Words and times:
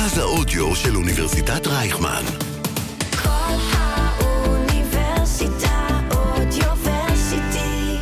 מרכז 0.00 0.18
האודיו 0.18 0.74
של 0.74 0.96
אוניברסיטת 0.96 1.66
רייכמן. 1.66 2.22
כל 3.22 3.54
האוניברסיטה 3.72 4.78
אודיוורסיטי. 6.10 7.96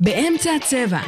באמצע 0.00 0.50
הצבע. 0.56 1.00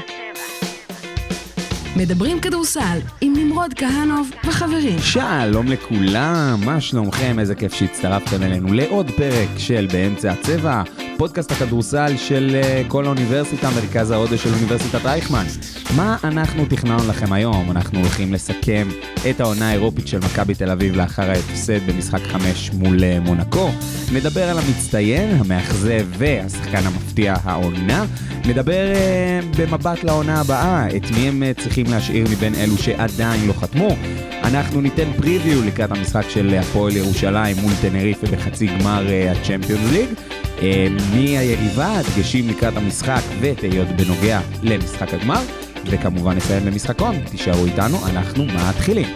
מדברים 1.96 2.40
כדורסל 2.40 2.98
עם 3.20 3.32
נמרוד 3.36 3.74
כהנוב 3.74 4.30
וחברים. 4.44 4.98
שלום 4.98 5.66
לכולם, 5.66 6.58
מה 6.64 6.80
שלומכם? 6.80 7.38
איזה 7.38 7.54
כיף 7.54 7.74
שהצטרפתם 7.74 8.42
אלינו 8.42 8.72
לעוד 8.72 9.10
פרק 9.10 9.48
של 9.58 9.88
באמצע 9.92 10.32
הצבע, 10.32 10.82
פודקאסט 11.22 11.52
הכדורסל 11.52 12.16
של 12.16 12.60
אה, 12.62 12.82
כל 12.88 13.04
האוניברסיטה, 13.04 13.70
מרכז 13.70 14.10
ההודו 14.10 14.38
של 14.38 14.54
אוניברסיטת 14.54 15.04
רייכמן. 15.04 15.44
מה 15.96 16.16
אנחנו 16.24 16.64
תכננו 16.66 17.08
לכם 17.08 17.32
היום? 17.32 17.70
אנחנו 17.70 17.98
הולכים 17.98 18.32
לסכם 18.32 18.88
את 19.30 19.40
העונה 19.40 19.68
האירופית 19.68 20.08
של 20.08 20.18
מכבי 20.18 20.54
תל 20.54 20.70
אביב 20.70 20.96
לאחר 20.96 21.30
ההפסד 21.30 21.86
במשחק 21.86 22.20
5 22.22 22.70
מול 22.72 23.04
אה, 23.04 23.20
מונקו. 23.20 23.70
נדבר 24.12 24.48
על 24.48 24.58
המצטיין, 24.58 25.36
המאכזב 25.40 26.06
והשחקן 26.18 26.86
המפתיע 26.86 27.34
העונה. 27.44 28.04
נדבר 28.46 28.92
אה, 28.94 29.40
במבט 29.58 30.04
לעונה 30.04 30.40
הבאה, 30.40 30.86
את 30.96 31.10
מי 31.10 31.28
הם 31.28 31.42
צריכים 31.58 31.86
להשאיר 31.90 32.26
מבין 32.30 32.54
אלו 32.54 32.76
שעדיין 32.76 33.46
לא 33.46 33.52
חתמו. 33.52 33.96
אנחנו 34.44 34.80
ניתן 34.80 35.12
פריוויו 35.16 35.62
לקראת 35.62 35.90
המשחק 35.90 36.24
של 36.28 36.54
הפועל 36.60 36.96
ירושלים 36.96 37.56
מול 37.56 37.72
טנריפה 37.80 38.26
בחצי 38.26 38.66
גמר 38.66 39.06
הצ'מפיונס 39.30 39.92
ליג. 39.92 40.08
אה, 40.62 40.86
מי 41.14 41.38
היריבה, 41.38 42.00
דגשים 42.02 42.48
לקראת 42.48 42.76
המשחק 42.76 43.20
ותהיות 43.40 43.88
בנוגע 43.88 44.40
למשחק 44.62 45.14
הגמר. 45.14 45.42
וכמובן 45.86 46.36
נסיים 46.36 46.64
במשחקון, 46.64 47.14
תישארו 47.30 47.66
איתנו, 47.66 48.06
אנחנו 48.06 48.44
מתחילים. 48.44 49.06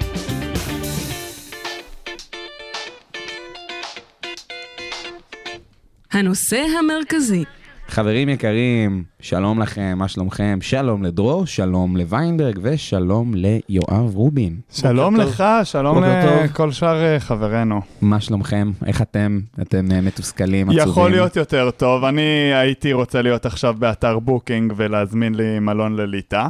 הנושא 6.12 6.64
המרכזי, 6.78 7.44
חברים 7.88 8.28
יקרים, 8.28 9.04
שלום 9.20 9.60
לכם, 9.60 9.94
מה 9.96 10.08
שלומכם? 10.08 10.58
שלום 10.60 11.02
לדרור, 11.02 11.46
שלום 11.46 11.96
לוויינברג 11.96 12.58
ושלום 12.62 13.34
ליואב 13.34 14.14
רובין. 14.14 14.56
שלום 14.70 15.16
לך, 15.16 15.44
שלום. 15.64 16.04
לכל 16.04 16.72
שאר 16.72 17.04
אה, 17.04 17.20
חברינו. 17.20 17.80
מה 18.00 18.20
שלומכם? 18.20 18.70
איך 18.86 19.02
אתם? 19.02 19.40
אתם 19.62 19.92
אה, 19.92 20.00
מתוסכלים, 20.00 20.70
עצובים? 20.70 20.88
יכול 20.88 21.10
להיות 21.10 21.36
יותר 21.36 21.70
טוב, 21.70 22.04
אני 22.04 22.54
הייתי 22.54 22.92
רוצה 22.92 23.22
להיות 23.22 23.46
עכשיו 23.46 23.74
באתר 23.78 24.18
בוקינג 24.18 24.72
ולהזמין 24.76 25.34
לי 25.34 25.58
מלון 25.58 25.96
לליטא. 25.96 26.46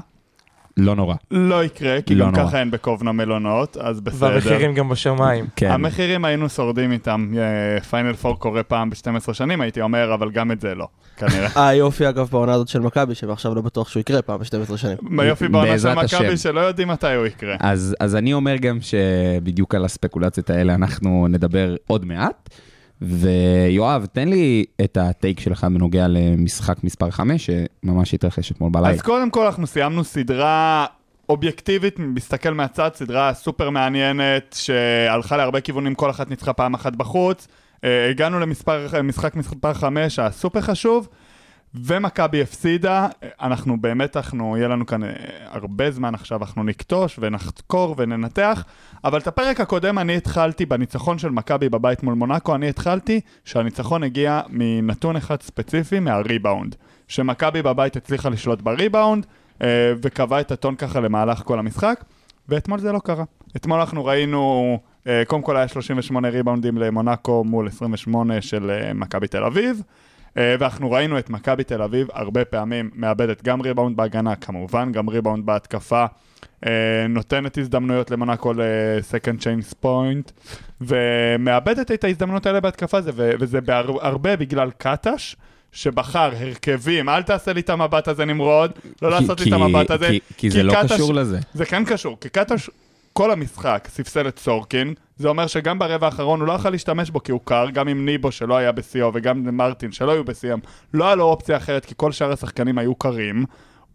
לא 0.77 0.97
נורא. 0.97 1.15
לא 1.31 1.65
יקרה, 1.65 2.03
כי 2.03 2.15
לא 2.15 2.27
גם 2.27 2.35
נורא. 2.35 2.49
ככה 2.49 2.61
אין 2.61 2.71
בקובנה 2.71 3.13
מלונות, 3.13 3.77
אז 3.77 4.01
בסדר. 4.01 4.31
והמחירים 4.31 4.75
גם 4.75 4.89
בשמיים. 4.89 5.47
כן. 5.57 5.71
המחירים 5.71 6.25
היינו 6.25 6.49
שורדים 6.49 6.93
איתם, 6.93 7.33
פיינל 7.91 8.13
פור 8.13 8.39
קורה 8.39 8.63
פעם 8.63 8.91
ב-12 8.91 9.33
שנים, 9.33 9.61
הייתי 9.61 9.81
אומר, 9.81 10.15
אבל 10.15 10.31
גם 10.31 10.53
את 10.53 10.61
זה 10.61 10.75
לא, 10.75 10.89
כנראה. 11.17 11.69
היופי 11.69 12.09
אגב 12.09 12.29
בעונה 12.33 12.53
הזאת 12.53 12.69
של 12.69 12.81
מכבי, 12.81 13.15
שעכשיו 13.15 13.55
לא 13.55 13.61
בטוח 13.61 13.89
שהוא 13.89 14.01
יקרה 14.01 14.23
פעם 14.23 14.39
ב-12 14.39 14.77
שנים. 14.77 14.97
היופי 15.19 15.49
בעונה 15.49 15.79
של 15.79 15.95
מכבי. 15.95 16.37
שלא 16.37 16.61
יודעים 16.61 16.89
מתי 16.89 17.15
הוא 17.15 17.27
יקרה. 17.27 17.57
אז, 17.61 17.97
אז 18.01 18.17
אני 18.17 18.33
אומר 18.33 18.57
גם 18.57 18.79
שבדיוק 18.81 19.75
על 19.75 19.85
הספקולציות 19.85 20.51
האלה 20.51 20.75
אנחנו 20.75 21.27
נדבר 21.29 21.77
עוד 21.87 22.05
מעט. 22.05 22.51
ויואב, 23.03 24.07
תן 24.13 24.29
לי 24.29 24.65
את 24.85 24.97
הטייק 24.97 25.41
שלך 25.41 25.65
בנוגע 25.65 26.09
למשחק 26.09 26.85
מספר 26.85 27.11
5, 27.11 27.51
שממש 27.51 28.15
התרחש 28.15 28.53
אתמול 28.53 28.71
בלילה. 28.71 28.95
אז 28.95 29.03
קודם 29.03 29.31
כל 29.31 29.47
אנחנו 29.47 29.67
סיימנו 29.67 30.05
סדרה 30.05 30.87
אובייקטיבית, 31.29 31.99
מסתכל 31.99 32.55
מהצד, 32.55 32.91
סדרה 32.95 33.35
סופר 33.35 33.71
מעניינת, 33.71 34.57
שהלכה 34.59 35.37
להרבה 35.37 35.61
כיוונים, 35.61 35.95
כל 35.95 36.11
אחת 36.11 36.31
ניצחה 36.31 36.53
פעם 36.53 36.75
אחת 36.75 36.97
בחוץ. 36.97 37.49
אה, 37.85 38.11
הגענו 38.11 38.41
למשחק 38.93 39.35
מספר 39.35 39.75
5, 39.75 40.19
הסופר 40.19 40.61
חשוב, 40.61 41.09
ומכבי 41.75 42.43
הפסידה. 42.43 43.07
אנחנו 43.41 43.81
באמת, 43.81 44.17
אנחנו, 44.17 44.57
יהיה 44.57 44.69
לנו 44.69 44.87
כאן 44.87 45.05
אה, 45.05 45.11
הרבה 45.45 45.91
זמן 45.91 46.15
עכשיו, 46.15 46.41
אנחנו 46.41 46.65
נכתוש 46.65 47.19
ונחקור 47.23 47.95
וננתח, 47.99 48.65
אבל 49.07 49.19
את 49.19 49.27
הפרק 49.27 49.61
הקודם 49.61 49.99
אני 49.99 50.17
התחלתי 50.17 50.67
בניצחון 50.67 51.19
של 51.19 51.31
מכבי 51.31 51.69
בבית 51.69 52.03
מול 52.03 52.15
מונאקו, 52.15 52.55
אני 52.55 52.69
התחלתי 52.69 53.21
שהניצחון 53.45 54.03
הגיע 54.03 54.41
מנתון 54.49 55.17
אחד 55.17 55.43
ספציפי, 55.43 56.01
מהריבאונד. 56.01 56.75
שמכבי 57.09 57.63
בבית 57.63 57.97
הצליחה 57.97 58.29
לשלוט 58.29 58.61
בריבאונד, 58.61 59.27
אה, 59.63 59.93
וקבעה 60.03 60.41
את 60.41 60.53
הטון 60.53 60.75
ככה 60.75 61.01
למהלך 61.01 61.43
כל 61.45 61.59
המשחק, 61.59 62.05
ואתמול 62.49 62.79
זה 62.79 62.93
לא 62.93 62.99
קרה. 62.99 63.25
אתמול 63.57 63.81
אנחנו 63.81 64.05
ראינו, 64.05 64.79
אה, 65.07 65.23
קודם 65.27 65.43
כל 65.43 65.57
היה 65.57 65.69
38 65.69 66.29
ריבאונדים 66.29 66.79
למונאקו 66.79 67.45
מול 67.45 67.69
28 67.69 68.41
של 68.41 68.71
אה, 68.71 68.95
מכבי 68.95 69.29
תל 69.29 69.45
אביב, 69.45 69.83
אה, 70.37 70.57
ואנחנו 70.59 70.91
ראינו 70.91 71.19
את 71.19 71.31
מכבי 71.31 71.65
תל 71.65 71.83
אביב 71.83 72.09
הרבה 72.13 72.45
פעמים 72.45 72.91
מאבדת 72.95 73.43
גם 73.43 73.61
ריבאונד 73.61 73.97
בהגנה, 73.97 74.37
כמובן, 74.37 74.93
גם 74.93 75.09
ריבאונד 75.09 75.47
בהתקפה, 75.47 76.07
נותנת 77.09 77.59
הזדמנויות 77.59 78.11
למונאקו 78.11 78.53
ל 78.57 78.69
second 78.69 79.41
chance 79.41 79.73
point, 79.73 80.31
ומאבדת 80.81 81.91
את 81.91 82.05
ההזדמנויות 82.05 82.47
האלה 82.47 82.61
בהתקפה, 82.61 83.01
זה, 83.01 83.11
ו- 83.15 83.31
וזה 83.41 83.61
בהר- 83.61 83.99
הרבה 84.07 84.37
בגלל 84.37 84.71
קטש. 84.79 85.37
שבחר 85.73 86.31
הרכבים, 86.41 87.09
אל 87.09 87.23
תעשה 87.23 87.53
לי 87.53 87.61
את 87.61 87.71
המבט 87.71 88.09
הזה 88.09 88.25
נמרוד, 88.25 88.71
לא 89.03 89.11
לעשות 89.11 89.41
לי 89.41 89.49
את 89.49 89.53
המבט 89.53 89.91
הזה. 89.91 90.09
כי, 90.09 90.21
כי 90.37 90.51
זה 90.51 90.63
לא 90.63 90.73
קטש- 90.73 90.95
קשור 90.95 91.15
לזה. 91.15 91.39
זה 91.55 91.65
כן 91.65 91.85
קשור, 91.85 92.17
כי 92.21 92.29
קטש 92.29 92.71
כל 93.13 93.31
המשחק 93.31 93.89
ספסל 93.91 94.29
את 94.29 94.39
סורקין, 94.39 94.95
זה 95.17 95.29
אומר 95.29 95.47
שגם 95.47 95.79
ברבע 95.79 96.07
האחרון 96.07 96.41
הוא 96.41 96.49
לא 96.49 96.53
יכול 96.53 96.71
להשתמש 96.71 97.11
בו 97.11 97.23
כי 97.23 97.33
הוא 97.33 97.41
קר, 97.45 97.67
גם 97.73 97.89
עם 97.89 98.05
ניבו 98.07 98.33
שלא 98.33 98.57
היה 98.57 98.73
בשיאו 98.73 99.11
וגם 99.15 99.57
מרטין 99.57 99.93
שלא 99.93 100.13
היו 100.13 100.25
בשיאם, 100.25 100.59
לא 100.95 101.05
היה 101.07 101.15
לו 101.15 101.25
אופציה 101.25 101.57
אחרת 101.57 101.85
כי 101.85 101.95
כל 101.97 102.13
שאר 102.13 102.33
השחקנים 102.33 102.79
היו 102.79 102.95
קרים. 102.95 103.45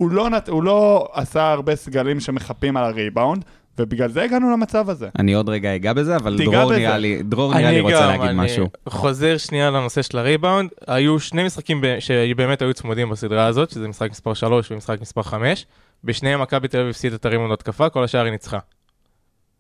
הוא 0.01 0.11
לא, 0.11 0.29
נת... 0.29 0.49
הוא 0.49 0.63
לא 0.63 1.07
עשה 1.13 1.51
הרבה 1.51 1.75
סגלים 1.75 2.19
שמחפים 2.19 2.77
על 2.77 2.83
הריבאונד, 2.83 3.45
ובגלל 3.79 4.09
זה 4.09 4.23
הגענו 4.23 4.51
למצב 4.51 4.89
הזה. 4.89 5.09
אני 5.19 5.33
עוד 5.33 5.49
רגע 5.49 5.75
אגע 5.75 5.93
בזה, 5.93 6.15
אבל 6.15 6.37
דרור 6.37 6.65
בזה. 6.65 6.79
נראה 6.79 6.97
לי, 6.97 7.23
דרור 7.23 7.53
נראה 7.53 7.71
לי 7.71 7.79
רוצה 7.79 8.01
גם, 8.01 8.07
להגיד 8.07 8.25
אני 8.25 8.45
משהו. 8.45 8.67
חוזר 8.89 9.37
שנייה 9.37 9.69
לנושא 9.69 10.01
של 10.01 10.17
הריבאונד. 10.17 10.69
היו 10.87 11.19
שני 11.19 11.43
משחקים 11.43 11.81
ב- 11.81 11.95
שבאמת 11.99 12.61
היו 12.61 12.73
צמודים 12.73 13.09
בסדרה 13.09 13.45
הזאת, 13.45 13.69
שזה 13.69 13.87
משחק 13.87 14.09
מספר 14.11 14.33
3 14.33 14.71
ומשחק 14.71 15.01
מספר 15.01 15.23
5. 15.23 15.65
בשניהם 16.03 16.41
מכבי 16.41 16.67
תל 16.67 16.77
אביב 16.77 16.89
הפסידה 16.89 17.15
את 17.15 17.25
הריבאונד 17.25 17.51
התקפה, 17.53 17.89
כל 17.89 18.03
השאר 18.03 18.23
היא 18.23 18.31
ניצחה. 18.31 18.59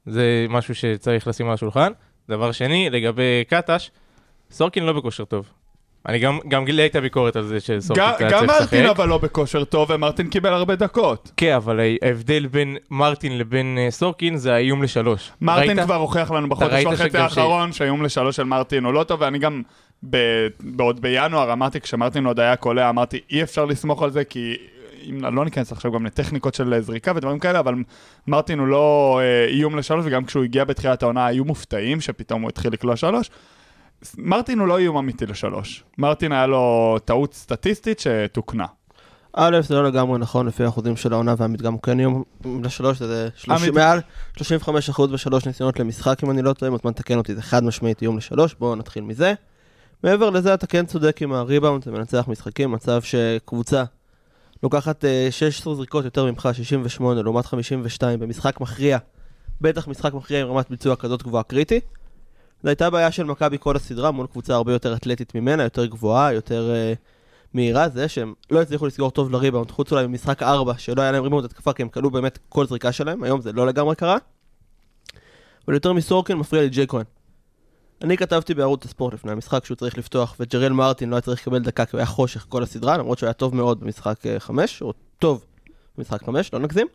זה 0.05 0.45
משהו 0.49 0.75
שצריך 0.75 1.27
לשים 1.27 1.47
על 1.47 1.53
השולחן. 1.53 1.91
דבר 2.29 2.51
שני, 2.51 2.89
לגבי 2.89 3.43
קטש, 3.49 3.91
סורקין 4.51 4.83
לא 4.83 4.93
בכושר 4.93 5.25
טוב. 5.25 5.49
אני 6.07 6.19
גם, 6.19 6.39
גם 6.47 6.65
לי 6.67 6.81
הייתה 6.81 7.01
ביקורת 7.01 7.35
על 7.35 7.43
זה 7.43 7.59
שסורקין 7.59 8.03
גם, 8.03 8.13
היה 8.19 8.29
גם 8.31 8.47
צריך 8.47 8.61
מרטין 8.61 8.83
לשחק. 8.83 8.95
אבל 8.99 9.07
לא 9.07 9.17
בכושר 9.17 9.63
טוב, 9.63 9.89
ומרטין 9.91 10.27
קיבל 10.27 10.53
הרבה 10.53 10.75
דקות. 10.75 11.31
כן, 11.37 11.53
אבל 11.55 11.79
ההבדל 12.01 12.47
בין 12.47 12.77
מרטין 12.91 13.37
לבין 13.37 13.77
אה, 13.79 13.91
סורקין 13.91 14.37
זה 14.37 14.53
האיום 14.53 14.83
לשלוש. 14.83 15.31
מרטין 15.41 15.69
ראית? 15.77 15.85
כבר 15.85 15.95
הוכיח 15.95 16.31
לנו 16.31 16.49
בחודש 16.49 16.85
וחצי 16.85 16.97
שגם 16.97 17.11
ש- 17.11 17.15
האחרון 17.37 17.71
שהאיום 17.71 18.03
לשלוש 18.03 18.35
של 18.35 18.43
מרטין 18.43 18.83
הוא 18.85 18.93
לא 18.93 19.03
טוב, 19.03 19.21
ואני 19.21 19.39
גם 19.39 19.61
ב... 20.09 20.17
בעוד 20.59 21.01
בינואר 21.01 21.53
אמרתי, 21.53 21.81
כשמרטין 21.81 22.25
עוד 22.25 22.39
היה 22.39 22.55
קולע, 22.55 22.89
אמרתי 22.89 23.19
אי 23.31 23.43
אפשר 23.43 23.65
לסמוך 23.65 24.03
על 24.03 24.09
זה, 24.11 24.23
כי 24.23 24.55
אם 25.09 25.35
לא 25.35 25.45
ניכנס 25.45 25.71
עכשיו 25.71 25.91
גם 25.91 26.05
לטכניקות 26.05 26.53
של 26.55 26.79
זריקה 26.79 27.11
ודברים 27.15 27.39
כאלה, 27.39 27.59
אבל 27.59 27.75
מרטין 28.27 28.59
הוא 28.59 28.67
לא 28.67 29.19
אה, 29.23 29.45
איום 29.49 29.77
לשלוש, 29.77 30.05
וגם 30.07 30.25
כשהוא 30.25 30.43
הגיע 30.43 30.63
בתחילת 30.63 31.03
העונה 31.03 31.25
היו 31.25 31.45
מופתעים 31.45 32.01
שפתאום 32.01 32.41
הוא 32.41 32.49
התחיל 32.49 32.73
לקלוע 32.73 32.95
שלוש. 32.95 33.29
מרטין 34.17 34.59
הוא 34.59 34.67
לא 34.67 34.77
איום 34.77 34.97
אמיתי 34.97 35.25
לשלוש. 35.25 35.83
מרטין 35.97 36.31
היה 36.31 36.47
לו 36.47 36.97
טעות 37.05 37.33
סטטיסטית 37.33 37.99
שתוקנה. 37.99 38.65
א', 39.33 39.57
זה 39.61 39.75
לא 39.75 39.83
לגמרי 39.83 40.19
נכון 40.19 40.47
לפי 40.47 40.63
האחוזים 40.63 40.95
של 40.95 41.13
העונה 41.13 41.35
והמדגם 41.37 41.73
הוא 41.73 41.81
כן 41.81 41.99
יום 41.99 42.23
לשלוש, 42.63 42.97
זה 42.99 43.29
שלושים- 43.35 43.67
המד- 43.69 43.75
מעל 43.79 43.99
35% 44.37 45.11
בשלוש 45.11 45.45
ניסיונות 45.45 45.79
למשחק, 45.79 46.23
אם 46.23 46.31
אני 46.31 46.41
לא 46.41 46.53
טועה, 46.53 46.71
מוזמן 46.71 46.91
לתקן 46.91 47.17
אותי, 47.17 47.35
זה 47.35 47.41
חד 47.41 47.63
משמעית 47.63 48.01
איום 48.01 48.17
לשלוש, 48.17 48.55
בואו 48.59 48.75
נתחיל 48.75 49.03
מזה. 49.03 49.33
מעבר 50.03 50.29
לזה, 50.29 50.53
אתה 50.53 50.67
כן 50.67 50.85
צודק 50.85 51.21
עם 51.21 51.33
הריבאונד, 51.33 51.83
זה 51.83 51.91
מנצח 51.91 52.25
משחקים, 52.27 52.71
מצב 52.71 53.01
שקבוצה 53.01 53.83
לוקחת 54.63 55.05
אה, 55.05 55.27
16 55.31 55.75
זריקות 55.75 56.05
יותר 56.05 56.25
ממך, 56.25 56.49
68 56.53 57.21
לעומת 57.21 57.45
52 57.45 58.19
במשחק 58.19 58.61
מכריע, 58.61 58.97
בטח 59.61 59.87
משחק 59.87 60.13
מכריע 60.13 60.41
עם 60.41 60.47
רמת 60.47 60.69
ביצוע 60.69 60.95
כזאת 60.95 61.23
גבוהה 61.23 61.43
קריטי. 61.43 61.79
זו 62.63 62.69
הייתה 62.69 62.89
בעיה 62.89 63.11
של 63.11 63.23
מכבי 63.23 63.57
כל 63.59 63.75
הסדרה 63.75 64.11
מול 64.11 64.27
קבוצה 64.27 64.55
הרבה 64.55 64.73
יותר 64.73 64.95
אתלטית 64.95 65.35
ממנה, 65.35 65.63
יותר 65.63 65.85
גבוהה, 65.85 66.33
יותר 66.33 66.71
אה, 66.73 66.93
מהירה, 67.53 67.89
זה 67.89 68.07
שהם 68.07 68.33
לא 68.51 68.61
הצליחו 68.61 68.87
לסגור 68.87 69.11
טוב 69.11 69.31
לריבאונד, 69.31 69.71
חוץ 69.71 69.91
אולי 69.91 70.03
במשחק 70.03 70.43
4, 70.43 70.73
שלא 70.77 71.01
היה 71.01 71.11
להם 71.11 71.23
ריבאונד 71.23 71.45
התקפה, 71.45 71.73
כי 71.73 71.81
הם 71.81 71.89
כלו 71.89 72.11
באמת 72.11 72.39
כל 72.49 72.67
זריקה 72.67 72.91
שלהם, 72.91 73.23
היום 73.23 73.41
זה 73.41 73.51
לא 73.51 73.67
לגמרי 73.67 73.95
קרה. 73.95 74.17
אבל 75.67 75.73
יותר 75.73 75.93
מסורקין 75.93 76.37
מפריע 76.37 76.61
לי 76.61 76.69
ג'יי 76.69 76.87
כהן. 76.87 77.03
אני 78.01 78.17
כתבתי 78.17 78.53
בערוץ 78.53 78.85
הספורט 78.85 79.13
לפני 79.13 79.31
המשחק 79.31 79.65
שהוא 79.65 79.75
צריך 79.75 79.97
לפתוח, 79.97 80.35
וג'רל 80.39 80.71
מרטין 80.71 81.09
לא 81.09 81.15
היה 81.15 81.21
צריך 81.21 81.41
לקבל 81.41 81.59
דקה 81.59 81.85
כי 81.85 81.91
הוא 81.95 81.99
היה 81.99 82.05
חושך 82.05 82.45
כל 82.49 82.63
הסדרה, 82.63 82.97
למרות 82.97 83.17
שהוא 83.17 83.27
היה 83.27 83.33
טוב 83.33 83.55
מאוד 83.55 83.79
במשחק 83.79 84.19
5, 84.39 84.81
או 84.81 84.93
טוב 85.19 85.45
במשחק 85.97 86.23
5, 86.23 86.53
לא 86.53 86.59
נגזים. 86.59 86.87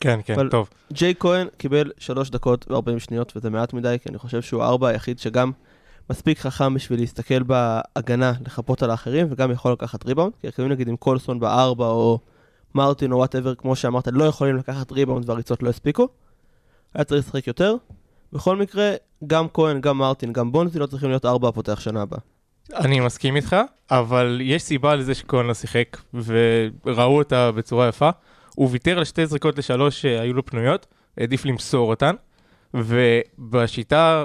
כן, 0.00 0.20
כן, 0.24 0.34
אבל- 0.34 0.48
טוב. 0.50 0.68
ג'ייק 0.92 1.14
כהן 1.20 1.46
קיבל 1.56 1.90
3 1.98 2.30
דקות 2.30 2.70
ו-40 2.70 2.98
שניות, 2.98 3.32
וזה 3.36 3.50
מעט 3.50 3.72
מדי, 3.72 3.96
כי 4.02 4.08
אני 4.08 4.18
חושב 4.18 4.42
שהוא 4.42 4.62
הארבע 4.62 4.88
היחיד 4.88 5.18
שגם 5.18 5.52
מספיק 6.10 6.38
חכם 6.38 6.74
בשביל 6.74 7.00
להסתכל 7.00 7.42
בהגנה, 7.42 8.32
לחפות 8.46 8.82
על 8.82 8.90
האחרים, 8.90 9.26
וגם 9.30 9.50
יכול 9.50 9.72
לקחת 9.72 10.06
ריבאונד, 10.06 10.32
כי 10.40 10.46
הרכבים 10.46 10.68
נגיד 10.68 10.88
עם 10.88 10.96
קולסון 10.96 11.40
בארבע, 11.40 11.86
או 11.86 12.18
מרטין 12.74 13.12
או 13.12 13.16
whatever, 13.16 13.54
כמו 13.54 13.76
שאמרת, 13.76 14.08
לא 14.12 14.24
יכולים 14.24 14.56
לקחת 14.56 14.92
ריבאונד 14.92 15.28
והריצות 15.30 15.62
לא 15.62 15.68
הספיקו. 15.68 16.08
היה 16.94 17.04
צריך 17.04 17.26
לשחק 17.26 17.46
יותר. 17.46 17.74
בכל 18.32 18.56
מקרה, 18.56 18.92
גם 19.26 19.46
כהן, 19.54 19.80
גם 19.80 19.98
מרטין, 19.98 20.32
גם 20.32 20.52
בונזי 20.52 20.78
לא 20.78 20.86
צריכים 20.86 21.08
להיות 21.08 21.24
ארבע 21.24 21.48
הפותח 21.48 21.80
שנה 21.80 22.02
הבאה. 22.02 22.20
אני 22.74 23.00
מסכים 23.00 23.36
איתך, 23.36 23.56
אבל 23.90 24.38
יש 24.42 24.62
סיבה 24.62 24.96
לזה 24.96 25.14
שכהן 25.14 25.46
לא 25.46 25.54
שיחק, 25.54 25.96
וראו 26.84 27.18
אותה 27.18 27.52
בצורה 27.52 27.88
יפה. 27.88 28.10
הוא 28.58 28.68
ויתר 28.70 28.98
על 28.98 29.04
שתי 29.04 29.26
זריקות 29.26 29.58
לשלוש 29.58 30.02
שהיו 30.02 30.34
לו 30.34 30.46
פנויות, 30.46 30.86
העדיף 31.18 31.44
למסור 31.44 31.90
אותן, 31.90 32.14
ובשיטה, 32.74 34.24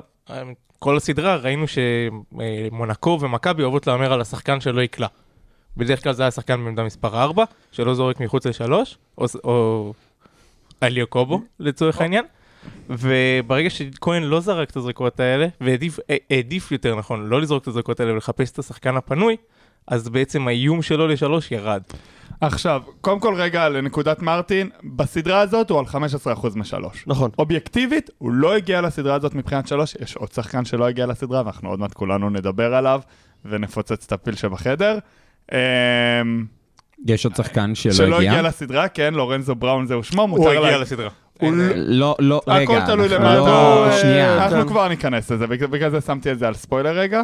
כל 0.79 0.97
הסדרה 0.97 1.35
ראינו 1.35 1.65
שמונקו 1.67 3.17
ומכבי 3.21 3.63
אוהבות 3.63 3.87
להמר 3.87 4.13
על 4.13 4.21
השחקן 4.21 4.61
שלא 4.61 4.81
יקלע. 4.81 5.07
בדרך 5.77 6.03
כלל 6.03 6.13
זה 6.13 6.23
היה 6.23 6.31
שחקן 6.31 6.65
בעמדה 6.65 6.83
מספר 6.83 7.21
4, 7.21 7.43
שלא 7.71 7.93
זורק 7.93 8.19
מחוץ 8.19 8.45
לשלוש, 8.45 8.97
או, 9.17 9.25
או 9.43 9.93
אליו 10.83 11.07
קובו 11.07 11.41
לצורך 11.59 12.01
העניין. 12.01 12.25
וברגע 12.89 13.69
שכהן 13.69 14.23
לא 14.23 14.39
זרק 14.39 14.69
את 14.69 14.75
הזריקות 14.75 15.19
האלה, 15.19 15.47
והעדיף 15.61 15.99
העדיף 16.29 16.71
יותר 16.71 16.95
נכון 16.95 17.25
לא 17.25 17.41
לזרוק 17.41 17.63
את 17.63 17.67
הזריקות 17.67 17.99
האלה 17.99 18.13
ולחפש 18.13 18.51
את 18.51 18.59
השחקן 18.59 18.97
הפנוי, 18.97 19.35
אז 19.87 20.09
בעצם 20.09 20.47
האיום 20.47 20.81
שלו 20.81 21.07
לשלוש 21.07 21.51
ירד. 21.51 21.81
עכשיו, 22.41 22.81
קודם 23.01 23.19
כל 23.19 23.35
רגע 23.35 23.69
לנקודת 23.69 24.21
מרטין, 24.21 24.69
בסדרה 24.83 25.39
הזאת 25.39 25.69
הוא 25.69 25.79
על 25.79 25.85
15% 25.85 26.47
משלוש. 26.55 27.03
נכון. 27.07 27.29
אובייקטיבית, 27.39 28.09
הוא 28.17 28.31
לא 28.31 28.55
הגיע 28.55 28.81
לסדרה 28.81 29.15
הזאת 29.15 29.35
מבחינת 29.35 29.67
שלוש, 29.67 29.95
יש 30.01 30.15
עוד 30.15 30.31
שחקן 30.31 30.65
שלא 30.65 30.87
הגיע 30.87 31.05
לסדרה, 31.05 31.41
ואנחנו 31.45 31.69
עוד 31.69 31.79
מעט 31.79 31.93
כולנו 31.93 32.29
נדבר 32.29 32.75
עליו, 32.75 33.01
ונפוצץ 33.45 34.05
את 34.05 34.11
הפיל 34.11 34.35
שבחדר. 34.35 34.97
אמ, 35.51 35.57
יש 37.07 37.25
עוד 37.25 37.35
שחקן 37.35 37.75
שלא 37.75 37.93
שלא 37.93 38.15
הגיע? 38.15 38.31
הגיע 38.31 38.41
לסדרה, 38.41 38.87
כן, 38.87 39.13
לורנזו 39.13 39.55
בראון 39.55 39.85
זהו 39.85 40.03
שמו, 40.03 40.21
הוא 40.21 40.29
מותר 40.29 40.49
הגיע 40.49 40.61
לה... 40.61 40.77
לסדרה. 40.77 41.09
הוא 41.39 41.51
לא, 41.75 42.15
לא, 42.19 42.41
רגע. 42.47 42.77
הכל 42.77 42.85
תלוי 42.85 43.05
אנחנו 43.05 43.25
למה 43.25 43.35
לא- 43.35 43.87
אתה... 43.87 43.97
שנייה. 43.97 44.43
אנחנו 44.43 44.61
כן. 44.61 44.67
כבר 44.67 44.87
ניכנס 44.87 45.31
לזה, 45.31 45.47
בגלל 45.47 45.67
בגלל 45.67 45.89
זה 45.89 46.01
שמתי 46.01 46.31
את 46.31 46.39
זה 46.39 46.47
על 46.47 46.53
ספוילר 46.53 46.99
רגע. 46.99 47.21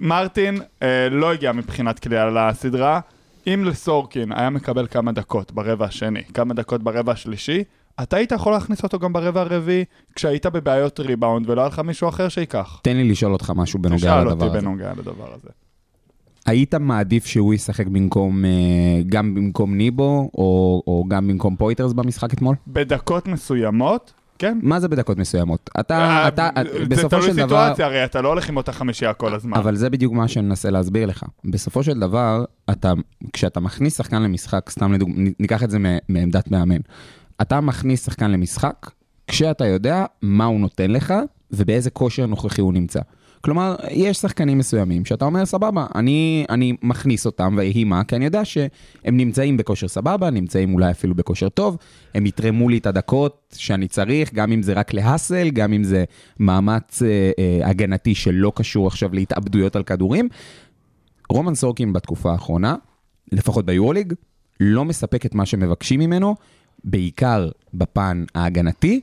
מרטין 0.00 0.60
אה, 0.82 1.08
לא 1.10 1.32
הגיע 1.32 1.52
מבחינת 1.52 1.98
קליעה 1.98 2.30
לסדרה. 2.30 3.00
אם 3.46 3.64
לסורקין 3.64 4.32
היה 4.32 4.50
מקבל 4.50 4.86
כמה 4.86 5.12
דקות 5.12 5.52
ברבע 5.52 5.86
השני, 5.86 6.22
כמה 6.34 6.54
דקות 6.54 6.82
ברבע 6.82 7.12
השלישי, 7.12 7.64
אתה 8.02 8.16
היית 8.16 8.32
יכול 8.32 8.52
להכניס 8.52 8.82
אותו 8.82 8.98
גם 8.98 9.12
ברבע 9.12 9.40
הרביעי, 9.40 9.84
כשהיית 10.14 10.46
בבעיות 10.46 11.00
ריבאונד 11.00 11.50
ולא 11.50 11.60
היה 11.60 11.68
לך 11.68 11.78
מישהו 11.78 12.08
אחר 12.08 12.28
שייקח. 12.28 12.80
תן 12.82 12.96
לי 12.96 13.08
לשאול 13.08 13.32
אותך 13.32 13.52
משהו 13.56 13.78
בנוגע 13.78 13.96
תשאל 13.96 14.20
לדבר 14.20 14.30
אותי 14.32 14.44
הזה. 14.44 14.60
בנוגע 14.60 14.92
לדבר 14.98 15.34
הזה. 15.34 15.48
היית 16.46 16.74
מעדיף 16.74 17.26
שהוא 17.26 17.54
ישחק 17.54 17.86
במקום, 17.86 18.44
אה, 18.44 18.50
גם 19.06 19.34
במקום 19.34 19.74
ניבו, 19.74 20.30
או, 20.34 20.82
או 20.86 21.04
גם 21.08 21.28
במקום 21.28 21.56
פויטרס 21.56 21.92
במשחק 21.92 22.34
אתמול? 22.34 22.56
בדקות 22.66 23.28
מסוימות, 23.28 24.12
כן. 24.38 24.58
מה 24.62 24.80
זה 24.80 24.88
בדקות 24.88 25.18
מסוימות? 25.18 25.70
אתה, 25.80 25.98
אה, 25.98 26.28
אתה, 26.28 26.50
זה 26.78 26.84
בסופו 26.84 27.08
תלוי 27.08 27.22
של 27.22 27.36
דבר... 27.36 27.42
סיטואציה, 27.42 27.86
הרי 27.86 28.04
אתה 28.04 28.20
לא 28.20 28.28
הולך 28.28 28.48
עם 28.48 28.56
אותה 28.56 28.72
חמישייה 28.72 29.12
כל 29.12 29.34
הזמן. 29.34 29.56
אבל 29.56 29.76
זה 29.76 29.90
בדיוק 29.90 30.12
מה 30.12 30.28
שאני 30.28 30.46
מנסה 30.46 30.70
להסביר 30.70 31.06
לך. 31.06 31.24
בסופו 31.44 31.82
של 31.82 32.00
דבר, 32.00 32.44
אתה, 32.70 32.92
כשאתה 33.32 33.60
מכניס 33.60 33.96
שחקן 33.96 34.22
למשחק, 34.22 34.70
סתם 34.70 34.92
לדוגמה, 34.92 35.14
ניקח 35.40 35.62
את 35.62 35.70
זה 35.70 35.78
מעמדת 36.08 36.50
מאמן. 36.50 36.80
אתה 37.42 37.60
מכניס 37.60 38.04
שחקן 38.04 38.30
למשחק, 38.30 38.90
כשאתה 39.26 39.66
יודע 39.66 40.04
מה 40.22 40.44
הוא 40.44 40.60
נותן 40.60 40.90
לך 40.90 41.14
ובאיזה 41.50 41.90
כושר 41.90 42.26
נוכחי 42.26 42.60
הוא 42.60 42.72
נמצא. 42.72 43.00
כלומר, 43.44 43.76
יש 43.90 44.16
שחקנים 44.16 44.58
מסוימים 44.58 45.04
שאתה 45.04 45.24
אומר, 45.24 45.44
סבבה, 45.44 45.86
אני, 45.94 46.44
אני 46.48 46.76
מכניס 46.82 47.26
אותם, 47.26 47.54
ויהי 47.58 47.84
מה, 47.84 48.04
כי 48.04 48.16
אני 48.16 48.24
יודע 48.24 48.44
שהם 48.44 49.16
נמצאים 49.16 49.56
בכושר 49.56 49.88
סבבה, 49.88 50.30
נמצאים 50.30 50.74
אולי 50.74 50.90
אפילו 50.90 51.14
בכושר 51.14 51.48
טוב, 51.48 51.76
הם 52.14 52.26
יתרמו 52.26 52.68
לי 52.68 52.78
את 52.78 52.86
הדקות 52.86 53.54
שאני 53.56 53.88
צריך, 53.88 54.34
גם 54.34 54.52
אם 54.52 54.62
זה 54.62 54.72
רק 54.72 54.94
להאסל, 54.94 55.50
גם 55.50 55.72
אם 55.72 55.84
זה 55.84 56.04
מאמץ 56.40 57.02
אה, 57.02 57.30
אה, 57.38 57.68
הגנתי 57.68 58.14
שלא 58.14 58.52
קשור 58.54 58.86
עכשיו 58.86 59.14
להתאבדויות 59.14 59.76
על 59.76 59.82
כדורים. 59.82 60.28
רומן 61.30 61.54
סורקין 61.54 61.92
בתקופה 61.92 62.32
האחרונה, 62.32 62.74
לפחות 63.32 63.66
ביורוליג, 63.66 64.12
לא 64.60 64.84
מספק 64.84 65.26
את 65.26 65.34
מה 65.34 65.46
שמבקשים 65.46 66.00
ממנו, 66.00 66.34
בעיקר 66.84 67.50
בפן 67.74 68.24
ההגנתי, 68.34 69.00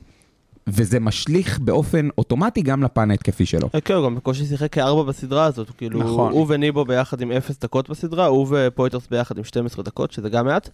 וזה 0.66 1.00
משליך 1.00 1.58
באופן 1.58 2.08
אוטומטי 2.18 2.62
גם 2.62 2.82
לפן 2.82 3.10
ההתקפי 3.10 3.46
שלו. 3.46 3.68
אה, 3.74 3.80
כן, 3.80 3.94
הוא 3.94 4.04
גם 4.04 4.14
בקושי 4.16 4.44
שיחק 4.44 4.72
כארבע 4.72 5.02
בסדרה 5.02 5.44
הזאת, 5.44 5.70
כאילו, 5.70 6.00
נכון. 6.00 6.32
הוא 6.32 6.46
וניבו 6.48 6.84
ביחד 6.84 7.20
עם 7.20 7.32
אפס 7.32 7.58
דקות 7.58 7.90
בסדרה, 7.90 8.26
הוא 8.26 8.46
ופויטרס 8.50 9.06
ביחד 9.10 9.38
עם 9.38 9.44
12 9.44 9.84
דקות, 9.84 10.12
שזה 10.12 10.28
גם 10.28 10.46
מעט. 10.46 10.68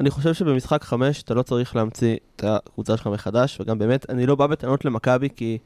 אני 0.00 0.10
חושב 0.10 0.34
שבמשחק 0.34 0.84
חמש 0.84 1.22
אתה 1.22 1.34
לא 1.34 1.42
צריך 1.42 1.76
להמציא 1.76 2.16
את 2.36 2.44
הקבוצה 2.44 2.96
שלך 2.96 3.06
מחדש, 3.06 3.60
וגם 3.60 3.78
באמת, 3.78 4.10
אני 4.10 4.26
לא 4.26 4.34
בא 4.34 4.46
בטענות 4.46 4.84
למכבי, 4.84 5.28
כי 5.36 5.58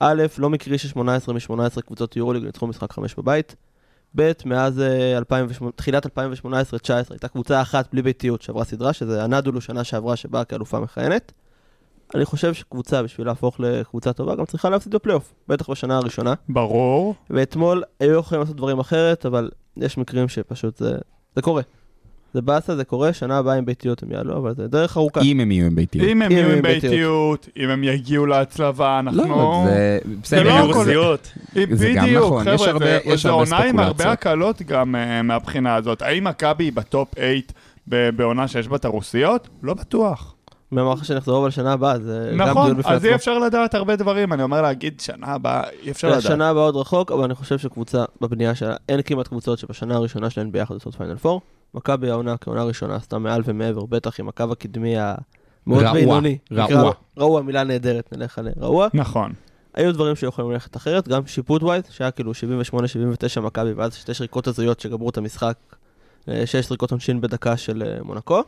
א', 0.00 0.22
לא 0.38 0.50
מקרי 0.50 0.78
ש-18 0.78 0.98
מ-18 1.32 1.80
קבוצות 1.80 2.16
יורוליג 2.16 2.44
ניצחו 2.44 2.66
משחק 2.66 2.92
חמש 2.92 3.14
בבית, 3.14 3.56
ב', 4.16 4.32
מאז 4.44 4.80
אה, 4.80 5.18
2008, 5.18 5.72
תחילת 5.76 6.06
2018-2019 6.06 6.10
הייתה 7.10 7.28
קבוצה 7.28 7.62
אחת 7.62 7.88
בלי 7.92 8.02
ביתיות 8.02 8.42
שעברה 8.42 8.64
סדרה, 8.64 8.92
שזה 8.92 9.24
הנדולו 9.24 9.60
שנה 9.60 9.84
שעברה 9.84 10.16
שבאה 10.16 10.44
כאלופה 10.44 10.80
מכהנת. 10.80 11.32
אני 12.14 12.24
חושב 12.24 12.54
שקבוצה, 12.54 13.02
בשביל 13.02 13.26
להפוך 13.26 13.60
לקבוצה 13.60 14.12
טובה, 14.12 14.34
גם 14.34 14.44
צריכה 14.44 14.70
להפסיד 14.70 14.94
בפלייאוף, 14.94 15.32
בטח 15.48 15.70
בשנה 15.70 15.96
הראשונה. 15.96 16.34
ברור. 16.48 17.14
ואתמול 17.30 17.82
היו 18.00 18.18
יכולים 18.18 18.40
לעשות 18.40 18.56
דברים 18.56 18.78
אחרת, 18.78 19.26
אבל 19.26 19.50
יש 19.76 19.98
מקרים 19.98 20.28
שפשוט 20.28 20.76
זה, 20.76 20.94
זה 21.36 21.42
קורה. 21.42 21.62
זה 22.34 22.42
באסה, 22.42 22.76
זה 22.76 22.84
קורה, 22.84 23.12
שנה 23.12 23.38
הבאה 23.38 23.54
עם 23.54 23.64
ביתיות 23.64 24.02
הם 24.02 24.12
יעלו, 24.12 24.36
אבל 24.36 24.54
זה 24.54 24.68
דרך 24.68 24.96
ארוכה. 24.96 25.20
אם 25.20 25.40
הם 25.40 25.50
יהיו 25.52 25.66
עם 25.66 25.74
ביתיות. 25.74 26.06
אם 26.08 26.22
הם 26.22 26.32
יהיו 26.32 26.50
עם 26.50 26.62
ביתיות. 26.62 27.48
אם 27.56 27.68
הם 27.70 27.84
יגיעו 27.84 28.26
להצלבה, 28.26 28.98
אנחנו... 28.98 29.28
לא, 29.28 29.62
זה 29.66 29.98
בסדר. 30.22 30.42
לא 30.66 30.84
זה- 30.84 30.90
הכל-. 30.90 31.16
זה 31.72 31.92
גם 31.96 32.04
בדיוק, 32.04 32.24
נכון, 32.24 32.48
יש 32.48 32.60
חבר'ה, 32.62 32.70
הרבה- 32.72 33.16
זה- 33.16 33.30
עונה 33.30 33.58
עם 33.58 33.78
הרבה. 33.78 34.12
הקלות 34.12 34.62
גם 34.62 34.94
אה, 34.96 35.22
מהבחינה 35.22 35.74
הזאת. 35.74 36.02
האם 36.02 36.24
מכבי 36.24 36.64
היא 36.64 36.72
בטופ 36.72 37.08
8 37.14 37.30
ב- 37.88 38.10
בעונה 38.16 38.48
שיש 38.48 38.68
בה 38.68 38.76
את 38.76 38.84
הרוסיות? 38.84 39.48
לא 39.62 39.74
בטוח. 39.74 40.34
מי 40.72 40.80
אמר 40.80 40.92
לך 40.92 41.04
שנחזור 41.04 41.38
אבל 41.38 41.50
שנה 41.50 41.72
הבאה, 41.72 41.98
זה 41.98 42.34
גם 42.38 42.48
נכון, 42.48 42.64
דיון 42.64 42.78
בפני 42.78 42.92
אז 42.92 43.04
אי 43.04 43.08
עצמו. 43.08 43.16
אפשר 43.16 43.38
לדעת 43.38 43.74
הרבה 43.74 43.96
דברים. 43.96 44.32
אני 44.32 44.42
אומר 44.42 44.62
להגיד 44.62 45.00
שנה 45.00 45.26
הבאה, 45.26 45.62
אי 45.82 45.90
אפשר 45.90 46.08
לדעת. 46.08 46.18
השנה 46.18 46.48
הבאה 46.48 46.62
עוד 46.62 46.76
רחוק, 46.76 47.12
אבל 47.12 47.24
אני 47.24 47.34
חושב 47.34 47.58
שקבוצה 47.58 48.04
בבנייה 48.20 48.54
שלה, 48.54 48.76
אין 48.88 49.02
כמעט 49.04 49.28
קבוצות 49.28 49.58
שבשנה 49.58 49.94
הראשונה 49.94 50.30
שלהן 50.30 50.52
ביחד 50.52 50.74
עושות 50.74 50.94
פיינל 50.94 51.16
פור. 51.16 51.40
מכבי 51.74 52.10
העונה 52.10 52.36
כעונה 52.36 52.64
ראשונה 52.64 52.96
עשתה 52.96 53.18
מעל 53.18 53.42
ומעבר, 53.44 53.86
בטח 53.86 54.20
עם 54.20 54.28
הקו 54.28 54.44
הקדמי 54.52 54.94
המאוד 54.98 55.84
בינוני. 55.92 56.38
רעוע. 56.52 56.92
רעוע, 57.18 57.42
מילה 57.42 57.64
נהדרת, 57.64 58.12
נלך 58.12 58.38
על 58.38 58.48
רעוע. 58.60 58.88
נכון. 58.94 59.32
היו 59.74 59.92
דברים 59.92 60.16
שיכולים 60.16 60.50
ללכת 60.50 60.76
אחרת, 60.76 61.08
גם 61.08 61.26
שיפוט 61.26 61.62
wise, 61.62 61.84
שהיה 61.90 62.10
כאילו 62.10 62.32
78-79 63.36 63.40
מכבי, 63.40 63.72
ואז 63.72 63.94
שתי 63.94 64.14
שריקות 64.14 64.46
הזויות 64.46 64.80
שגמרו 64.80 65.10
את 65.10 65.16
המשחק, 65.16 65.54
אה, 66.28 66.46
שש 66.46 66.56
זריקות 66.56 66.90
עונשין 66.90 67.20
בדקה 67.20 67.56
של 67.56 67.82
אה, 67.86 68.02
מונקו. 68.02 68.42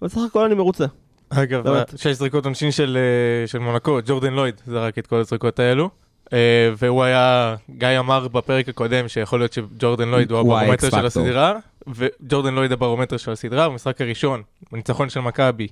אבל 0.00 0.08
בסך 0.08 0.20
הכל 0.26 0.44
אני 0.44 0.54
מרוצה. 0.54 0.84
אגב, 1.30 1.64
באמת. 1.64 1.92
שש 1.96 2.06
זריקות 2.06 2.44
עונשין 2.44 2.70
של, 2.70 2.98
אה, 3.00 3.46
של 3.46 3.58
מונקו, 3.58 3.98
ג'ורדן 4.06 4.32
לויד 4.32 4.60
זרק 4.66 4.98
את 4.98 5.06
כל 5.06 5.16
הזריקות 5.16 5.58
האלו. 5.58 5.90
אה, 6.32 6.70
והוא 6.76 7.02
היה, 7.02 7.56
גיא 7.70 7.88
אמר 7.98 8.28
בפרק 8.28 8.68
הקודם 8.68 9.08
שיכול 9.08 9.40
להיות 9.40 9.52
שג'ורדן 9.52 10.08
לויד 10.08 10.30
הוא 10.30 10.40
הברומטר 10.40 10.90
של. 10.90 11.06
הסדרה, 11.06 11.56
וג'ורדן 11.86 12.54
לויד 12.54 12.72
הברומטר 12.72 13.16
של 13.16 13.30
הסדרה, 13.30 13.68
במשחק 13.68 14.00
הראשון, 14.00 14.42
בניצחון 14.72 15.08
של 15.08 15.20
מכבי, 15.20 15.68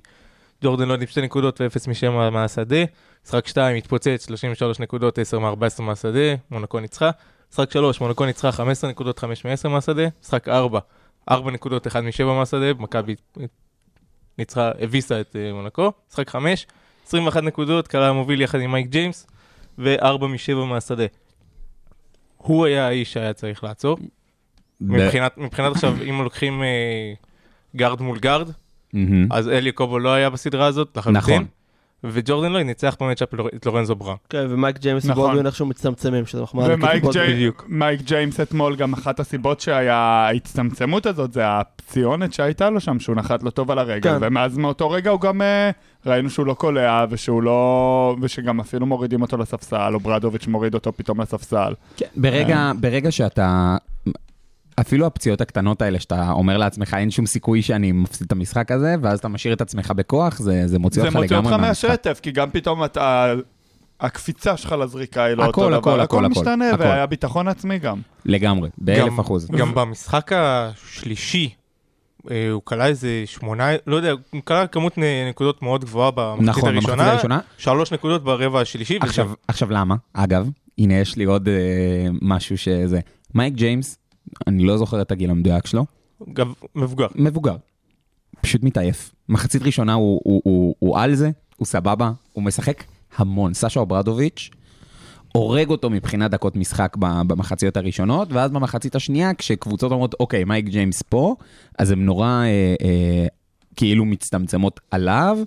ג'ורדן 0.63 0.87
לויד 0.87 1.01
עם 1.01 1.07
שתי 1.07 1.21
נקודות 1.21 1.61
ואפס 1.61 1.87
משם 1.87 2.13
מהשדה, 2.33 2.83
משחק 3.25 3.47
2 3.47 3.75
התפוצץ, 3.75 4.25
33 4.27 4.79
נקודות, 4.79 5.19
10 5.19 5.39
מ-14 5.39 5.81
מהשדה, 5.81 6.35
מונקו 6.51 6.79
ניצחה, 6.79 7.09
משחק 7.51 7.71
3, 7.71 8.01
מונקו 8.01 8.25
ניצחה 8.25 8.51
15 8.51 8.89
נקודות, 8.89 9.19
5 9.19 9.45
מ-10 9.45 9.67
מהשדה, 9.67 10.03
משחק 10.23 10.47
4, 10.47 10.79
4 11.31 11.51
נקודות, 11.51 11.87
1 11.87 12.03
מ-7 12.03 12.23
מהשדה, 12.23 12.73
מכבי 12.79 13.15
ניצחה, 14.37 14.71
הביסה 14.79 15.21
את 15.21 15.35
אה, 15.35 15.53
מונקו, 15.53 15.91
משחק 16.09 16.29
5, 16.29 16.67
21 17.07 17.43
נקודות, 17.43 17.87
קלה 17.87 18.13
מוביל 18.13 18.41
יחד 18.41 18.59
עם 18.59 18.71
מייק 18.71 18.87
ג'יימס, 18.87 19.27
ו-4 19.77 20.25
מ-7 20.27 20.55
מהשדה. 20.55 21.05
הוא 22.37 22.65
היה 22.65 22.87
האיש 22.87 23.13
שהיה 23.13 23.33
צריך 23.33 23.63
לעצור. 23.63 23.97
מבחינת, 24.81 25.37
מבחינת 25.37 25.71
עכשיו, 25.71 25.95
אם 26.09 26.21
לוקחים 26.23 26.63
אה, 26.63 27.13
גארד 27.75 28.01
מול 28.01 28.19
גארד. 28.19 28.49
אז 29.31 29.49
אלי 29.49 29.71
אוקובו 29.71 29.99
לא 29.99 30.13
היה 30.13 30.29
בסדרה 30.29 30.65
הזאת 30.65 30.97
לחלוטין. 30.97 31.35
נכון. 31.35 31.45
וג'ורדן 32.03 32.51
לויד 32.51 32.65
ניצח 32.65 32.95
ב 32.99 33.03
matchup 33.03 33.33
את 33.55 33.65
לורנזו 33.65 33.95
בראון. 33.95 34.15
כן, 34.29 34.45
ומייק 34.49 34.79
ג'יימס 34.79 35.05
נכון. 35.05 35.23
ובולדווין 35.23 35.45
איכשהו 35.45 35.65
מצטמצמים, 35.65 36.25
שזה 36.25 36.41
מחמאה. 36.41 36.65
ומייק 36.69 37.03
בדיוק. 37.03 37.65
מייק 37.67 38.01
ג'יימס 38.01 38.39
אתמול, 38.39 38.75
גם 38.75 38.93
אחת 38.93 39.19
הסיבות 39.19 39.59
שהיה 39.59 39.95
ההצטמצמות 39.95 41.05
הזאת, 41.05 41.33
זה 41.33 41.41
הפציונת 41.45 42.33
שהייתה 42.33 42.69
לו 42.69 42.79
שם, 42.79 42.99
שהוא 42.99 43.15
נחת 43.15 43.43
לו 43.43 43.51
טוב 43.51 43.71
על 43.71 43.79
הרגל, 43.79 44.11
כן. 44.11 44.17
ומאז 44.21 44.57
מאותו 44.57 44.89
רגע 44.89 45.11
הוא 45.11 45.21
גם, 45.21 45.41
אה, 45.41 45.71
ראינו 46.05 46.29
שהוא 46.29 46.45
לא 46.45 46.53
קולע, 46.53 47.05
ושהוא 47.09 47.43
לא... 47.43 48.15
ושגם 48.21 48.59
אפילו 48.59 48.85
מורידים 48.85 49.21
אותו 49.21 49.37
לספסל, 49.37 49.93
או 49.93 49.99
ברדוביץ' 49.99 50.47
מוריד 50.47 50.73
אותו 50.73 50.93
פתאום 50.93 51.21
לספסל. 51.21 51.73
כן, 51.97 52.05
ברגע, 52.15 52.71
ברגע 52.79 53.11
שאתה... 53.11 53.77
אפילו 54.81 55.05
הפציעות 55.05 55.41
הקטנות 55.41 55.81
האלה, 55.81 55.99
שאתה 55.99 56.31
אומר 56.31 56.57
לעצמך, 56.57 56.93
אין 56.93 57.11
שום 57.11 57.25
סיכוי 57.25 57.61
שאני 57.61 57.91
מפסיד 57.91 58.25
את 58.25 58.31
המשחק 58.31 58.71
הזה, 58.71 58.95
ואז 59.01 59.19
אתה 59.19 59.27
משאיר 59.27 59.53
את 59.53 59.61
עצמך 59.61 59.91
בכוח, 59.91 60.39
זה, 60.39 60.67
זה 60.67 60.79
מוציא 60.79 61.01
זה 61.01 61.07
אותך 61.07 61.17
מוציא 61.17 61.35
לגמרי 61.35 61.51
אותך 61.53 61.61
מהמשחק. 61.61 61.89
מהשטף, 61.89 62.19
כי 62.23 62.31
גם 62.31 62.49
פתאום 62.51 62.83
אתה... 62.83 63.33
הקפיצה 63.99 64.57
שלך 64.57 64.71
לזריקה 64.71 65.23
היא 65.23 65.35
לא 65.35 65.43
הכל, 65.43 65.49
אותו 65.63 65.75
הכל, 65.75 65.81
דבר, 65.81 65.91
הכל, 65.91 66.01
הכל 66.01 66.25
הכל, 66.25 66.31
משתנה, 66.31 66.69
הכל. 66.69 66.83
והיה 66.83 67.05
ביטחון 67.05 67.47
עצמי 67.47 67.79
גם. 67.79 68.01
לגמרי, 68.25 68.69
באלף 68.77 69.05
גם- 69.07 69.19
אחוז. 69.19 69.47
גם 69.51 69.75
במשחק 69.75 70.31
השלישי, 70.35 71.49
אה, 72.31 72.49
הוא 72.51 72.61
כלה 72.65 72.87
איזה 72.87 73.23
שמונה, 73.25 73.69
לא 73.87 73.95
יודע, 73.95 74.11
הוא 74.31 74.41
כלה 74.45 74.67
כמות 74.67 74.93
נקודות 75.29 75.61
מאוד 75.61 75.85
גבוהה 75.85 76.11
במחצית 76.11 76.47
נכון, 76.49 76.61
במחצית 76.75 76.89
הראשונה, 76.89 77.11
הראשונה. 77.11 77.39
שלוש 77.57 77.93
נקודות 77.93 78.23
ברבע 78.23 78.61
השלישי, 78.61 78.95
וזה- 78.97 79.05
עכשיו, 79.07 79.31
עכשיו 79.47 79.71
למה? 79.71 79.95
אגב, 80.13 80.49
הנה 80.77 80.93
יש 80.93 81.15
לי 81.15 81.23
עוד 81.23 81.47
אה, 81.47 81.53
משהו 82.21 82.57
שזה. 82.57 82.99
מייק 83.35 83.53
ג'יימס, 83.53 83.97
אני 84.47 84.63
לא 84.63 84.77
זוכר 84.77 85.01
את 85.01 85.11
הגיל 85.11 85.29
המדויק 85.29 85.65
שלו, 85.65 85.85
גב- 86.33 86.53
מבוגר. 86.75 87.07
מבוגר. 87.15 87.55
פשוט 88.41 88.63
מתעייף. 88.63 89.11
מחצית 89.29 89.61
ראשונה 89.61 89.93
הוא, 89.93 90.21
הוא, 90.23 90.41
הוא, 90.43 90.75
הוא 90.79 90.99
על 90.99 91.15
זה, 91.15 91.31
הוא 91.57 91.65
סבבה, 91.65 92.11
הוא 92.33 92.43
משחק 92.43 92.83
המון. 93.17 93.53
סשה 93.53 93.79
אוברדוביץ' 93.79 94.49
הורג 95.31 95.69
אותו 95.69 95.89
מבחינת 95.89 96.31
דקות 96.31 96.55
משחק 96.55 96.95
במחציות 96.99 97.77
הראשונות, 97.77 98.27
ואז 98.33 98.51
במחצית 98.51 98.95
השנייה, 98.95 99.33
כשקבוצות 99.33 99.91
אומרות, 99.91 100.15
אוקיי, 100.19 100.43
מייק 100.43 100.65
ג'יימס 100.65 101.01
פה, 101.01 101.35
אז 101.79 101.91
הן 101.91 102.05
נורא 102.05 102.27
אה, 102.27 102.45
אה, 102.81 103.27
כאילו 103.75 104.05
מצטמצמות 104.05 104.79
עליו, 104.91 105.37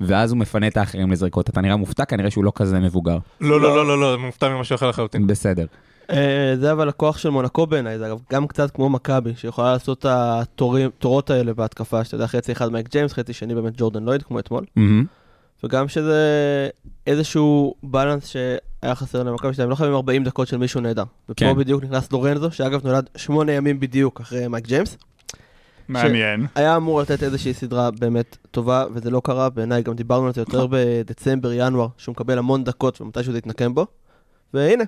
ואז 0.00 0.30
הוא 0.30 0.38
מפנה 0.38 0.66
את 0.66 0.76
האחרים 0.76 1.10
לזריקות. 1.10 1.48
אתה 1.50 1.60
נראה 1.60 1.76
מופתע, 1.76 2.04
כנראה 2.04 2.30
שהוא 2.30 2.44
לא 2.44 2.52
כזה 2.54 2.80
מבוגר. 2.80 3.18
לא, 3.40 3.60
לא, 3.60 3.76
לא, 3.76 3.86
לא, 3.86 4.00
לא, 4.00 4.18
מופתע 4.18 4.48
ממשהו 4.48 4.74
אחר 4.74 4.88
לחלוטין. 4.88 5.26
בסדר. 5.26 5.66
אה, 6.10 6.54
זה 6.60 6.72
אבל 6.72 6.88
הכוח 6.88 7.18
של 7.18 7.30
מונקו 7.30 7.66
בעיניי, 7.66 7.98
זה 7.98 8.06
אגב 8.06 8.18
גם 8.32 8.46
קצת 8.46 8.70
כמו 8.70 8.88
מכבי, 8.88 9.32
שיכולה 9.36 9.72
לעשות 9.72 9.98
את 9.98 10.06
התורות 10.08 11.30
האלה 11.30 11.54
בהתקפה, 11.54 12.04
שאתה 12.04 12.14
יודע, 12.14 12.26
חצי 12.26 12.52
אחד 12.52 12.72
מייק 12.72 12.88
ג'יימס, 12.88 13.12
חצי 13.12 13.32
שני 13.32 13.54
באמת 13.54 13.72
ג'ורדן 13.76 14.02
לויד, 14.02 14.22
כמו 14.22 14.38
אתמול. 14.38 14.64
וגם 15.64 15.88
שזה 15.88 16.68
איזשהו 17.06 17.74
בלנס 17.82 18.26
שהיה 18.26 18.94
חסר 18.94 19.22
למכבי 19.22 19.54
שלהם, 19.54 19.70
לא 19.70 19.74
חייבים 19.74 19.96
40 19.96 20.24
דקות 20.24 20.48
של 20.48 20.56
מישהו 20.56 20.80
נהדר. 20.80 21.04
ופה 21.24 21.34
כן. 21.36 21.56
בדיוק 21.56 21.84
נכנס 21.84 22.12
לורנזו, 22.12 22.50
שאגב 22.50 22.86
נולד 22.86 23.10
שמונה 23.16 23.52
ימים 23.52 23.80
בדיוק 23.80 24.20
אחרי 24.20 24.48
מייק 24.48 24.66
ג'יימס. 24.66 24.96
מעניין. 25.88 26.46
היה 26.54 26.76
אמור 26.76 27.00
לתת 27.00 27.22
איזושהי 27.22 27.54
סדרה 27.54 27.90
באמת 27.90 28.36
טובה, 28.50 28.84
וזה 28.94 29.10
לא 29.10 29.20
קרה, 29.24 29.50
בעיניי 29.50 29.82
גם 29.82 29.94
דיברנו 29.94 30.26
על 30.26 30.32
זה 30.32 30.40
יותר 30.40 30.66
בדצמבר, 30.70 31.52
ינואר, 31.52 31.88
שהוא 31.96 32.12
מקבל 32.12 32.38
המון 32.38 32.64
דקות 32.64 33.00
ומתישהו 33.00 33.32
זה 33.32 33.38
יתנקם 33.38 33.74
בו. 33.74 33.86
והנה, 34.54 34.84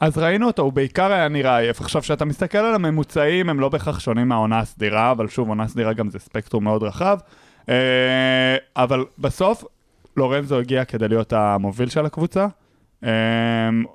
אז 0.00 0.18
ראינו 0.18 0.46
אותו, 0.46 0.62
הוא 0.62 0.72
בעיקר 0.72 1.12
היה 1.12 1.28
נראה 1.28 1.58
עייף. 1.58 1.80
עכשיו, 1.80 2.02
כשאתה 2.02 2.24
מסתכל 2.24 2.58
על 2.58 2.74
הממוצעים, 2.74 3.48
הם 3.48 3.60
לא 3.60 3.68
בהכרח 3.68 4.00
שונים 4.00 4.28
מהעונה 4.28 4.58
הסדירה, 4.58 5.10
אבל 5.10 5.28
שוב, 5.28 5.48
עונה 5.48 5.68
סדירה 5.68 5.92
גם 5.92 6.10
זה 6.10 6.18
ספקטרום 6.18 6.64
מאוד 6.64 6.82
רחב. 6.82 7.18
אה, 7.68 8.56
אבל 8.76 9.04
בסוף, 9.18 9.64
לורנזו 10.16 10.58
הגיע 10.58 10.84
כדי 10.84 11.08
להיות 11.08 11.32
המוביל 11.32 11.88
של 11.88 12.06
הקבוצה, 12.06 12.46
אה, 13.04 13.10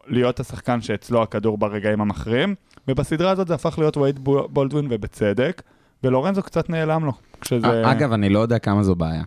להיות 0.08 0.40
השחקן 0.40 0.82
שאצלו 0.82 1.24
הכדור 1.24 1.58
ברגעים 1.58 2.02
המכריעים, 2.02 2.56
ובסדרה 2.88 3.32
הזאת 3.32 3.48
זה 3.48 3.54
הפך 3.54 3.80
להיות 3.80 3.98
וייד 3.98 4.20
בו- 4.20 4.48
בולדווין 4.50 4.88
ובצדק, 4.90 5.62
ולורנזו 6.04 6.44
קצת 6.44 6.70
נעלם 6.70 7.06
לו. 7.06 7.12
כשזה... 7.42 7.92
אגב, 7.92 8.12
אני 8.12 8.30
לא 8.30 8.40
יודע 8.40 8.60
כמה 8.60 8.84
זו 8.84 8.96
בעיה. 8.96 9.24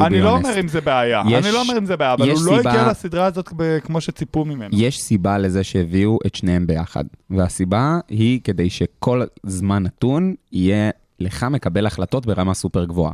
To 0.00 0.06
אני 0.06 0.20
be 0.20 0.24
לא 0.24 0.36
honest. 0.36 0.38
אומר 0.46 0.60
אם 0.60 0.68
זה 0.68 0.80
בעיה, 0.80 1.22
יש- 1.28 1.44
אני 1.46 1.54
לא 1.54 1.60
אומר 1.60 1.78
אם 1.78 1.86
זה 1.86 1.96
בעיה, 1.96 2.12
אבל 2.14 2.30
הוא 2.30 2.40
לא 2.46 2.56
סיבה- 2.58 2.70
הגיע 2.70 2.90
לסדרה 2.90 3.24
הזאת 3.26 3.48
כמו 3.84 4.00
שציפו 4.00 4.44
ממנו. 4.44 4.70
יש 4.72 4.98
סיבה 4.98 5.38
לזה 5.38 5.64
שהביאו 5.64 6.18
את 6.26 6.34
שניהם 6.34 6.66
ביחד, 6.66 7.04
והסיבה 7.30 7.98
היא 8.08 8.40
כדי 8.44 8.70
שכל 8.70 9.22
זמן 9.42 9.82
נתון 9.82 10.34
יהיה 10.52 10.90
לך 11.20 11.42
מקבל 11.44 11.86
החלטות 11.86 12.26
ברמה 12.26 12.54
סופר 12.54 12.84
גבוהה. 12.84 13.12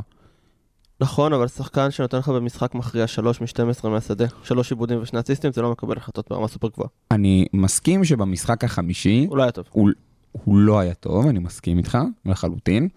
נכון, 1.01 1.33
אבל 1.33 1.47
שחקן 1.47 1.91
שנותן 1.91 2.17
לך 2.17 2.29
במשחק 2.29 2.75
מכריע 2.75 3.07
3 3.07 3.41
מ-12 3.41 3.87
מהשדה, 3.89 4.25
3 4.43 4.71
עיבודים 4.71 5.01
ושני 5.01 5.19
אסיסטים, 5.19 5.51
זה 5.51 5.61
לא 5.61 5.71
מקבל 5.71 5.97
החלטות 5.97 6.29
ברמה 6.29 6.47
סופר 6.47 6.67
גבוהה. 6.67 6.89
אני 7.11 7.45
מסכים 7.53 8.03
שבמשחק 8.03 8.63
החמישי 8.63 9.25
הוא 9.29 9.37
לא 9.37 9.43
היה 9.43 9.51
טוב. 9.51 9.65
הוא, 9.71 9.89
הוא 10.31 10.57
לא 10.57 10.79
היה 10.79 10.93
טוב, 10.93 11.27
אני 11.27 11.39
מסכים 11.39 11.77
איתך 11.77 11.97
לחלוטין. 12.25 12.87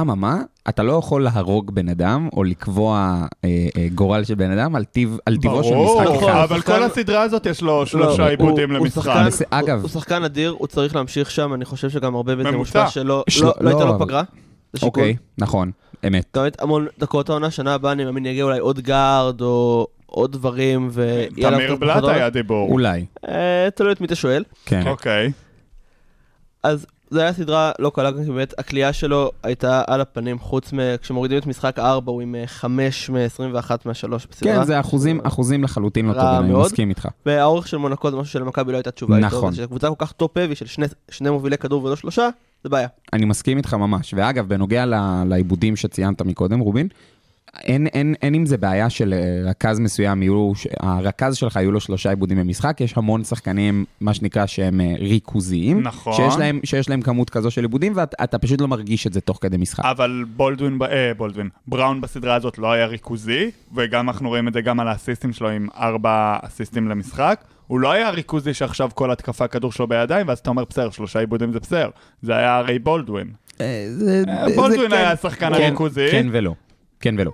אממה, 0.00 0.36
אתה 0.68 0.82
לא 0.82 0.92
יכול 0.92 1.24
להרוג 1.24 1.70
בן 1.74 1.88
אדם 1.88 2.28
או 2.32 2.44
לקבוע 2.44 2.96
אה, 3.44 3.48
אה, 3.76 3.86
גורל 3.94 4.24
של 4.24 4.34
בן 4.34 4.50
אדם 4.58 4.76
על, 4.76 4.84
טיב, 4.84 5.16
על 5.26 5.36
טיבו 5.36 5.64
של 5.64 5.70
ברור, 5.74 6.02
משחק 6.02 6.14
נכון, 6.16 6.30
אחד. 6.30 6.38
אבל 6.42 6.58
שחקן- 6.60 6.72
כל 6.76 6.82
הסדרה 6.82 7.22
הזאת 7.22 7.46
יש 7.46 7.62
לו 7.62 7.66
לא, 7.80 7.86
שלושה 7.86 8.22
הוא- 8.22 8.30
עיבודים 8.30 8.70
הוא 8.70 8.78
למשחק. 8.78 9.02
שחקן- 9.30 9.44
אגב- 9.50 9.80
הוא 9.80 9.88
שחקן 9.90 10.24
אדיר, 10.24 10.54
הוא 10.58 10.66
צריך 10.66 10.96
להמשיך 10.96 11.30
שם, 11.30 11.54
אני 11.54 11.64
חושב 11.64 11.90
שגם 11.90 12.14
הרבה 12.14 12.36
בזה. 12.36 12.50
מושפע 12.50 12.86
שלא 12.88 13.24
של- 13.28 13.44
לא- 13.44 13.52
לא 13.60 13.68
הייתה 13.68 13.84
לא, 13.84 13.90
לו 13.90 13.96
אבל- 13.96 14.04
פגרה. 14.06 14.22
אוקיי, 14.82 15.16
נכון, 15.38 15.70
אמת. 16.06 16.24
גם 16.36 16.46
את 16.46 16.62
המון 16.62 16.86
דקות 16.98 17.28
העונה, 17.30 17.50
שנה 17.50 17.74
הבאה 17.74 17.92
אני 17.92 18.04
מאמין 18.04 18.26
יגיע 18.26 18.44
אולי 18.44 18.58
עוד 18.58 18.80
גארד 18.80 19.40
או 19.40 19.86
עוד 20.06 20.32
דברים, 20.32 20.88
ויהיה 20.92 21.50
לו 21.50 21.56
תמיר 21.56 21.76
בלאט 21.76 22.04
היה. 22.04 22.30
דיבור. 22.30 22.70
אולי, 22.70 23.04
אה, 23.28 23.68
תלוי 23.74 23.92
את 23.92 24.00
מי 24.00 24.06
אתה 24.06 24.14
שואל. 24.14 24.44
כן. 24.66 24.82
אוקיי. 24.86 25.32
אז 26.62 26.86
זו 27.14 27.20
הייתה 27.20 27.36
סדרה 27.38 27.72
לא 27.78 27.92
קלה, 27.94 28.10
כי 28.12 28.30
באמת 28.30 28.54
הקליעה 28.58 28.92
שלו 28.92 29.30
הייתה 29.42 29.82
על 29.86 30.00
הפנים, 30.00 30.38
חוץ 30.38 30.72
מ... 30.72 30.78
כשמורידים 31.02 31.38
את 31.38 31.46
משחק 31.46 31.78
4 31.78 32.12
הוא 32.12 32.22
עם 32.22 32.34
5 32.46 33.10
מ-21 33.10 33.70
מה-3 33.84 34.08
בסדרה. 34.08 34.28
כן, 34.40 34.64
זה 34.64 34.80
אחוזים, 34.80 35.20
אחוזים 35.22 35.64
לחלוטין 35.64 36.06
לא 36.06 36.12
טובים, 36.12 36.56
אני. 36.56 36.64
מסכים 36.64 36.88
איתך. 36.88 37.08
והאורך 37.26 37.68
של 37.68 37.76
מונקו 37.76 38.10
זה 38.10 38.16
משהו 38.16 38.32
שלמכבי 38.32 38.72
לא 38.72 38.76
הייתה 38.76 38.90
תשובה 38.90 39.16
איתו. 39.16 39.26
נכון. 39.26 39.48
אז 39.48 39.58
כשקבוצה 39.58 39.88
כל 39.88 39.94
כך 39.98 40.12
top-heavy 40.12 40.54
של 40.54 40.66
שני, 40.66 40.86
שני 41.10 41.30
מובילי 41.30 41.58
כדור 41.58 41.84
ולא 41.84 41.96
שלושה, 41.96 42.28
זה 42.64 42.68
בעיה. 42.68 42.88
אני 43.12 43.24
מסכים 43.24 43.56
איתך 43.56 43.74
ממש. 43.74 44.14
ואגב, 44.16 44.48
בנוגע 44.48 44.84
לעיבודים 45.26 45.76
שציינת 45.76 46.22
מקודם, 46.22 46.58
רובין, 46.60 46.88
אין, 47.62 47.86
אין, 47.86 48.14
אין 48.22 48.34
עם 48.34 48.46
זה 48.46 48.56
בעיה 48.56 48.90
של 48.90 49.12
אה, 49.14 49.50
רכז 49.50 49.78
מסוים, 49.80 50.22
יהיו, 50.22 50.52
הרכז 50.80 51.36
שלך 51.36 51.56
יהיו 51.56 51.72
לו 51.72 51.80
שלושה 51.80 52.10
עיבודים 52.10 52.38
במשחק, 52.38 52.80
יש 52.80 52.96
המון 52.96 53.24
שחקנים, 53.24 53.84
מה 54.00 54.14
שנקרא, 54.14 54.46
שהם 54.46 54.80
אה, 54.80 54.94
ריכוזיים, 54.98 55.82
נכון. 55.82 56.12
שיש 56.12 56.36
להם, 56.38 56.60
שיש 56.64 56.88
להם 56.90 57.00
כמות 57.02 57.30
כזו 57.30 57.50
של 57.50 57.62
עיבודים, 57.62 57.92
ואתה 57.96 58.38
פשוט 58.38 58.60
לא 58.60 58.68
מרגיש 58.68 59.06
את 59.06 59.12
זה 59.12 59.20
תוך 59.20 59.38
כדי 59.40 59.56
משחק. 59.56 59.84
אבל 59.84 60.24
בולדווין, 60.36 60.78
אה, 60.82 61.12
בולדווין, 61.16 61.48
בראון 61.66 62.00
בסדרה 62.00 62.34
הזאת 62.34 62.58
לא 62.58 62.72
היה 62.72 62.86
ריכוזי, 62.86 63.50
וגם 63.74 64.08
אנחנו 64.08 64.28
רואים 64.28 64.48
את 64.48 64.52
זה 64.52 64.60
גם 64.60 64.80
על 64.80 64.88
האסיסטים 64.88 65.32
שלו 65.32 65.48
עם 65.50 65.68
ארבע 65.76 66.36
אסיסטים 66.42 66.88
למשחק. 66.88 67.44
הוא 67.66 67.80
לא 67.80 67.92
היה 67.92 68.10
ריכוזי 68.10 68.54
שעכשיו 68.54 68.90
כל 68.94 69.10
התקפה 69.10 69.46
כדור 69.48 69.72
שלו 69.72 69.86
בידיים, 69.86 70.28
ואז 70.28 70.38
אתה 70.38 70.50
אומר 70.50 70.64
בסדר, 70.70 70.90
שלושה 70.90 71.18
עיבודים 71.20 71.52
זה 71.52 71.60
בסדר. 71.60 71.88
זה 72.22 72.36
היה 72.36 72.56
הרי 72.56 72.78
בולדווין. 72.78 73.26
אה, 73.60 73.86
זה- 73.90 74.24
אה, 74.28 74.48
זה 74.50 74.56
בולדווין 74.56 74.90
כן- 74.90 74.96
היה 74.96 75.12
השחקן 75.12 75.54
כן, 75.54 75.62
הריכוזי. 75.62 76.06
כן 76.10 76.26
ולא. 76.32 76.54
כן 77.00 77.14
ולא. 77.18 77.30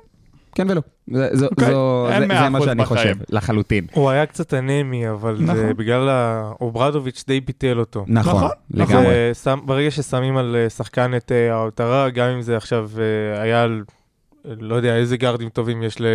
כן 0.54 0.70
ולא. 0.70 0.80
זה, 1.12 1.28
זו, 1.32 1.46
אוקיי, 1.46 1.70
זו, 1.70 2.06
אין 2.10 2.28
זה, 2.28 2.38
זה 2.42 2.48
מה 2.48 2.60
שאני 2.60 2.82
בחיים. 2.82 3.14
חושב, 3.14 3.34
לחלוטין. 3.34 3.86
הוא 3.92 4.10
היה 4.10 4.26
קצת 4.26 4.54
אנמי, 4.54 5.10
אבל 5.10 5.36
זה 5.36 5.42
נכון. 5.42 5.72
בגלל 5.76 6.08
ה... 6.08 6.52
אוברדוביץ' 6.60 7.24
די 7.26 7.40
ביטל 7.40 7.78
אותו. 7.78 8.04
נכון, 8.08 8.34
נכון, 8.34 8.50
לגמרי. 8.70 9.04
זה 9.04 9.30
שם- 9.42 9.58
ברגע 9.64 9.90
ששמים 9.90 10.36
על 10.36 10.56
אה, 10.56 10.70
שחקן 10.70 11.14
את 11.16 11.32
אה, 11.32 11.52
ההותרה, 11.54 12.10
גם 12.10 12.28
אם 12.28 12.42
זה 12.42 12.56
עכשיו 12.56 12.90
אה, 12.98 13.42
היה 13.42 13.62
על... 13.62 13.82
אה, 14.48 14.52
לא 14.60 14.74
יודע 14.74 14.96
איזה 14.96 15.16
גארדים 15.16 15.48
טובים 15.48 15.82
יש 15.82 16.00
ל... 16.00 16.06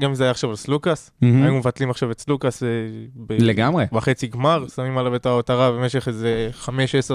גם 0.00 0.08
אם 0.08 0.14
זה 0.14 0.24
היה 0.24 0.30
עכשיו 0.30 0.50
על 0.50 0.56
סלוקאס, 0.56 1.10
מהמם. 1.22 1.42
היו 1.42 1.54
מבטלים 1.54 1.90
עכשיו 1.90 2.10
את 2.10 2.20
סלוקאס 2.20 2.62
אה, 2.62 2.68
ב- 3.16 3.32
לגמרי, 3.38 3.84
בחצי 3.92 4.26
גמר, 4.26 4.64
שמים 4.74 4.98
עליו 4.98 5.16
את 5.16 5.26
ההותרה 5.26 5.70
במשך 5.72 6.08
איזה 6.08 6.50
5-10 6.64 6.70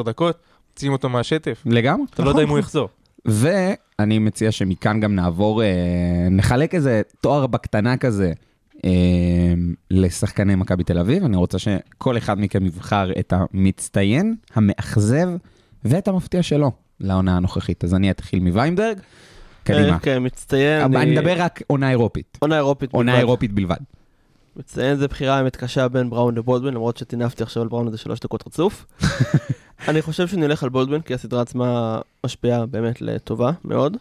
דקות, 0.06 0.38
מוציאים 0.72 0.94
אותו 0.94 1.10
מהשטף. 1.10 1.64
לגמרי. 1.66 2.06
אתה 2.14 2.24
לא 2.24 2.30
יודע 2.30 2.44
אם 2.44 2.50
הוא 2.50 2.60
יחזור. 2.60 2.90
ואני 3.26 4.20
מציע 4.20 4.52
שמכאן 4.52 5.00
גם 5.00 5.16
נעבור, 5.16 5.64
אה, 5.64 5.68
נחלק 6.32 6.76
איזה 6.76 7.02
תואר 7.22 7.48
בקטנה 7.48 7.98
כזה 7.98 8.34
אה, 8.86 9.54
לשחקני 9.92 10.56
מכבי 10.56 10.84
תל 10.84 11.00
אביב. 11.00 11.24
אני 11.24 11.38
רוצה 11.38 11.60
שכל 11.60 12.18
אחד 12.18 12.40
מכם 12.40 12.66
יבחר 12.66 13.12
את 13.20 13.34
המצטיין, 13.36 14.36
המאכזב 14.56 15.30
ואת 15.86 16.08
המפתיע 16.08 16.44
שלו 16.44 16.72
לעונה 17.00 17.38
הנוכחית. 17.38 17.84
אז 17.84 17.94
אני 17.94 18.12
אתחיל 18.12 18.40
מוויינברג, 18.40 19.00
קדימה. 19.64 19.94
אה, 19.94 20.00
כן, 20.00 20.24
מצטיין. 20.26 20.96
אני 20.96 21.12
מדבר 21.12 21.36
רק 21.38 21.62
עונה 21.68 21.90
אירופית, 21.90 22.38
עונה 22.42 22.58
אירופית. 22.58 22.94
עונה 22.94 23.12
בלבד. 23.12 23.20
אירופית 23.20 23.54
בלבד. 23.54 23.78
מצטיין 24.58 24.96
זה 24.96 25.08
בחירה 25.08 25.38
האמת 25.38 25.56
קשה 25.56 25.88
בין 25.88 26.10
בראון 26.10 26.36
לבולדווין, 26.36 26.74
למרות 26.74 26.98
שטינפתי 26.98 27.44
עכשיו 27.44 27.64
על 27.64 27.70
בראון 27.70 27.88
איזה 27.88 27.98
שלוש 27.98 28.20
דקות 28.20 28.48
רצוף. 28.48 28.86
אני 29.88 30.02
חושב 30.02 30.28
שאני 30.28 30.42
הולך 30.42 30.64
על 30.64 30.70
בולדווין, 30.70 31.02
כי 31.02 31.14
הסדרה 31.14 31.42
עצמה 31.42 32.00
משפיעה 32.26 32.66
באמת 32.66 33.02
לטובה 33.02 33.52
מאוד. 33.66 33.98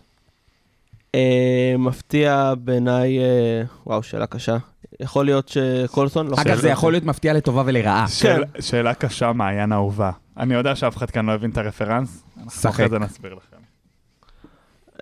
אה, 1.14 1.74
מפתיע 1.78 2.54
בעיניי, 2.58 3.18
אה, 3.18 3.62
וואו, 3.86 4.02
שאלה 4.02 4.26
קשה. 4.26 4.56
יכול 5.00 5.24
להיות 5.24 5.48
שקולסון, 5.48 6.26
לא 6.26 6.36
אגב. 6.40 6.56
זה 6.56 6.68
יכול 6.68 6.92
להיות 6.92 7.04
מפתיע 7.04 7.32
לטובה 7.32 7.62
ולרעה. 7.66 8.08
שאל- 8.08 8.44
שאלה 8.60 8.94
קשה, 8.94 9.32
מעיין 9.32 9.72
אהובה. 9.72 10.10
אני 10.36 10.54
יודע 10.54 10.76
שאף 10.76 10.96
אחד 10.96 11.10
כאן 11.10 11.26
לא 11.26 11.32
הבין 11.32 11.50
את 11.50 11.58
הרפרנס. 11.58 12.22
אנחנו 12.36 12.50
שחק. 12.50 12.66
אחרי 12.70 12.88
זה 12.88 12.98
נסביר 12.98 13.34
לכם. 13.34 13.55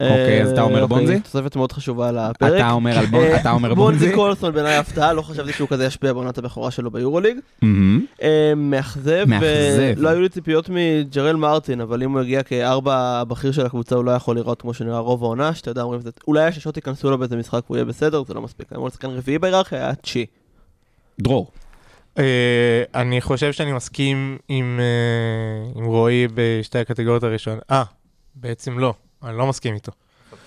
אוקיי, 0.01 0.43
אז 0.43 0.51
אתה 0.53 0.61
אומר 0.63 0.83
אוקיי, 0.83 0.97
בונזי? 0.99 1.21
תוספת 1.21 1.57
מאוד 1.57 1.73
חשובה 1.73 2.13
לפרק. 2.13 2.53
אתה 2.57 2.71
אומר 2.71 2.99
על 2.99 3.07
בונ- 3.07 3.15
אה, 3.15 3.41
אתה 3.41 3.51
אומר 3.51 3.75
בונזי 3.75 3.99
בונזי? 4.01 4.15
קולסון 4.17 4.53
בעיניי 4.55 4.77
הפתעה, 4.77 5.13
לא 5.13 5.23
חשבתי 5.23 5.53
שהוא 5.53 5.69
כזה 5.69 5.85
ישפיע 5.85 6.13
בעונת 6.13 6.39
הבכורה 6.39 6.71
שלו 6.71 6.91
ביורוליג. 6.91 7.37
אה, 8.23 8.53
מאכזב, 8.57 9.25
מאכזב. 9.29 9.95
ולא 9.97 10.09
היו 10.09 10.21
לי 10.21 10.29
ציפיות 10.29 10.69
מג'רל 10.71 11.37
מרטין, 11.37 11.81
אבל 11.81 12.03
אם 12.03 12.13
הוא 12.13 12.21
יגיע 12.23 12.43
כארבע 12.43 12.97
הבכיר 12.97 13.53
של 13.53 13.67
הקבוצה, 13.67 13.95
הוא 13.95 14.05
לא 14.05 14.11
יכול 14.11 14.37
לראות 14.37 14.63
כמו 14.63 14.75
שנראה 14.75 14.99
רוב 14.99 15.25
העונה, 15.25 15.55
שאתה 15.55 15.71
יודע, 15.71 15.83
אומרים, 15.83 16.01
"זה- 16.01 16.11
אולי 16.29 16.45
הששות 16.45 16.77
ייכנסו 16.77 17.11
לו 17.11 17.19
באיזה 17.19 17.37
משחק 17.37 17.61
והוא 17.67 17.77
יהיה 17.77 17.85
בסדר, 17.85 18.23
זה 18.29 18.35
לא 18.35 18.43
מספיק. 18.43 18.73
אמור 18.73 18.87
לשחקן 18.87 19.09
רביעי 19.11 19.39
בהיררכיה, 19.39 19.79
היה 19.79 19.95
תשיעי. 19.95 20.27
דרור. 21.21 21.51
אה, 22.19 22.25
אני 22.95 23.21
חושב 23.21 23.53
שאני 23.53 23.73
מסכים 23.73 24.39
עם 24.49 24.81
רועי 25.75 26.29
בשתי 26.35 26.79
הקטגוריות 26.79 27.23
הראשונות. 27.25 27.63
אה, 27.71 27.83
בעצם 28.35 28.79
לא, 28.79 28.95
אני 29.25 29.39
לא 29.39 29.47
מסכים 29.47 29.75
איתו. 29.75 29.93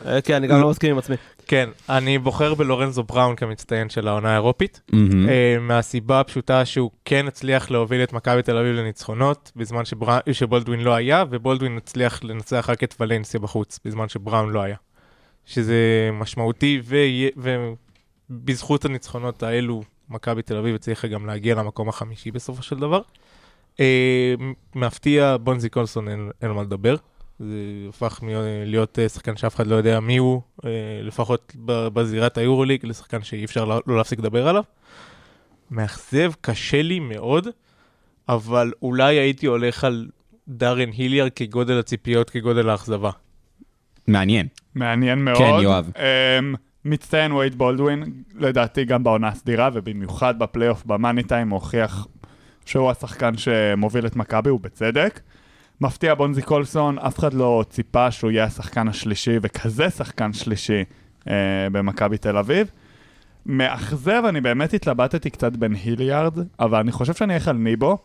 אה, 0.05 0.21
כן, 0.21 0.33
אני 0.33 0.47
גם 0.47 0.61
לא 0.61 0.69
מסכים 0.69 0.91
עם 0.91 0.97
עצמי. 0.97 1.15
כן, 1.47 1.69
אני 1.89 2.17
בוחר 2.17 2.53
בלורנזו 2.53 3.03
בראון 3.03 3.35
כמצטיין 3.35 3.89
של 3.89 4.07
העונה 4.07 4.31
האירופית. 4.31 4.81
אה, 4.93 5.57
מהסיבה 5.59 6.19
הפשוטה 6.19 6.65
שהוא 6.65 6.91
כן 7.05 7.27
הצליח 7.27 7.71
להוביל 7.71 8.03
את 8.03 8.13
מכבי 8.13 8.41
תל 8.41 8.57
אביב 8.57 8.75
לניצחונות 8.75 9.51
בזמן. 9.55 9.83
שבולדווין 10.31 10.79
לא 10.79 10.95
היה, 10.95 11.23
ובולדווין 11.29 11.77
הצליח 11.77 12.23
לנצח 12.23 12.69
רק 12.69 12.83
את 12.83 12.95
ולנסיה 12.99 13.39
בחוץ 13.39 13.79
בזמן 13.85 14.09
שבראון 14.09 14.49
לא 14.49 14.61
היה. 14.61 14.75
שזה 15.45 16.09
משמעותי. 16.13 16.81
ובזכות 18.29 18.85
הניצחונות 18.85 19.43
האלו, 19.43 19.83
מכבי 20.09 20.41
תל 20.41 20.57
אביב 20.57 20.75
הצליחה 20.75 21.07
גם 21.07 21.25
להגיע 21.25 21.55
למקום 21.55 21.89
החמישי 21.89 22.31
בסופו 22.31 22.63
של 22.63 22.79
דבר. 22.79 23.01
אה, 23.79 24.33
מפתיע, 24.75 25.37
בונזי 25.41 25.69
קולסון 25.69 26.07
אין, 26.07 26.29
אין 26.41 26.51
מה 26.51 26.61
לדבר. 26.61 26.95
זה 27.39 27.55
הפך 27.89 28.19
להיות 28.65 28.99
אה, 28.99 29.09
שחקן 29.09 29.37
שאף 29.37 29.55
אחד 29.55 29.67
לא 29.67 29.75
יודע 29.75 29.99
מי 29.99 30.17
הוא, 30.17 30.41
אה, 30.65 30.69
לפחות 31.03 31.53
ב- 31.65 31.87
בזירת 31.87 32.37
היורוליג, 32.37 32.85
לשחקן 32.85 33.23
שאי 33.23 33.45
אפשר 33.45 33.65
לא 33.65 33.81
לא 33.87 33.97
להפסיק 33.97 34.19
לדבר 34.19 34.47
עליו. 34.47 34.63
מאכזב, 35.71 36.31
קשה 36.41 36.81
לי 36.81 36.99
מאוד, 36.99 37.47
אבל 38.29 38.71
אולי 38.81 39.15
הייתי 39.15 39.45
הולך 39.45 39.83
על 39.83 40.07
דארן 40.47 40.89
היליאר 40.91 41.29
כגודל 41.35 41.79
הציפיות, 41.79 42.29
כגודל 42.29 42.69
האכזבה. 42.69 43.11
מעניין. 44.07 44.47
מעניין 44.75 45.19
מאוד. 45.25 45.37
כן, 45.37 45.63
יואב. 45.63 45.91
אמ, 45.97 46.55
מצטיין 46.85 47.31
וייד 47.31 47.55
בולדווין, 47.55 48.03
לדעתי 48.35 48.85
גם 48.85 49.03
בעונה 49.03 49.27
הסדירה, 49.27 49.69
ובמיוחד 49.73 50.39
בפלייאוף 50.39 50.85
במאני 50.85 51.23
טיים, 51.23 51.49
הוא 51.49 51.59
הוכיח 51.59 52.07
שהוא 52.65 52.91
השחקן 52.91 53.37
שמוביל 53.37 54.05
את 54.05 54.15
מכבי, 54.15 54.49
ובצדק. 54.49 55.19
מפתיע 55.81 56.13
בונזי 56.13 56.41
קולסון, 56.41 56.99
אף 56.99 57.19
אחד 57.19 57.33
לא 57.33 57.63
ציפה 57.69 58.11
שהוא 58.11 58.31
יהיה 58.31 58.43
השחקן 58.43 58.87
השלישי, 58.87 59.37
וכזה 59.41 59.89
שחקן 59.89 60.33
שלישי 60.33 60.83
אה, 61.27 61.33
במכבי 61.71 62.17
תל 62.17 62.37
אביב. 62.37 62.71
מאכזב, 63.45 64.23
אני 64.29 64.41
באמת 64.41 64.73
התלבטתי 64.73 65.29
קצת 65.29 65.51
בין 65.51 65.73
היליארד, 65.73 66.33
אבל 66.59 66.79
אני 66.79 66.91
חושב 66.91 67.13
שאני 67.13 67.33
אלך 67.33 67.47
על 67.47 67.55
ניבו. 67.55 67.97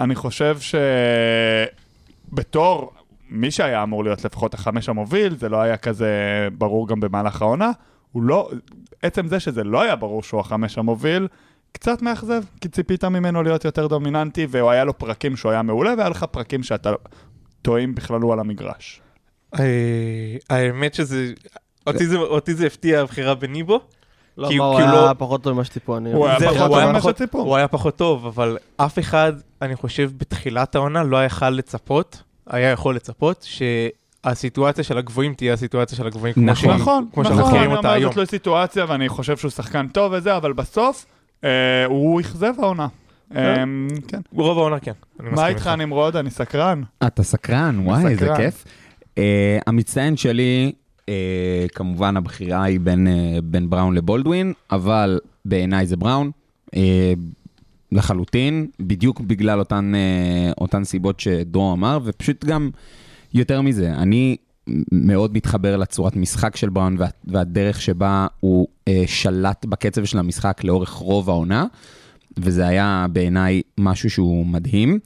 אני 0.00 0.14
חושב 0.14 0.56
שבתור 2.30 2.92
מי 3.30 3.50
שהיה 3.50 3.82
אמור 3.82 4.04
להיות 4.04 4.24
לפחות 4.24 4.54
החמש 4.54 4.88
המוביל, 4.88 5.36
זה 5.36 5.48
לא 5.48 5.60
היה 5.60 5.76
כזה 5.76 6.08
ברור 6.58 6.88
גם 6.88 7.00
במהלך 7.00 7.42
העונה. 7.42 7.70
הוא 8.12 8.22
לא, 8.22 8.50
עצם 9.02 9.26
זה 9.26 9.40
שזה 9.40 9.64
לא 9.64 9.82
היה 9.82 9.96
ברור 9.96 10.22
שהוא 10.22 10.40
החמש 10.40 10.78
המוביל, 10.78 11.28
קצת 11.72 12.02
מאכזב, 12.02 12.42
כי 12.60 12.68
ציפית 12.68 13.04
ממנו 13.04 13.42
להיות 13.42 13.64
יותר 13.64 13.86
דומיננטי, 13.86 14.46
והיה 14.50 14.84
לו 14.84 14.98
פרקים 14.98 15.36
שהוא 15.36 15.52
היה 15.52 15.62
מעולה, 15.62 15.94
והיה 15.98 16.08
לך 16.08 16.24
פרקים 16.30 16.62
שאתה 16.62 16.92
טועים 17.62 17.94
בכלל 17.94 18.20
הוא 18.20 18.32
על 18.32 18.40
המגרש. 18.40 19.00
אה, 19.58 19.60
האמת 20.50 20.94
שזה, 20.94 21.32
אותי 21.86 22.54
זה- 22.54 22.66
הפתיע 22.66 23.00
הבחירה 23.00 23.34
בניבו. 23.34 23.80
לא, 24.38 24.48
כי- 24.48 24.58
מה, 24.58 24.64
הוא 24.64 24.72
הוא 24.72 24.80
היה 24.80 24.92
לא- 24.92 25.14
פחות 25.18 25.42
טוב 25.42 25.52
ממה 25.52 25.64
שציפו. 25.64 25.96
אני- 25.96 26.12
הוא 26.12 26.26
היה 26.26 26.36
פחות 26.40 26.56
הוא 26.56 26.66
טוב 26.66 26.76
היה 26.76 26.86
ממה 26.90 26.98
פחות- 26.98 27.16
שציפו. 27.16 27.38
הוא 27.38 27.56
היה 27.56 27.68
פחות 27.68 27.96
טוב, 27.96 28.26
אבל 28.26 28.58
אף 28.76 28.98
אחד, 28.98 29.32
אני 29.62 29.76
חושב, 29.76 30.10
בתחילת 30.18 30.74
העונה 30.74 31.02
לא 31.04 31.24
יכל 31.24 31.50
לצפות, 31.50 32.22
היה 32.46 32.70
יכול 32.70 32.94
לצפות, 32.96 33.46
שהסיטואציה 34.24 34.84
של 34.84 34.98
הגבוהים 34.98 35.34
תהיה 35.34 35.52
הסיטואציה 35.52 35.98
של 35.98 36.06
הגבוהים, 36.06 36.34
כמו 36.34 36.44
נכון. 36.46 36.56
שהיא- 36.70 36.80
נכון, 36.80 37.06
כמו 37.12 37.22
נכון, 37.22 37.36
שאנחנו 37.36 37.50
מכירים 37.50 37.70
אני 37.70 37.76
אותה 37.76 37.88
אומר, 37.88 37.98
היום. 37.98 38.12
זאת 38.12 38.16
לא 38.20 38.24
סיטואציה, 38.24 38.84
ואני 38.88 39.08
חושב 39.08 39.36
שהוא 39.36 39.50
שחקן 39.50 39.88
טוב 39.88 40.12
וזה, 40.16 40.36
אבל 40.36 40.52
בסוף, 40.52 41.06
הוא 41.88 42.20
אכזב 42.20 42.52
העונה. 42.58 42.88
אה, 43.36 43.64
כן. 44.08 44.20
רוב 44.32 44.58
העונה 44.58 44.80
כן, 44.80 44.92
אני 45.20 45.30
מה 45.30 45.48
איתך 45.48 45.66
נמרוד? 45.66 46.16
אני 46.16 46.30
סקרן. 46.30 46.82
אתה 47.06 47.22
סקרן, 47.22 47.80
וואי, 47.84 48.06
איזה. 48.06 48.28
כיף. 48.36 48.64
Uh, 49.16 49.20
המצטיין 49.66 50.16
שלי, 50.16 50.72
כמובן 51.74 52.16
הבחירה 52.16 52.62
היא 52.62 52.80
בין, 52.80 53.06
uh, 53.06 53.40
בין 53.44 53.70
בראון 53.70 53.94
לבולדווין, 53.94 54.52
אבל 54.70 55.20
בעיניי 55.44 55.86
זה 55.86 55.96
בראון, 55.96 56.30
uh, 56.66 56.78
לחלוטין, 57.92 58.66
בדיוק 58.80 59.20
בגלל 59.20 59.58
אותן, 59.58 59.92
אותן 60.60 60.84
סיבות 60.84 61.20
שדרור 61.20 61.72
אמר, 61.72 61.98
ופשוט 62.04 62.44
גם 62.44 62.70
יותר 63.34 63.60
מזה, 63.60 63.92
אני 63.92 64.36
מאוד 64.92 65.34
מתחבר 65.34 65.76
לצורת 65.76 66.16
משחק 66.16 66.56
של 66.56 66.68
בראון 66.68 66.96
וה, 66.98 67.06
והדרך 67.24 67.82
שבה 67.82 68.26
הוא 68.40 68.66
uh, 68.68 68.92
שלט 69.06 69.64
בקצב 69.64 70.04
של 70.04 70.18
המשחק 70.18 70.64
לאורך 70.64 70.90
רוב 70.90 71.30
העונה, 71.30 71.66
וזה 72.38 72.66
היה 72.66 73.06
בעיניי 73.12 73.62
משהו 73.78 74.10
שהוא 74.10 74.46
מדהים. 74.46 74.98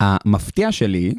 המפתיע 0.00 0.72
שלי, 0.72 1.14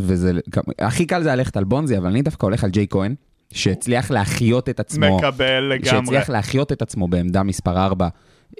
וזה, 0.00 0.32
הכי 0.78 1.06
קל 1.06 1.22
זה 1.22 1.34
ללכת 1.34 1.56
על 1.56 1.64
בונזי, 1.64 1.98
אבל 1.98 2.06
אני 2.06 2.22
דווקא 2.22 2.46
הולך 2.46 2.64
על 2.64 2.70
ג'יי 2.70 2.86
כהן, 2.90 3.14
שהצליח 3.52 4.10
להחיות 4.10 4.68
את 4.68 4.80
עצמו, 4.80 5.16
מקבל 5.16 5.60
לגמרי. 5.60 5.90
שהצליח 5.90 6.28
להחיות 6.28 6.72
את 6.72 6.82
עצמו 6.82 7.08
בעמדה 7.08 7.42
מספר 7.42 7.84
4 7.84 8.08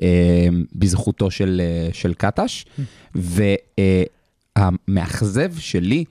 אה, 0.02 0.48
בזכותו 0.74 1.30
של, 1.30 1.62
אה, 1.64 1.88
של 1.92 2.14
קטש, 2.14 2.64
והמאכזב 4.56 5.58
שלי, 5.58 5.98
אה, 5.98 6.04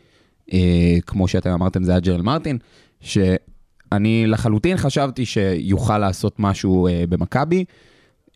כמו 1.05 1.27
שאתם 1.27 1.49
אמרתם, 1.49 1.83
זה 1.83 1.91
היה 1.91 1.99
ג'רל 1.99 2.21
מרטין, 2.21 2.57
שאני 3.01 4.27
לחלוטין 4.27 4.77
חשבתי 4.77 5.25
שיוכל 5.25 5.97
לעשות 5.97 6.39
משהו 6.39 6.87
אה, 6.87 7.03
במכבי, 7.09 7.65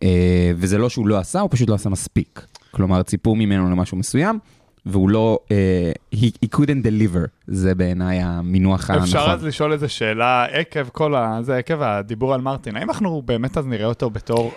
אה, 0.02 0.52
וזה 0.56 0.78
לא 0.78 0.88
שהוא 0.88 1.06
לא 1.06 1.18
עשה, 1.18 1.40
הוא 1.40 1.50
פשוט 1.52 1.68
לא 1.68 1.74
עשה 1.74 1.90
מספיק. 1.90 2.46
כלומר, 2.70 3.02
ציפו 3.02 3.34
ממנו 3.34 3.70
למשהו 3.70 3.96
מסוים, 3.96 4.38
והוא 4.86 5.10
לא, 5.10 5.38
אה, 5.50 5.92
he, 6.14 6.26
he 6.44 6.48
couldn't 6.56 6.86
deliver, 6.86 7.28
זה 7.46 7.74
בעיניי 7.74 8.18
המינוח 8.22 8.90
הנכון. 8.90 9.04
אפשר 9.04 9.30
אז 9.30 9.44
לשאול 9.44 9.72
איזה 9.72 9.88
שאלה 9.88 10.44
עקב 10.44 10.88
כל 10.88 11.14
ה... 11.14 11.38
זה 11.42 11.56
עקב 11.56 11.82
הדיבור 11.82 12.34
על 12.34 12.40
מרטין. 12.40 12.76
האם 12.76 12.90
אנחנו 12.90 13.22
באמת 13.22 13.58
אז 13.58 13.66
נראה 13.66 13.86
אותו 13.86 14.10
בתור 14.10 14.52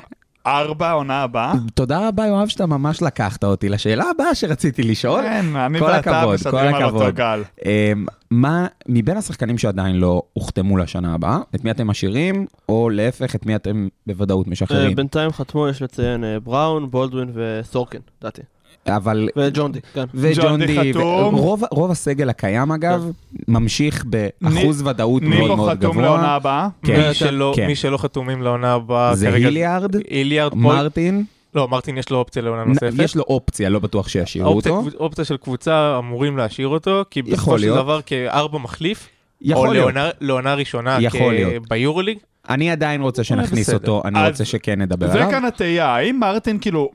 ארבע 0.49 0.91
עונה 0.91 1.23
הבאה? 1.23 1.53
תודה 1.73 2.07
רבה, 2.07 2.27
יואב, 2.27 2.47
שאתה 2.47 2.65
ממש 2.65 3.01
לקחת 3.01 3.43
אותי 3.43 3.69
לשאלה 3.69 4.03
הבאה 4.09 4.35
שרציתי 4.35 4.83
לשאול. 4.83 5.21
כן, 5.21 5.55
אני 5.55 5.79
כל 5.79 5.85
ואתה 5.85 6.27
כל 6.51 6.57
על 6.57 6.83
אותו. 6.83 7.05
גל. 7.13 7.43
אמ, 7.65 8.05
מה, 8.31 8.67
מבין 8.87 9.17
השחקנים 9.17 9.57
שעדיין 9.57 9.95
לא 9.95 10.23
הוחתמו 10.33 10.77
לשנה 10.77 11.13
הבאה, 11.13 11.39
את 11.55 11.63
מי 11.63 11.71
אתם 11.71 11.87
משאירים, 11.87 12.45
או 12.69 12.89
להפך, 12.89 13.35
את 13.35 13.45
מי 13.45 13.55
אתם 13.55 13.87
בוודאות 14.07 14.47
אה, 14.47 14.51
משחררים? 14.51 14.95
בינתיים 14.95 15.31
חתמו, 15.31 15.67
יש 15.67 15.81
לציין, 15.81 16.23
אה, 16.23 16.39
בראון, 16.39 16.91
בולדווין 16.91 17.31
וסורקין, 17.33 18.01
לדעתי. 18.21 18.41
אבל... 18.87 19.29
וג'ון 19.37 19.71
די, 19.71 19.79
כן. 19.93 19.99
ג'ון 20.01 20.09
וג'ון 20.13 20.59
די 20.59 20.65
די, 20.81 20.93
חתום. 20.93 21.35
רוב, 21.35 21.63
רוב 21.71 21.91
הסגל 21.91 22.29
הקיים 22.29 22.71
אגב, 22.71 23.11
ממשיך 23.47 24.05
באחוז 24.05 24.81
ודאות 24.87 25.21
מאוד 25.21 25.33
ניבו 25.41 25.55
מאוד 25.55 25.77
חתום 25.77 25.99
לעונה 26.01 26.17
גבוה. 26.17 26.35
הבאה? 26.35 26.67
כן, 26.85 27.07
מי 27.07 27.13
שלא- 27.13 27.53
כן. 27.55 27.67
מי 27.67 27.75
שלא 27.75 27.97
חתומים 27.97 28.41
לעונה 28.41 28.73
הבאה 28.73 29.15
זה 29.15 29.25
כרגע... 29.27 29.47
היליארד, 29.47 29.95
היליארד, 30.09 30.51
פול- 30.51 30.59
מרטין, 30.61 31.23
לא, 31.55 31.67
מרטין 31.67 31.97
יש 31.97 32.09
לו 32.09 32.17
אופציה 32.17 32.41
לעונה 32.41 32.63
נוספת. 32.63 32.93
יש 33.03 33.15
לו 33.15 33.23
אופציה, 33.23 33.69
לא 33.69 33.79
בטוח 33.79 34.07
שישאירו 34.07 34.49
אופציה- 34.53 34.71
אותו. 34.71 34.97
אופציה 34.97 35.25
של 35.25 35.37
קבוצה 35.37 35.95
אמורים 35.99 36.37
להשאיר 36.37 36.67
אותו, 36.67 37.03
כי 37.09 37.21
בסופו 37.21 37.59
של. 37.59 37.67
דבר 37.75 37.99
כארבע 38.05 38.57
מחליף, 38.57 39.07
יכול 39.41 39.67
או 39.67 39.73
להיות. 39.73 39.85
לעונה- 39.93 40.09
לעונה 40.21 40.53
ראשונה 40.53 40.97
יכול 41.01 41.19
כ- 41.19 41.33
להיות. 41.33 41.69
ביורוליג, 41.69 42.17
אני 42.49 42.71
עדיין 42.71 43.01
רוצה 43.01 43.23
שנכניס 43.23 43.69
בסדר. 43.69 43.77
אותו, 43.77 44.01
אני 44.05 44.27
רוצה 44.27 44.45
שכן 44.45 44.81
נדבר 44.81 45.07
זה 45.07 45.13
עליו. 45.13 45.29
כאן 45.31 45.45
התהייה, 45.45 45.87
האם 45.87 46.19
מרטין 46.19 46.57
כאילו, 46.59 46.89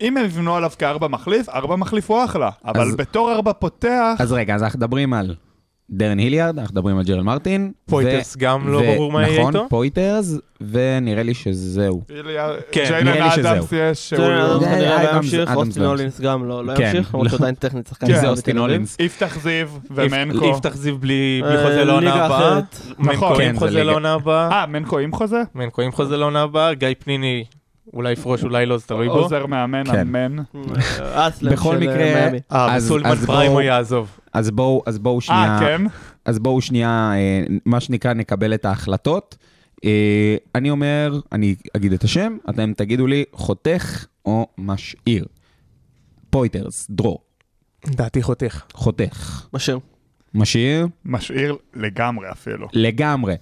אם 0.00 0.16
הם 0.16 0.24
יבנו 0.24 0.56
עליו 0.56 0.70
כארבע 0.78 1.08
מחליף, 1.08 1.48
ארבע 1.48 1.76
מחליף 1.76 2.10
הוא 2.10 2.24
אחלה, 2.24 2.50
אבל 2.64 2.90
בתור 2.98 3.32
ארבע 3.32 3.52
פותח, 3.52 4.16
אז 4.18 4.32
רגע, 4.32 4.54
אז 4.54 4.62
אנחנו 4.62 4.78
מדברים 4.78 5.14
על 5.14 5.34
דרן 5.90 6.18
היליארד, 6.18 6.58
אנחנו 6.58 6.72
מדברים 6.74 6.98
על 6.98 7.04
ג'רל 7.04 7.22
מרטין. 7.22 7.72
פויטרס 7.86 8.36
ו- 8.36 8.38
גם 8.38 8.68
לא 8.72 8.78
ו- 8.78 8.94
ברור 8.94 9.12
מה 9.12 9.22
יהיה 9.28 9.40
נכון, 9.40 9.56
איתו. 9.56 9.66
פויטרס, 9.68 10.34
ונראה 10.70 11.22
לי 11.22 11.34
שזהו. 11.34 12.02
כן, 12.72 13.04
נראה 13.04 13.14
לי 13.14 13.20
אדמס 13.20 13.34
שזהו. 13.36 13.66
ג'יילן 14.16 14.40
אדמס 14.40 14.60
זה 14.60 14.66
כנראה 14.66 15.02
לא 15.02 15.10
אדמס- 15.10 15.16
ימשיך, 15.24 15.48
אדמס 15.50 15.56
אוסטין 15.56 15.82
לא 15.82 15.88
הולינס 15.88 16.20
גם 16.20 16.48
לא 16.48 16.64
לא 16.66 16.74
כן, 16.76 16.82
ימשיך, 16.84 17.14
למרות 17.14 17.32
לא. 17.32 17.38
שעדיין 17.38 17.54
טכנית 17.54 17.86
שחקן 17.86 18.06
כן, 18.06 18.20
זה 18.20 18.28
אוסטין. 18.28 18.58
הולינס. 18.58 18.96
יפתח 19.00 19.38
זיו 19.42 19.68
ומנקו. 19.90 20.44
יפתח 20.44 20.76
זיו 20.76 20.98
בלי 20.98 21.40
בלי 21.44 21.56
אה, 21.56 21.62
חוזה 21.64 21.84
לעונה 21.84 22.14
הבאה. 22.24 22.60
נכון. 22.98 23.06
מנקו 23.06 23.34
כן, 23.34 23.48
עם 23.48 23.54
זה 23.54 23.58
חוזה. 23.60 23.84
לעונה 23.84 24.12
הבאה. 24.14 24.50
אה, 24.50 24.66
מנקו 24.66 24.98
עם 24.98 25.12
חוזה? 25.12 25.42
מנקו 25.54 25.82
עם 25.82 25.92
חוזה 25.92 26.16
לעונה 26.16 26.42
הבאה. 26.42 26.74
גיא 26.74 26.88
פניני 26.98 27.44
אולי 27.94 28.12
יפרוש, 28.12 28.44
אולי 28.44 28.66
לא, 28.66 28.78
זה 28.78 28.86
תלוי 28.86 29.08
בו. 29.08 29.14
עוזר 29.14 29.46
מאמן, 29.46 29.84
כן. 29.84 30.00
אמן. 30.00 30.36
בכל 31.42 31.74
של, 31.74 31.80
מקרה, 31.80 32.02
אה, 32.02 32.20
מיאמי. 32.20 32.38
אה, 32.52 33.46
הוא 33.46 33.60
יעזוב. 33.60 34.18
אז 34.32 34.50
בואו, 34.50 34.82
אז 34.86 34.98
בואו 34.98 35.20
שנייה, 35.20 35.54
אה, 35.54 35.60
כן? 35.60 35.82
אז 36.24 36.38
בואו 36.38 36.60
שנייה, 36.60 37.12
אה, 37.14 37.44
מה 37.66 37.80
שנקרא, 37.80 38.12
נקבל 38.12 38.54
את 38.54 38.64
ההחלטות. 38.64 39.36
אה, 39.84 40.36
אני 40.54 40.70
אומר, 40.70 41.20
אני 41.32 41.54
אגיד 41.76 41.92
את 41.92 42.04
השם, 42.04 42.36
אתם 42.50 42.72
תגידו 42.76 43.06
לי 43.06 43.24
חותך 43.32 44.06
או 44.24 44.46
משאיר. 44.58 45.24
פויטרס, 46.30 46.86
דרור, 46.90 47.18
דעתי 47.86 48.22
חותך. 48.22 48.62
חותך. 48.74 49.46
משאיר. 49.54 49.78
משאיר 50.34 50.88
משאיר 51.04 51.56
לגמרי 51.74 52.30
אפילו. 52.32 52.68
לגמרי. 52.72 53.34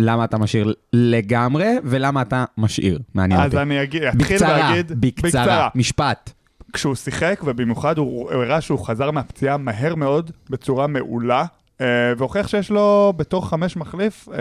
למה 0.00 0.24
אתה 0.24 0.38
משאיר 0.38 0.74
לגמרי, 0.92 1.68
ולמה 1.84 2.22
אתה 2.22 2.44
משאיר? 2.58 2.98
מעניין 3.14 3.40
אז 3.40 3.46
אותי. 3.46 3.62
אני 3.62 3.82
אגיד, 3.82 4.02
אתחיל 4.02 4.36
בקצרה, 4.36 4.70
ואגיד, 4.70 5.00
בקצרה, 5.00 5.68
משפט. 5.74 6.32
כשהוא 6.72 6.94
שיחק, 6.94 7.40
ובמיוחד 7.44 7.98
הוא 7.98 8.30
הראה 8.32 8.60
שהוא 8.60 8.86
חזר 8.86 9.10
מהפציעה 9.10 9.56
מהר 9.56 9.94
מאוד, 9.94 10.30
בצורה 10.50 10.86
מעולה, 10.86 11.44
אה, 11.80 11.86
והוכיח 12.16 12.48
שיש 12.48 12.70
לו 12.70 13.12
בתור 13.16 13.48
חמש 13.48 13.76
מחליף 13.76 14.28
אה, 14.28 14.36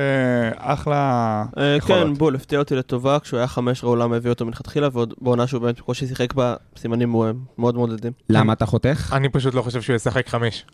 אחלה 0.58 1.46
אה, 1.58 1.76
יכולות. 1.78 2.08
כן, 2.08 2.14
בול, 2.14 2.36
הפתיע 2.36 2.60
אותי 2.60 2.76
לטובה, 2.76 3.20
כשהוא 3.20 3.38
היה 3.38 3.48
חמש 3.48 3.84
העולם 3.84 4.14
הביא 4.14 4.30
אותו 4.30 4.46
מלכתחילה, 4.46 4.88
ועוד 4.92 5.14
בעונה 5.22 5.48
שהוא 5.48 5.62
באמת 5.62 5.80
בקושי 5.80 6.08
שיחק 6.08 6.34
בה, 6.34 6.56
סימנים 6.78 7.12
מאוד 7.58 7.76
מעודדים. 7.76 8.12
למה 8.30 8.54
אתה 8.54 8.66
חותך? 8.66 9.14
אני 9.16 9.30
פשוט 9.30 9.54
לא 9.54 9.62
חושב 9.62 9.82
שהוא 9.82 9.96
ישחק 9.96 10.28
חמש. 10.28 10.66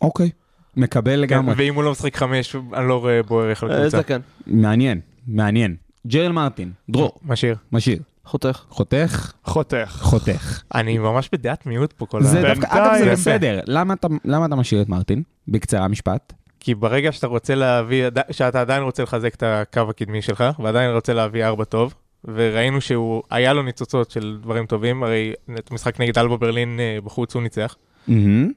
אוקיי. 0.00 0.30
מקבל 0.76 1.16
לגמרי. 1.20 1.54
ואם 1.56 1.74
הוא 1.74 1.84
לא 1.84 1.90
משחק 1.90 2.16
חמש, 2.16 2.56
אני 2.74 2.88
לא 2.88 3.00
רואה 3.00 3.22
בו 3.22 3.40
ערך 3.40 3.64
אה, 3.64 3.68
לקבוצה. 3.68 3.96
זה 3.96 4.02
כן, 4.02 4.20
מעניין, 4.46 5.00
מעניין. 5.26 5.76
ג'רל 6.06 6.32
מרטין, 6.32 6.72
דרור, 6.90 7.18
משאיר. 7.24 7.56
משאיר. 7.72 7.98
חותך. 8.24 8.62
חותך, 8.68 9.32
חותך. 9.44 9.98
חותך. 10.00 10.62
אני 10.74 10.98
ממש 10.98 11.28
בדעת 11.32 11.66
מיעוט 11.66 11.92
פה 11.92 12.06
כל 12.06 12.22
זה 12.22 12.38
ה... 12.50 12.54
דווקא, 12.54 12.66
אגב, 12.70 12.98
זה 13.04 13.12
בסדר. 13.12 13.60
למה 13.66 13.94
אתה- 13.94 14.08
למה 14.24 14.46
אתה 14.46 14.56
משאיר 14.56 14.82
את 14.82 14.88
מרטין? 14.88 15.22
בקצרה, 15.48 15.88
משפט. 15.88 16.32
כי 16.60 16.74
ברגע 16.74 17.12
שאתה 17.12 17.26
רוצה 17.26 17.54
להביא, 17.54 18.04
שאתה 18.30 18.60
עדיין 18.60 18.82
רוצה 18.82 19.02
לחזק 19.02 19.34
את 19.34 19.42
הקו 19.46 19.80
הקדמי 19.90 20.22
שלך, 20.22 20.44
ועדיין 20.58 20.90
רוצה 20.94 21.12
להביא 21.14 21.44
ארבע 21.44 21.64
טוב, 21.64 21.94
וראינו 22.24 22.80
שהוא, 22.80 23.22
היה 23.30 23.52
לו 23.52 23.62
ניצוצות 23.62 24.10
של 24.10 24.38
דברים 24.42 24.66
טובים, 24.66 25.02
הרי 25.02 25.32
את 25.58 25.70
המשחק 25.70 26.00
נגד 26.00 26.18
אלבה 26.18 26.36
ברלין 26.36 26.80
אה, 26.80 26.98
בחוץ 27.04 27.34
הוא 27.34 27.42
ניצח, 27.42 27.76
מהמם. 28.08 28.50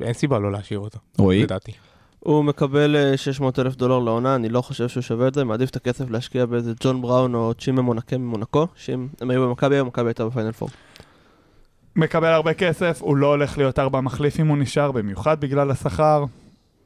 ואין 0.00 0.12
סיבה 0.12 0.38
לא 0.38 0.52
להשאיר 0.52 0.78
אותו, 0.78 0.98
רועי? 1.18 1.42
לדעתי. 1.42 1.72
הוא 2.20 2.44
מקבל 2.44 2.96
אה, 2.96 3.16
600 3.16 3.58
אלף 3.58 3.76
דולר 3.76 3.98
לעונה, 3.98 4.34
אני 4.34 4.48
לא 4.48 4.60
חושב 4.62 4.88
שהוא 4.88 5.02
שווה 5.02 5.28
את 5.28 5.34
זה, 5.34 5.44
מעדיף 5.44 5.70
את 5.70 5.76
הכסף 5.76 6.10
להשקיע 6.10 6.46
באיזה 6.46 6.72
ג'ון 6.82 7.02
בראון 7.02 7.34
או 7.34 7.54
צ'ימה 7.54 7.82
מונקה 7.82 8.18
ממונקו, 8.18 8.66
שאם 8.74 9.08
הם 9.20 9.30
היו 9.30 9.48
במכבי, 9.48 9.74
היום 9.74 9.88
מכבי 9.88 10.08
הייתה 10.08 10.26
בפיינל 10.26 10.52
פור. 10.52 10.68
מקבל 11.96 12.28
הרבה 12.28 12.54
כסף, 12.54 13.02
הוא 13.02 13.16
לא 13.16 13.26
הולך 13.26 13.58
להיות 13.58 13.78
ארבע 13.78 14.00
מחליף 14.00 14.40
אם 14.40 14.46
הוא 14.46 14.56
נשאר, 14.56 14.92
במיוחד 14.92 15.40
בגלל 15.40 15.70
השכר. 15.70 16.24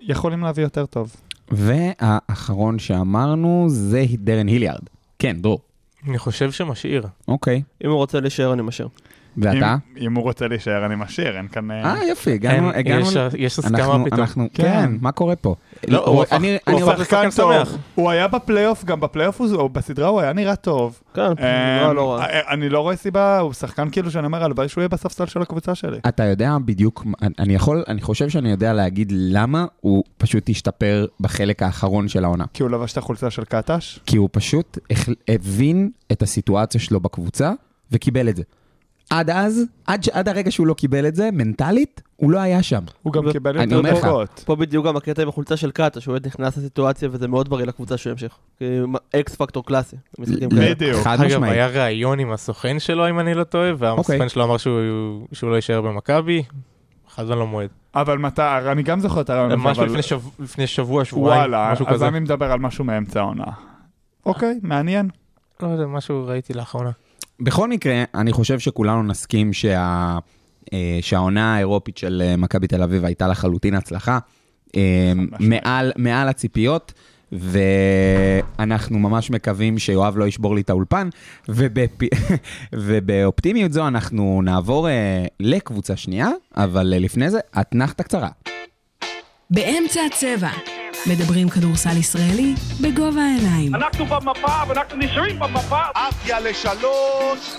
יכולים 0.01 0.41
להביא 0.41 0.63
יותר 0.63 0.87
טוב. 0.87 1.17
והאחרון 1.51 2.79
שאמרנו 2.79 3.67
זה 3.69 4.05
דרן 4.19 4.47
היליארד. 4.47 4.83
כן, 5.19 5.37
דרור. 5.41 5.61
אני 6.09 6.19
חושב 6.19 6.51
שמשאיר. 6.51 7.07
אוקיי. 7.29 7.63
אם 7.85 7.91
הוא 7.91 7.97
רוצה 7.97 8.21
להישאר, 8.21 8.53
אני 8.53 8.63
משאיר. 8.63 8.89
ואתה? 9.39 9.77
אם, 9.97 10.03
אם 10.07 10.15
הוא 10.15 10.23
רוצה 10.25 10.49
להישאר, 10.49 10.87
אני 10.87 10.95
משאיר, 10.97 11.37
אין 11.37 11.49
כאן... 11.49 11.71
אה, 11.71 11.95
אה, 11.95 12.05
יופי, 12.05 12.33
הגענו... 12.33 12.71
אין, 12.71 12.79
הגענו 12.79 13.01
יש- 13.07 13.17
יש 13.39 13.59
הסכמה 13.59 13.79
אנחנו- 13.79 14.05
פתאום. 14.05 14.21
אנחנו, 14.21 14.49
כן. 14.55 14.63
כן, 14.63 14.91
מה 15.01 15.13
קורה 15.13 15.37
פה? 15.37 15.55
לא, 15.89 16.07
הוא 16.07 16.23
הפך- 16.23 16.33
אני- 16.33 16.51
הוא 16.67 16.75
אני 16.81 16.83
הפך 16.83 17.01
לשחקן 17.01 17.29
טוב. 17.37 17.53
שמח. 17.55 17.77
הוא 17.95 18.11
היה 18.11 18.29
בפלייאוף, 18.29 18.85
גם 18.85 19.01
בפלייאוף 19.01 19.41
הוא, 19.41 19.55
או 19.55 19.69
בסדרה 19.69 20.09
הוא 20.09 20.21
היה 20.21 20.33
נראה 20.33 20.57
טוב. 20.57 21.01
כן, 21.15 21.23
אה, 21.41 21.83
לא, 21.87 21.95
לא 21.95 22.13
רע. 22.13 22.25
אה, 22.25 22.53
אני 22.55 22.69
לא 22.69 22.81
רואה 22.81 22.97
סיבה, 22.97 23.39
הוא 23.39 23.53
שחקן 23.53 23.91
כאילו 23.91 24.11
שאני 24.11 24.27
אומר, 24.27 24.45
הלוואי 24.45 24.69
שהוא 24.69 24.83
יהיה 24.83 24.89
בספסל 24.89 25.27
של 25.27 25.43
הקבוצה 25.43 25.75
שלי. 25.75 25.99
אתה 26.09 26.25
יודע 26.25 26.57
בדיוק, 26.65 27.05
אני 27.39 27.55
יכול, 27.55 27.85
אני 27.89 28.01
חושב 28.01 28.29
שאני 28.29 28.51
יודע 28.51 28.73
להגיד 28.73 29.13
למה 29.15 29.65
הוא 29.81 30.05
פשוט 30.19 30.49
השתפר 30.51 31.07
בחלק 31.21 31.63
האחרון 31.63 32.09
של 32.09 32.25
העונה. 32.25 32.45
כי 32.55 32.63
הוא 32.63 32.71
לבש 32.71 32.93
את 32.93 32.99
החולצה 32.99 33.31
של 33.31 33.45
קטש. 33.45 33.99
כי 34.07 34.17
הוא 34.17 34.29
פשוט 34.33 34.79
הבין 35.29 35.91
את 36.13 36.23
הסיטואציה 36.23 36.81
שלו 36.81 37.01
בקבוצה 37.01 37.53
וקיבל 37.93 38.29
את 38.29 38.37
זה. 38.37 38.43
עד 39.11 39.31
אז, 39.31 39.63
עד, 39.87 40.03
ש- 40.05 40.09
עד 40.09 40.29
הרגע 40.29 40.51
שהוא 40.51 40.67
לא 40.67 40.75
קיבל 40.75 41.07
את 41.07 41.15
זה, 41.15 41.29
מנטלית, 41.33 42.03
הוא 42.17 42.31
לא 42.31 42.39
היה 42.39 42.63
שם. 42.63 42.83
הוא 43.03 43.13
גם 43.13 43.33
קיבל 43.33 43.59
אני 43.59 43.75
אומר 43.75 43.89
יותר 43.89 43.99
לך. 44.01 44.05
דקות. 44.07 44.43
פה 44.47 44.57
בדיוק 44.57 44.87
גם 44.87 44.97
הקטע 44.97 45.23
עם 45.23 45.29
החולצה 45.29 45.57
של 45.57 45.71
קאטה, 45.71 46.01
שהוא 46.01 46.13
באמת 46.13 46.27
נכנס 46.27 46.57
לסיטואציה 46.57 47.09
וזה 47.13 47.29
מאוד 47.29 47.49
בריא 47.49 47.67
לקבוצה 47.67 47.97
שהוא 47.97 48.11
ימשיך. 48.11 48.33
אקס 49.17 49.35
פקטור 49.35 49.65
קלאסי, 49.67 49.97
כאלה. 50.17 50.75
בדיוק. 50.75 51.03
חד 51.03 51.21
אגב, 51.21 51.27
משמעית. 51.27 51.53
היה 51.53 51.67
ראיון 51.67 52.19
עם 52.19 52.33
הסוכן 52.33 52.79
שלו, 52.79 53.09
אם 53.09 53.21
אני 53.21 53.35
לא 53.35 53.45
טועה, 53.45 53.71
והסוכן 53.79 54.13
אוקיי. 54.15 54.29
שלו 54.29 54.45
אמר 54.45 54.57
שהוא 54.57 55.27
שהוא 55.33 55.51
לא 55.51 55.57
יישאר 55.57 55.81
במכבי, 55.81 56.43
חזן 57.15 57.39
לא 57.39 57.47
מועד. 57.47 57.69
אבל 57.95 58.19
מתי, 58.19 58.43
אני 58.73 58.83
גם 58.83 59.01
זוכר 59.01 59.21
את 59.21 59.31
הרעיון 59.31 59.51
הזה, 59.53 59.57
משהו 59.63 59.83
אבל 59.83 59.91
לפני 59.91 60.03
שבוע- 60.03 60.31
לפני 60.41 60.67
שבוע, 60.67 61.05
שבועיים, 61.05 61.39
וואלה, 61.41 61.71
משהו 61.73 61.87
אז 61.89 61.95
כזה. 61.95 62.09
אני 62.09 62.21
מדבר 62.21 62.53
על 62.53 62.59
משהו 62.59 62.85
מאמצע 62.85 63.21
העונה. 63.21 63.45
אוקיי, 64.27 64.59
מעניין. 64.63 65.09
לא 65.63 65.69
יודע, 65.69 65.87
משהו 65.87 66.25
ראיתי 66.27 66.55
לאחרונה. 66.55 66.91
בכל 67.41 67.69
מקרה, 67.69 68.05
אני 68.15 68.33
חושב 68.33 68.59
שכולנו 68.59 69.03
נסכים 69.03 69.53
שה... 69.53 70.19
אה, 70.73 70.99
שהעונה 71.01 71.55
האירופית 71.55 71.99
של 71.99 72.23
אה, 72.25 72.37
מכבי 72.37 72.67
תל 72.67 72.83
אביב 72.83 73.05
הייתה 73.05 73.29
לחלוטין 73.29 73.75
הצלחה. 73.75 74.19
אה. 74.77 75.13
מעל, 75.41 75.93
מעל 75.97 76.29
הציפיות, 76.29 76.93
ואנחנו 77.33 78.99
ממש 78.99 79.31
מקווים 79.31 79.79
שיואב 79.79 80.19
לא 80.19 80.27
ישבור 80.27 80.55
לי 80.55 80.61
את 80.61 80.71
האולפן, 80.71 81.09
ובפ... 81.49 81.99
ובאופטימיות 82.87 83.73
זו 83.73 83.89
אנחנו 83.89 84.43
נעבור 84.45 84.89
לקבוצה 85.41 85.97
שנייה, 85.97 86.29
אבל 86.57 86.95
לפני 86.99 87.31
זה, 87.31 87.39
אתנחתה 87.61 88.03
קצרה. 88.03 88.29
באמצע 89.51 90.01
הצבע. 90.07 90.80
מדברים 91.07 91.49
כדורסל 91.49 91.97
ישראלי 91.97 92.55
בגובה 92.81 93.23
העיניים. 93.23 93.75
אנחנו 93.75 94.07
במפה 94.07 94.53
ואנחנו 94.69 94.99
נשארים 94.99 95.39
במפה. 95.39 95.81
עפיה 95.95 96.41
לשלוש, 96.41 97.55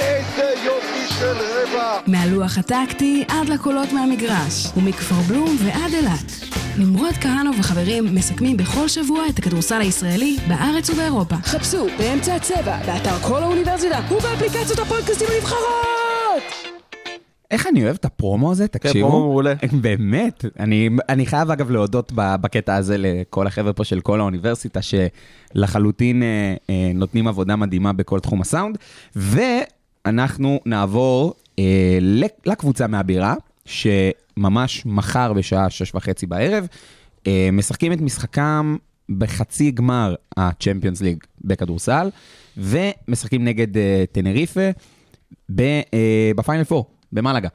איזה 0.00 0.54
יופי 0.64 1.14
של 1.18 1.36
רבע. 1.36 1.98
מהלוח 2.06 2.58
הטקטי 2.58 3.24
עד 3.28 3.48
לקולות 3.48 3.92
מהמגרש, 3.92 4.66
ומכפר 4.76 5.14
בלום 5.14 5.56
ועד 5.64 5.94
אילת. 5.94 6.32
נמרוד 6.78 7.14
כהנוב 7.20 7.56
וחברים 7.58 8.14
מסכמים 8.14 8.56
בכל 8.56 8.88
שבוע 8.88 9.26
את 9.28 9.38
הכדורסל 9.38 9.80
הישראלי 9.80 10.36
בארץ 10.48 10.90
ובאירופה. 10.90 11.36
חפשו 11.42 11.86
באמצע 11.98 12.34
הצבע, 12.34 12.78
באתר 12.86 13.18
כל 13.18 13.42
האוניברסיטה 13.42 14.00
ובאפליקציות 14.10 14.78
הפודקאסטים 14.78 15.28
הנבחרות! 15.34 15.97
איך 17.50 17.66
אני 17.66 17.84
אוהב 17.84 17.94
את 17.96 18.04
הפרומו 18.04 18.52
הזה, 18.52 18.68
כן, 18.68 18.78
תקשיבו. 18.78 19.08
פרומו 19.08 19.26
מעולה. 19.28 19.54
באמת, 19.82 20.44
אני, 20.58 20.88
אני 21.08 21.26
חייב 21.26 21.50
אגב 21.50 21.70
להודות 21.70 22.12
בקטע 22.14 22.74
הזה 22.76 22.96
לכל 22.98 23.46
החבר'ה 23.46 23.72
פה 23.72 23.84
של 23.84 24.00
כל 24.00 24.20
האוניברסיטה, 24.20 24.80
שלחלוטין 24.82 26.22
אה, 26.22 26.54
אה, 26.70 26.90
נותנים 26.94 27.28
עבודה 27.28 27.56
מדהימה 27.56 27.92
בכל 27.92 28.20
תחום 28.20 28.40
הסאונד, 28.40 28.78
ואנחנו 29.16 30.60
נעבור 30.66 31.34
אה, 31.58 31.98
לק- 32.00 32.46
לקבוצה 32.46 32.86
מהבירה, 32.86 33.34
שממש 33.66 34.86
מחר 34.86 35.32
בשעה 35.32 35.70
שש 35.70 35.94
וחצי 35.94 36.26
בערב, 36.26 36.66
אה, 37.26 37.48
משחקים 37.52 37.92
את 37.92 38.00
משחקם 38.00 38.76
בחצי 39.18 39.70
גמר 39.70 40.14
ה-Champions 40.36 41.00
League 41.00 41.26
בכדורסל, 41.44 42.10
ומשחקים 42.56 43.44
נגד 43.44 43.76
אה, 43.76 44.04
טנריפה 44.12 44.70
אה, 45.60 45.80
בפיינל 46.36 46.62
4, 46.72 46.82
במלאגה. 47.12 47.48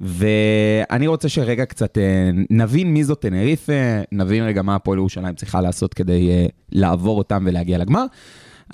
ואני 0.00 1.06
רוצה 1.06 1.28
שרגע 1.28 1.64
קצת 1.64 1.98
אה, 1.98 2.30
נבין 2.50 2.94
מי 2.94 3.04
זאת 3.04 3.20
טנריפה, 3.20 3.72
נבין 4.12 4.44
רגע 4.44 4.62
מה 4.62 4.74
הפועל 4.74 4.98
ירושלים 4.98 5.34
צריכה 5.34 5.60
לעשות 5.60 5.94
כדי 5.94 6.30
אה, 6.30 6.46
לעבור 6.72 7.18
אותם 7.18 7.44
ולהגיע 7.46 7.78
לגמר. 7.78 8.04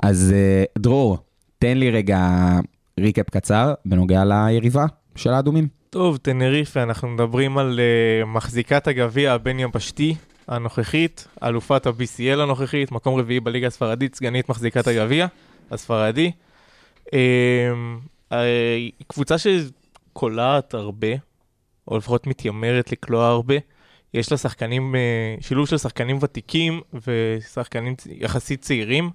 אז 0.03 0.35
אה, 0.37 0.65
דרור, 0.79 1.19
תן 1.59 1.79
לי 1.79 1.91
רגע 1.91 2.19
ריקאפ 3.01 3.31
קצר 3.31 3.75
בנוגע 3.85 4.25
ליריבה 4.25 4.87
של 5.17 5.31
האדומים. 5.31 5.69
טוב, 5.91 6.17
טנריפה, 6.17 6.83
אנחנו 6.83 7.09
מדברים 7.09 7.59
על 7.59 7.81
מחזיקת 8.27 8.87
הגביע 8.87 9.33
הבין-יבשתי 9.33 10.15
הנוכחית, 10.49 11.29
אלופת 11.43 11.87
ה-BCL 11.87 12.41
הנוכחית, 12.41 12.93
מקום 12.93 13.21
רביעי 13.21 13.41
בליגה 13.41 13.67
הספרדית, 13.67 14.15
סגנית 14.15 14.49
מחזיקת 14.49 14.87
הגביע 14.87 15.27
הספרדי. 15.71 16.31
קבוצה 19.07 19.39
שקולעת 20.11 20.75
הרבה, 20.75 21.09
או 21.89 21.97
לפחות 21.99 22.27
מתיימרת 22.27 22.93
לקלוע 22.93 23.27
הרבה. 23.27 23.55
יש 24.15 24.33
לה 24.33 24.39
שחקנים, 24.39 24.95
אה, 24.95 25.35
שילוב 25.41 25.69
של 25.69 25.79
שחקנים 25.79 26.19
ותיקים 26.21 26.81
ושחקנים 27.07 27.95
יחסית 28.07 28.61
צעירים, 28.61 29.11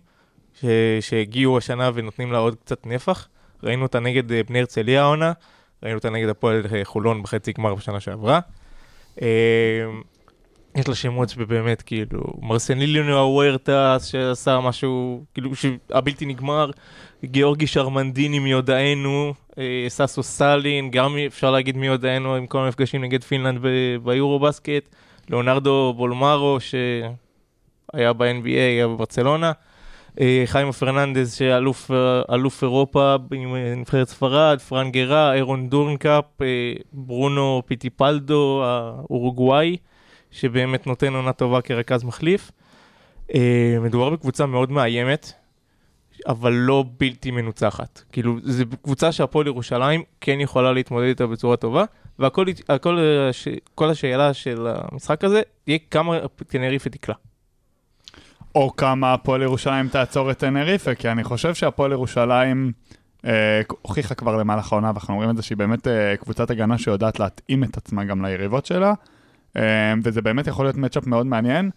ש- 0.60 0.66
שהגיעו 1.02 1.58
השנה 1.58 1.90
ונותנים 1.94 2.32
לה 2.32 2.38
עוד 2.38 2.56
קצת 2.56 2.88
נפח. 2.88 3.28
ראינו 3.64 3.84
אותה 3.84 4.00
נגד 4.00 4.32
אה, 4.32 4.44
בני 4.44 4.60
הרצליה 4.60 5.02
העונה, 5.02 5.32
ראינו 5.84 5.98
אותה 5.98 6.10
נגד 6.10 6.30
הפועל 6.30 6.66
אה, 6.76 6.86
חולון 6.86 7.24
בחצי 7.24 7.52
גמר 7.52 7.76
בשנה 7.76 8.00
שעברה. 8.00 8.40
יש 10.76 10.88
לה 10.88 10.96
שמות 10.96 11.30
שבאמת, 11.30 11.82
כאילו, 11.82 12.22
מרסניליונו 12.42 13.18
הוורטס 13.18 14.06
שעשה 14.06 14.60
משהו, 14.60 15.24
כאילו, 15.34 15.52
הבלתי 15.90 16.26
נגמר, 16.26 16.72
גיאורגי 17.26 17.68
שרמדיני 17.68 18.40
מיודענו, 18.40 19.34
אה, 19.58 19.86
סאסו 19.88 20.24
סאלין, 20.24 20.92
גם 20.92 21.18
אפשר 21.28 21.52
להגיד 21.52 21.78
מיודענו 21.78 22.36
עם 22.36 22.48
כל 22.48 22.60
המפגשים 22.60 23.04
נגד 23.04 23.24
פינלנד 23.24 23.60
ביורובאסקט, 24.04 24.96
ליאונרדו 25.30 25.94
בולמרו 25.98 26.58
שהיה 26.60 28.14
ב-NBA, 28.14 28.46
היה 28.46 28.88
בברצלונה, 28.88 29.52
אה, 30.22 30.44
חיימה 30.46 30.74
פרננדז 30.74 31.34
שאלוף 31.34 31.92
אלוף 32.32 32.64
אירופה 32.64 33.16
עם 33.32 33.56
אה, 33.56 33.74
נבחרת 33.76 34.08
ספרד, 34.08 34.60
פרן 34.68 34.92
גרה, 34.92 35.34
אירון 35.34 35.70
דורנקאמפ, 35.70 36.26
ברונו 36.94 37.62
פיטיפאלדו 37.66 38.62
האורוגוואי, 38.66 39.78
שבאמת 40.32 40.88
נותן 40.88 41.14
עונה 41.14 41.34
טובה 41.34 41.62
כרכז 41.62 42.04
מחליף. 42.04 42.52
מדובר 43.82 44.10
בקבוצה 44.10 44.46
מאוד 44.46 44.72
מאיימת, 44.72 45.34
אבל 46.28 46.54
לא 46.54 46.86
בלתי 46.98 47.32
מנוצחת. 47.32 48.02
כאילו, 48.12 48.38
זו 48.44 48.64
קבוצה 48.84 49.12
שהפועל 49.12 49.48
ירושלים 49.48 50.04
כן 50.22 50.40
יכולה 50.40 50.74
להתמודד 50.74 51.08
איתה 51.08 51.28
בצורה 51.28 51.58
טובה, 51.58 51.84
והכל, 52.20 52.46
הכל, 52.70 53.00
אה, 53.00 53.30
כל 53.76 53.90
השאלה 53.90 54.34
של 54.34 54.68
המשחק 54.68 55.24
הזה, 55.24 55.42
תהיה 55.64 55.78
כמה 55.92 56.20
טנריפה 56.48 56.90
תקלע. 56.90 57.16
או 58.56 58.76
כמה 58.76 59.14
הפועל 59.14 59.42
ירושלים 59.42 59.88
תעצור 59.88 60.32
את 60.32 60.38
טנריפה, 60.38 60.96
כי 60.96 61.10
אני 61.10 61.24
חושב 61.24 61.54
שהפועל 61.54 61.92
ירושלים 61.92 62.72
אה, 63.26 63.62
הוכיחה 63.82 64.16
כבר 64.16 64.36
למהלך 64.36 64.72
העונה, 64.72 64.88
ואנחנו 64.88 65.16
רואים 65.16 65.30
את 65.30 65.38
זה 65.38 65.44
שהיא 65.44 65.58
באמת 65.58 65.88
אה, 65.88 66.18
קבוצת 66.18 66.50
הגנה 66.50 66.78
שיודעת 66.78 67.20
להתאים 67.20 67.64
את 67.64 67.78
עצמה 67.78 68.04
גם 68.04 68.26
ליריבות 68.26 68.66
שלה, 68.66 68.94
אה, 69.58 69.94
וזה 70.04 70.22
באמת 70.22 70.48
יכול 70.48 70.66
להיות 70.66 70.78
מצ'אפ 70.78 71.08
מאוד 71.08 71.26
מעניין, 71.26 71.70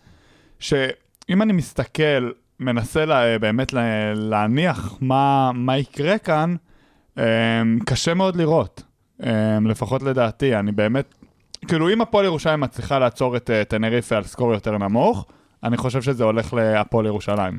שאם 0.59 1.43
אני 1.43 1.53
מסתכל, 1.53 2.31
מנסה 2.61 3.05
לה, 3.05 3.39
באמת 3.39 3.73
לה, 3.73 4.15
להניח 4.15 4.99
מה, 5.01 5.51
מה 5.55 5.79
יקרה 5.79 6.19
כאן, 6.19 6.55
אה, 7.19 7.63
קשה 7.87 8.15
מאוד 8.15 8.37
לראות, 8.37 8.83
אה, 9.27 9.59
לפחות 9.65 10.03
לדעתי, 10.03 10.57
אני 10.57 10.73
באמת, 10.73 11.15
כאילו 11.69 11.93
אם 11.93 12.01
הפועל 12.01 12.25
ירושלים 12.25 12.61
מצליחה 12.61 12.99
לעצור 12.99 13.37
את 13.37 13.51
אה, 13.51 13.65
טנריפה 13.65 14.17
על 14.17 14.25
סקור 14.25 14.53
יותר 14.55 14.79
נמוך, 14.79 15.27
אני 15.65 15.77
חושב 15.77 16.03
שזה 16.03 16.25
הולך 16.25 16.55
להפועל 16.55 17.07
ירושלים. 17.07 17.59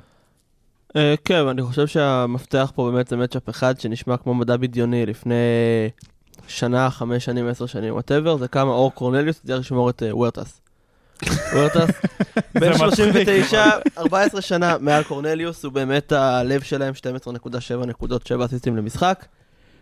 אה, 0.95 1.15
כן, 1.25 1.41
ואני 1.41 1.61
חושב 1.61 1.87
שהמפתח 1.87 2.71
פה 2.75 2.91
באמת 2.91 3.07
זה 3.07 3.17
מצ'אפ 3.17 3.49
אחד 3.49 3.79
שנשמע 3.79 4.17
כמו 4.17 4.33
מדע 4.33 4.57
בדיוני 4.57 5.05
לפני 5.05 5.35
שנה, 6.47 6.89
חמש 6.89 7.25
שנים, 7.25 7.47
עשר 7.47 7.65
שנים, 7.65 7.93
whatever, 7.93 8.37
זה 8.37 8.47
כמה 8.47 8.71
אור 8.71 8.93
קורנליוס 8.93 9.37
יצטרך 9.37 9.59
לשמור 9.59 9.89
את 9.89 10.03
אה, 10.03 10.15
הוארטס. 10.15 10.61
הוארטס, 11.53 11.89
בן 12.61 12.69
מצחיק. 12.69 12.77
39, 12.77 13.69
14 13.97 14.41
שנה 14.41 14.77
מעל 14.79 15.03
קורנליוס, 15.03 15.63
הוא 15.63 15.73
באמת 15.73 16.11
הלב 16.11 16.61
שלהם, 16.61 16.93
12.7 16.93 17.85
נקודות, 17.85 18.27
7 18.27 18.45
אסיסטים 18.45 18.77
למשחק. 18.77 19.25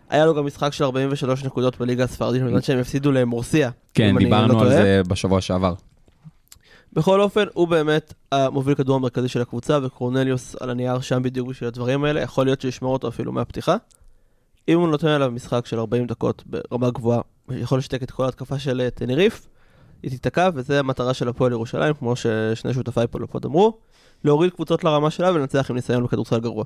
היה 0.10 0.26
לו 0.26 0.36
גם 0.36 0.46
משחק 0.46 0.74
של 0.74 0.84
43 0.84 1.44
נקודות 1.44 1.80
בליגה 1.80 2.04
הספרדית, 2.04 2.44
בזמן 2.44 2.62
שהם 2.62 2.80
הפסידו 2.80 3.12
למורסיה. 3.12 3.70
כן, 3.94 4.04
אני 4.16 4.26
דיברנו 4.26 4.54
לא 4.54 4.60
על 4.60 4.66
טועה. 4.66 4.82
זה 4.82 5.02
בשבוע 5.08 5.42
שעבר. 5.42 5.74
בכל 6.94 7.22
אופן, 7.22 7.46
הוא 7.54 7.68
באמת 7.68 8.14
המוביל 8.32 8.76
כדור 8.76 8.96
המרכזי 8.96 9.28
של 9.28 9.42
הקבוצה, 9.42 9.80
וקורנליוס 9.84 10.56
על 10.60 10.70
הנייר 10.70 11.00
שם 11.00 11.24
בדיוק 11.24 11.48
בשביל 11.48 11.68
הדברים 11.68 12.04
האלה, 12.04 12.22
יכול 12.22 12.46
להיות 12.46 12.62
שישמור 12.62 12.94
אותו 12.94 13.08
אפילו 13.08 13.32
מהפתיחה. 13.32 13.76
אם 14.68 14.80
הוא 14.80 14.88
נותן 14.88 15.08
עליו 15.08 15.32
משחק 15.32 15.66
של 15.66 15.80
40 15.80 16.08
דקות 16.08 16.44
ברמה 16.46 16.90
גבוהה, 16.90 17.22
יכול 17.52 17.78
לשתק 17.78 18.04
את 18.04 18.12
כל 18.12 18.26
ההתקפה 18.26 18.60
של 18.60 18.82
אה, 18.82 18.90
טנריף, 18.90 19.48
היא 20.04 20.12
תיתקע, 20.12 20.50
וזה 20.54 20.80
המטרה 20.80 21.14
של 21.14 21.28
הפועל 21.28 21.52
ירושלים, 21.52 21.94
כמו 21.94 22.14
ששני 22.16 22.74
שותפיי 22.74 23.08
פה 23.08 23.20
לפוד 23.20 23.46
אמרו, 23.46 23.78
להוריד 24.24 24.52
קבוצות 24.52 24.84
לרמה 24.84 25.10
שלה 25.10 25.32
ולנצח 25.34 25.70
עם 25.70 25.76
ניסיון 25.76 26.04
בכדורסל 26.04 26.40
גרוע. 26.40 26.64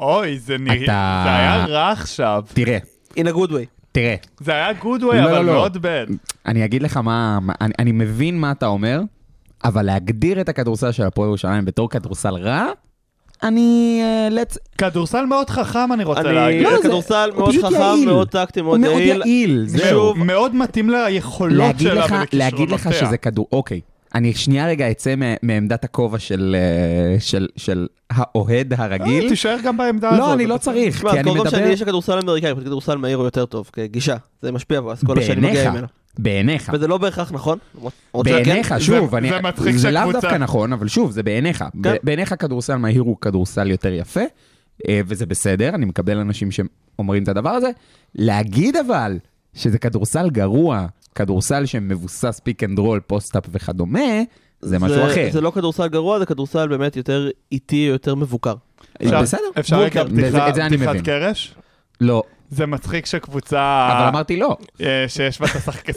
אוי, 0.00 0.38
זה 0.38 0.58
נראה, 0.58 0.76
אתה- 0.76 1.22
זה 1.26 1.34
היה 1.36 1.66
רע 1.66 1.90
עכשיו. 1.92 2.44
תראה, 2.54 2.78
In 3.18 3.22
a 3.26 3.32
good 3.36 3.50
way. 3.50 3.66
תראה, 3.92 4.14
זה 4.40 4.52
היה 4.52 4.70
good 4.80 5.00
way, 5.00 5.14
לא, 5.14 5.24
אבל 5.24 5.32
לא, 5.32 5.44
לא. 5.44 5.52
מאוד 5.52 5.76
bad. 5.76 6.12
אני 6.46 6.64
אגיד 6.64 6.82
לך 6.82 6.96
מה, 6.96 7.38
מה- 7.42 7.52
אני, 7.60 7.72
אני 7.78 7.92
מבין 7.92 8.40
מה 8.40 8.52
אתה 8.52 8.66
אומר, 8.66 9.00
אבל 9.64 9.82
להגדיר 9.82 10.40
את 10.40 10.48
הכדורסל 10.48 10.92
של 10.92 11.02
הפועל 11.02 11.28
ירושלים 11.28 11.64
בתור 11.64 11.90
כדורסל 11.90 12.34
רע, 12.34 12.66
אני... 13.44 14.00
אה, 14.02 14.28
let's... 14.42 14.58
כדורסל 14.78 15.24
מאוד 15.24 15.50
חכם, 15.50 15.92
אני 15.92 16.04
רוצה. 16.04 16.22
להגיד. 16.22 16.62
לא, 16.62 16.82
כדורסל 16.82 17.30
מאוד 17.36 17.54
חכם, 17.62 17.74
יעיל. 17.74 18.08
מאוד 18.08 18.28
טקטי, 18.28 18.62
מאוד 18.62 18.80
מאוד 18.80 19.00
יעיל. 19.00 19.22
יעיל, 19.24 19.64
זהו. 19.66 20.14
מאוד 20.14 20.54
מתאים 20.54 20.90
ליכולות 20.90 21.78
שלה 21.78 22.04
לך, 22.04 22.14
להגיד 22.32 22.70
לך. 22.70 22.88
שזה 22.92 23.16
כדור... 23.16 23.48
אוקיי. 23.52 23.80
אני 24.14 24.34
שנייה 24.34 24.66
רגע 24.66 24.90
אצא 24.90 25.14
מעמדת 25.42 25.84
הכובע 25.84 26.18
של, 26.18 26.56
אה, 26.58 27.20
של, 27.20 27.48
של 27.56 27.86
האוהד 28.10 28.74
הרגיל. 28.78 29.24
אה, 29.24 29.28
תישאר 29.28 29.56
גם 29.64 29.76
בעמדה 29.76 30.08
הזאת. 30.08 30.20
לא, 30.20 30.34
אני 30.34 30.46
לא. 30.46 30.56
צריך, 30.56 30.96
תשמע, 30.96 31.10
כי 31.10 31.20
אני 31.20 31.24
קודם 31.24 31.36
כל 31.36 31.44
מדבר... 31.44 31.58
שאני 31.58 31.70
איש 31.70 31.82
הכדורסל 31.82 32.12
האמריקאי, 32.12 32.54
כדורסל 32.64 32.96
מהיר 32.96 33.16
הוא 33.16 33.24
יותר 33.24 33.46
טוב, 33.46 33.70
כגישה. 33.72 34.16
זה 34.42 34.52
משפיע 34.52 34.80
בו, 34.80 34.92
אז 34.92 35.04
כל 35.04 35.18
השנים 35.18 35.44
מגיע 35.44 35.70
ממנו. 35.70 35.86
בעיניך. 36.18 36.70
וזה 36.74 36.86
לא 36.86 36.98
בהכרח 36.98 37.32
נכון. 37.32 37.58
שכן. 37.80 37.88
בעיניך, 38.24 38.74
שוב, 38.78 39.14
אני, 39.14 39.28
זה 39.28 39.40
מצחיק 39.40 39.76
זה 39.76 39.90
לאו 39.90 40.12
דווקא 40.12 40.34
נכון, 40.34 40.72
אבל 40.72 40.88
שוב, 40.88 41.10
זה 41.10 41.22
בעיניך. 41.22 41.64
ב- 41.80 41.96
בעיניך 42.02 42.34
כדורסל 42.38 42.76
מהיר 42.76 43.02
הוא 43.02 43.16
כדורסל 43.20 43.70
יותר 43.70 43.92
יפה, 43.92 44.20
אה, 44.88 45.00
וזה 45.06 45.26
בסדר, 45.26 45.68
אני 45.68 45.84
מקבל 45.84 46.18
אנשים 46.18 46.48
שאומרים 46.50 47.22
את 47.22 47.28
הדבר 47.28 47.50
הזה. 47.50 47.70
להגיד 48.14 48.76
אבל 48.76 49.18
שזה 49.54 49.78
כדורסל 49.78 50.30
גרוע, 50.30 50.86
כדורסל 51.14 51.66
שמבוסס 51.66 52.40
פיק 52.44 52.64
אנד 52.64 52.78
רול, 52.78 53.00
פוסט-אפ 53.00 53.44
וכדומה, 53.52 54.00
זה 54.60 54.78
משהו 54.78 55.06
אחר. 55.06 55.28
זה 55.32 55.40
לא 55.40 55.50
כדורסל 55.50 55.88
גרוע, 55.88 56.18
זה 56.18 56.26
כדורסל 56.26 56.68
באמת 56.68 56.96
יותר 56.96 57.28
איטי, 57.52 57.76
יותר 57.76 58.14
מבוקר. 58.14 58.54
אפשר- 59.02 59.22
בסדר, 59.22 59.40
אפשר 59.60 59.80
רגע 59.80 60.04
זה 60.54 60.62
פתיחת. 60.70 60.96
קרש? 61.04 61.54
לא, 62.00 62.22
זה 62.50 62.66
מצחיק 62.66 63.06
שקבוצה 63.06 63.88
אבל 63.92 64.08
אמרתי 64.08 64.36
לא. 64.36 64.56
אה, 64.80 65.04
שיש 65.08 65.40
בה 65.40 65.46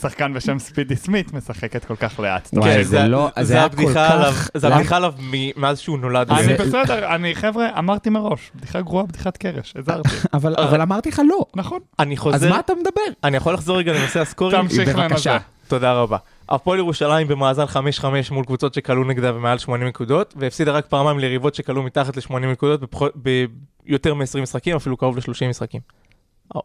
שחקן 0.01 0.33
בשם 0.33 0.59
ספידי 0.59 0.95
סמית 0.95 1.33
משחקת 1.33 1.85
כל 1.85 1.95
כך 1.95 2.19
לאט. 2.19 2.49
וואי, 2.53 2.73
כן, 2.73 2.83
זה 2.83 3.07
לא- 3.07 3.29
זה 3.41 3.53
היה 3.53 3.69
כל 3.69 3.93
כך- 3.95 4.49
זה 4.53 4.67
הבדיחה 4.67 4.95
עליו 4.95 5.13
מאז 5.57 5.79
שהוא 5.79 5.99
נולד. 5.99 6.31
אני. 6.31 6.53
בסדר, 6.53 7.15
אני 7.15 7.35
חבר'ה, 7.35 7.67
אמרתי 7.79 8.09
מראש, 8.09 8.51
בדיחה 8.55 8.81
גרועה, 8.81 9.05
בדיחת 9.05 9.37
קרש, 9.37 9.73
הזהרתי. 9.77 10.09
אבל 10.33 10.55
אבל 10.57 10.81
אמרתי 10.81 11.09
לך 11.09 11.21
לא. 11.29 11.45
נכון. 11.55 11.79
אני 11.99 12.13
אז 12.13 12.19
חוזר, 12.19 12.49
מה 12.49 12.59
אתה 12.59 12.73
מדבר? 12.75 13.01
אני 13.23 13.37
יכול 13.37 13.53
לחזור 13.53 13.77
רגע 13.77 13.93
לנושא 13.93 14.19
הסקורים? 14.21 14.61
תמשיך 14.61 14.89
בבקשה. 14.89 15.03
לנושא. 15.03 15.37
תודה 15.67 15.93
רבה. 15.93 16.17
הפועל 16.49 16.79
ירושלים 16.79 17.27
במאזן 17.27 17.65
5-5 17.65 17.71
מול 18.31 18.45
קבוצות 18.45 18.73
שכלו 18.73 19.03
נגדה 19.03 19.31
במעל 19.31 19.57
80 19.57 19.87
נקודות, 19.87 20.33
והפסידה 20.37 20.71
רק 20.71 20.85
פעמיים 20.85 21.19
ליריבות 21.19 21.55
שכלו 21.55 21.83
מתחת 21.83 22.17
ל-80 22.17 22.33
נקודות 22.39 22.81
ביותר 23.15 24.13
מ-20 24.13 24.41
משחקים, 24.41 24.75
אפילו 24.75 24.97
קרוב 24.97 25.17
ל-30 25.17 25.47
משחקים. 25.49 25.81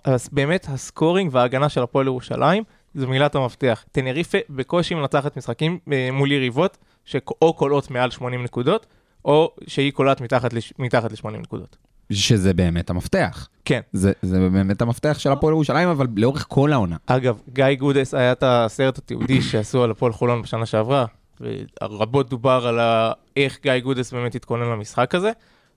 אז 0.04 0.28
באמת 0.32 0.66
ה 0.68 0.76
scoring 0.76 1.30
וההגנה 1.34 1.68
של 1.68 1.82
הפועל 1.82 2.06
ירושלים 2.06 2.62
זו 2.94 3.08
מילת 3.08 3.34
המפתח. 3.34 3.84
טנריפה 3.92 4.38
בקושי 4.50 4.94
מנצחת 4.94 5.36
משחקים 5.36 5.78
אה, 5.92 6.08
מול 6.12 6.32
יריבות 6.32 6.78
שאו 7.04 7.52
קולעות 7.52 7.90
מעל 7.90 8.10
80 8.10 8.42
נקודות, 8.44 8.86
או 9.24 9.50
שהיא 9.66 9.92
קולעת 9.92 10.20
מתחת 10.20 10.52
לש- 10.52 10.72
מתחת 10.78 11.12
ל-80 11.12 11.30
נקודות. 11.30 11.76
שזה 12.12 12.54
באמת 12.54 12.90
המפתח. 12.90 13.48
כן. 13.64 13.80
זה 13.92 14.12
זה 14.22 14.48
באמת 14.48 14.82
המפתח 14.82 15.16
של 15.18 15.32
הפועל 15.32 15.52
ירושלים, 15.54 15.88
אבל 15.88 16.06
לאורך 16.16 16.46
כל 16.48 16.72
העונה. 16.72 16.96
אגב, 17.06 17.40
גיא 17.52 17.64
גודס 17.78 18.14
היה 18.14 18.32
את 18.32 18.42
הסרט 18.46 18.98
התיעודי 18.98 19.42
שעשו 19.50 19.82
על 19.84 19.90
הפועל 19.90 20.12
חולון 20.12 20.42
בשנה 20.42 20.66
שעברה, 20.66 21.04
ורבות 21.40 22.28
דובר 22.30 22.66
על 22.66 22.80
ה- 22.80 23.12
איך 23.36 23.58
גיא 23.62 23.78
גודס 23.78 24.12
באמת 24.12 24.34
התכונן 24.34 24.66
למשחק 24.66 25.14
הזה, 25.14 25.30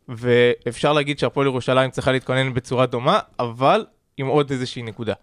ואפשר 0.10 0.94
להגיד 0.94 1.20
שהפועל 1.20 1.48
ירושלים 1.48 1.92
צריכה 1.92 2.12
להתכונן 2.12 2.54
בצורה 2.54 2.86
דומה, 2.86 3.20
אבל 3.40 3.86
עם 4.18 4.28
עוד 4.28 4.52
איזושהי 4.52 4.84
נקודה. 4.84 5.14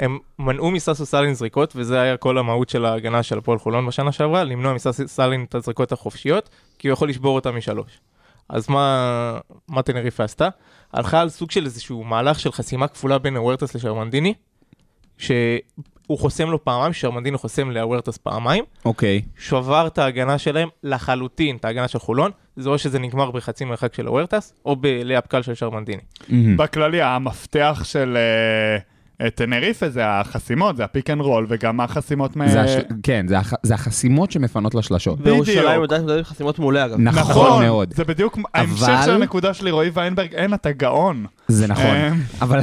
הם 0.00 0.18
מנעו 0.38 0.70
מססו 0.70 1.06
סלין 1.06 1.34
זריקות, 1.34 1.72
וזה 1.76 2.00
היה 2.00 2.16
כל 2.16 2.38
המהות 2.38 2.68
של 2.68 2.84
ההגנה 2.84 3.22
של 3.22 3.38
הפועל 3.38 3.58
חולון 3.58 3.86
בשנה 3.86 4.12
שעברה, 4.12 4.44
למנוע 4.44 4.74
מססו 4.74 5.08
סלין 5.08 5.44
את 5.44 5.54
הזריקות 5.54 5.92
החופשיות, 5.92 6.48
כי 6.78 6.88
הוא 6.88 6.92
יכול 6.92 7.08
לשבור 7.08 7.34
אותה 7.34 7.52
משלוש. 7.52 8.00
אז 8.48 8.68
מה, 8.70 9.38
מה 9.68 9.82
טנריפה 9.82 10.24
עשתה? 10.24 10.48
הלכה 10.92 11.20
על 11.20 11.28
סוג 11.28 11.50
של 11.50 11.64
איזשהו 11.64 12.04
מהלך 12.04 12.40
של 12.40 12.52
חסימה 12.52 12.88
כפולה 12.88 13.18
בין 13.18 13.36
הוורטס 13.36 13.74
לשרמנדיני, 13.74 14.34
שהוא 15.18 16.18
חוסם 16.18 16.50
לו 16.50 16.64
פעמיים, 16.64 16.92
שרמנדיני 16.92 17.36
חוסם 17.36 17.70
להוורטס 17.70 18.16
פעמיים, 18.16 18.64
אוקיי. 18.84 19.22
שבר 19.38 19.86
את 19.86 19.98
ההגנה 19.98 20.38
שלהם 20.38 20.68
לחלוטין, 20.82 21.56
את 21.56 21.64
ההגנה 21.64 21.88
של 21.88 21.98
חולון, 21.98 22.30
זה 22.56 22.68
או 22.68 22.78
שזה 22.78 22.98
נגמר 22.98 23.30
בחצי 23.30 23.64
מרחק 23.64 23.94
של 23.94 24.06
הוארטס, 24.06 24.54
או 24.64 24.76
בלייאפ 24.76 25.26
קל 25.26 25.42
של 25.42 25.54
שרמדיני. 25.54 26.02
מהמם. 26.28 26.56
בכללי, 26.56 27.02
המפתח 27.02 27.80
של, 27.84 28.16
אה, 28.16 28.78
טנריפה 29.34 29.88
זה 29.88 30.06
החסימות, 30.06 30.76
זה 30.76 30.84
הפיק 30.84 31.10
אנד 31.10 31.20
רול, 31.20 31.46
וגם 31.48 31.80
החסימות 31.80 32.36
מ... 32.36 32.48
זה 32.48 32.60
הש... 32.60 32.70
כן, 33.02 33.26
זה, 33.28 33.38
הח... 33.38 33.52
זה 33.62 33.74
החסימות 33.74 34.30
שמפנות 34.30 34.74
לשלשות. 34.74 35.20
בירושלים 35.20 35.82
יודעת 35.82 35.98
להתמודד 35.98 36.18
עם 36.18 36.24
חסימות 36.24 36.58
מעולה 36.58 36.84
אגב. 36.84 36.98
נכון 37.00 37.64
מאוד. 37.64 37.94
זה 37.94 38.04
בדיוק 38.04 38.38
ההמשך 38.54 38.82
אבל- 38.88 39.02
של 39.04 39.10
הנקודה 39.10 39.54
שלי, 39.54 39.70
רועי 39.70 39.90
ויינברג, 39.94 40.34
אין, 40.34 40.54
אתה 40.54 40.72
גאון. 40.72 41.26
זה 41.48 41.66
נכון, 41.66 41.84
אמ. 41.96 42.20
אבל, 42.40 42.60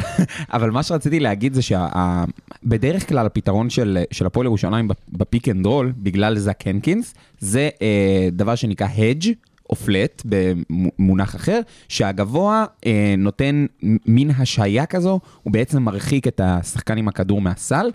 אבל 0.53 0.71
מה 0.71 0.83
שרציתי 0.83 1.19
להגיד 1.19 1.53
זה 1.53 1.61
שבדרך 1.61 3.09
כלל 3.09 3.25
הפתרון 3.25 3.69
של, 3.69 3.97
של 4.11 4.25
הפועל 4.25 4.45
ירושלים 4.45 4.87
בפיק 5.11 5.49
אנד 5.49 5.65
רול, 5.65 5.93
בגלל 5.97 6.37
זאק 6.37 6.67
הנקינס, 6.67 7.13
זה 7.39 7.69
אה, 7.81 8.29
דבר 8.31 8.55
שנקרא 8.55 8.87
hedge. 8.87 9.27
או 9.73 9.77
פלט 9.77 10.21
במונח 10.25 11.35
אחר, 11.35 11.59
שהגבוה 11.89 12.65
אה, 12.85 13.15
נותן 13.17 13.65
מין 14.05 14.31
השהיה 14.37 14.85
כזו, 14.85 15.19
הוא 15.43 15.53
בעצם 15.53 15.83
מרחיק 15.83 16.27
את 16.27 16.41
השחקן 16.43 16.97
עם 16.97 17.07
הכדור 17.07 17.41
מהסל, 17.41 17.91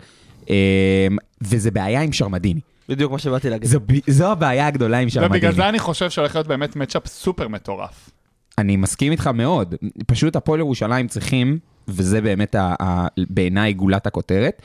אה, 0.51 1.07
וזה 1.41 1.71
בעיה 1.71 2.03
עם 2.03 2.13
שרמדיני. 2.13 2.61
בדיוק 2.89 3.13
מה 3.13 3.19
שבאתי 3.19 3.51
להגיד. 3.51 3.69
זו, 3.69 3.81
זו 4.07 4.33
הבעיה 4.33 4.67
הגדולה 4.67 4.99
עם 4.99 5.09
שרמדיני. 5.09 5.39
ובגלל 5.39 5.53
זה 5.53 5.69
אני 5.69 5.79
חושב 5.79 6.11
שהולך 6.11 6.35
להיות 6.35 6.47
באמת 6.47 6.77
מצ'אפ 6.77 7.07
סופר 7.07 7.49
מטורף. 7.49 8.11
אני 8.59 8.77
מסכים 8.77 9.13
איתך 9.13 9.27
מאוד. 9.27 9.75
פשוט 10.07 10.37
הפועל 10.37 10.61
ירושלים 10.61 11.09
צריכים, 11.09 11.59
וזה 11.89 12.21
באמת 12.21 12.57
בעיניי 13.31 13.73
גולת 13.73 14.07
הכותרת, 14.07 14.63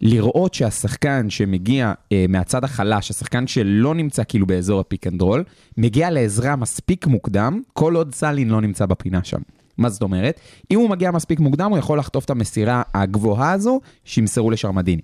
לראות 0.00 0.54
שהשחקן 0.54 1.30
שמגיע 1.30 1.92
אה, 2.12 2.24
מהצד 2.28 2.64
החלש, 2.64 3.10
השחקן 3.10 3.46
שלא 3.46 3.94
נמצא 3.94 4.22
כאילו 4.28 4.46
באזור 4.46 4.80
הפיק 4.80 5.06
אנד 5.06 5.22
רול, 5.22 5.44
מגיע 5.76 6.10
לעזרה 6.10 6.56
מספיק 6.56 7.06
מוקדם, 7.06 7.62
כל 7.72 7.96
עוד 7.96 8.14
סאלין 8.14 8.48
לא 8.48 8.60
נמצא 8.60 8.86
בפינה 8.86 9.24
שם. 9.24 9.40
מה 9.78 9.88
זאת 9.88 10.02
אומרת? 10.02 10.40
אם 10.70 10.78
הוא 10.78 10.90
מגיע 10.90 11.10
מספיק 11.10 11.40
מוקדם, 11.40 11.70
הוא 11.70 11.78
יכול 11.78 11.98
לחטוף 11.98 12.24
את 12.24 12.30
המסירה 12.30 12.82
הגבוהה 12.94 13.52
הזו, 13.52 13.80
שימסרו 14.04 14.50
לשרמדיני. 14.50 15.02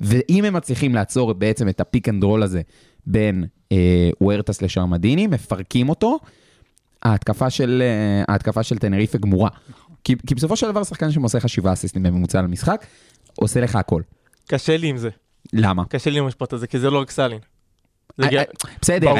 ואם 0.00 0.44
הם 0.44 0.54
מצליחים 0.54 0.94
לעצור 0.94 1.32
בעצם 1.32 1.68
את 1.68 1.80
הפיק 1.80 2.08
אנד 2.08 2.24
רול 2.24 2.42
הזה 2.42 2.62
בין 3.06 3.44
אה, 3.72 4.10
הוארטס 4.20 4.62
לשרמדיני, 4.62 5.26
מפרקים 5.26 5.88
אותו, 5.88 6.18
ההתקפה 7.02 7.50
של, 7.50 7.82
אה, 7.84 8.24
ההתקפה 8.32 8.62
של 8.62 8.78
טנריפה 8.78 9.18
גמורה. 9.18 9.50
כי, 10.04 10.14
כי 10.26 10.34
בסופו 10.34 10.56
של 10.56 10.70
דבר 10.70 10.84
שחקן 10.84 11.10
שמוסר 11.10 11.38
לך 11.38 11.48
שבעה 11.48 11.72
אסיסטים 11.72 12.02
בממוצע 12.02 12.42
למשחק, 12.42 12.86
עושה 13.34 13.60
לך 13.60 13.76
הכל. 13.76 14.02
קשה 14.48 14.76
לי 14.76 14.86
עם 14.86 14.96
זה. 14.96 15.10
למה? 15.52 15.84
קשה 15.88 16.10
לי 16.10 16.18
עם 16.18 16.24
המשפט 16.24 16.52
הזה, 16.52 16.66
כי 16.66 16.78
זה 16.78 16.90
לא 16.90 17.00
רק 17.00 17.10
סאלין. 17.10 17.38
זה 18.18 18.26
אה, 18.26 18.38
אה, 18.38 18.44
בסדר. 18.82 19.14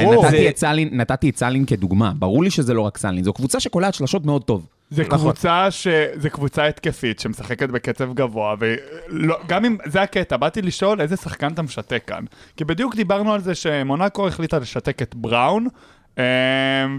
נתתי 0.91 1.31
את 1.31 1.37
סאלין 1.37 1.67
כדוגמה, 1.67 2.13
ברור 2.19 2.43
לי 2.45 2.51
שזה 2.51 2.75
לא 2.75 2.81
רק 2.81 2.99
סאלין, 2.99 3.25
זו 3.25 3.33
קבוצה 3.33 3.61
שקולעת 3.61 3.95
שלשות 3.95 4.27
מאוד 4.27 4.45
טוב. 4.45 4.67
זה 4.91 5.03
נכון. 5.03 5.19
קבוצה 5.19 5.71
ש... 5.71 5.89
זה 6.15 6.31
קבוצה 6.31 6.67
התקפית 6.67 7.21
שמשחקת 7.21 7.69
בקצב 7.69 8.15
גבוה, 8.15 8.55
וגם 8.61 9.65
אם... 9.65 9.77
זה 9.87 10.03
הקטע, 10.03 10.37
באתי 10.37 10.63
לשאול 10.63 11.01
איזה 11.01 11.17
שחקן 11.17 11.53
אתה 11.53 11.63
משתק 11.63 12.03
כאן. 12.07 12.25
כי 12.57 12.65
בדיוק 12.65 12.97
דיברנו 12.97 13.33
על 13.33 13.41
זה 13.41 13.55
שמונאקו 13.55 14.29
החליטה 14.29 14.59
לשתק 14.59 15.03
את 15.03 15.15
בראון, 15.15 15.69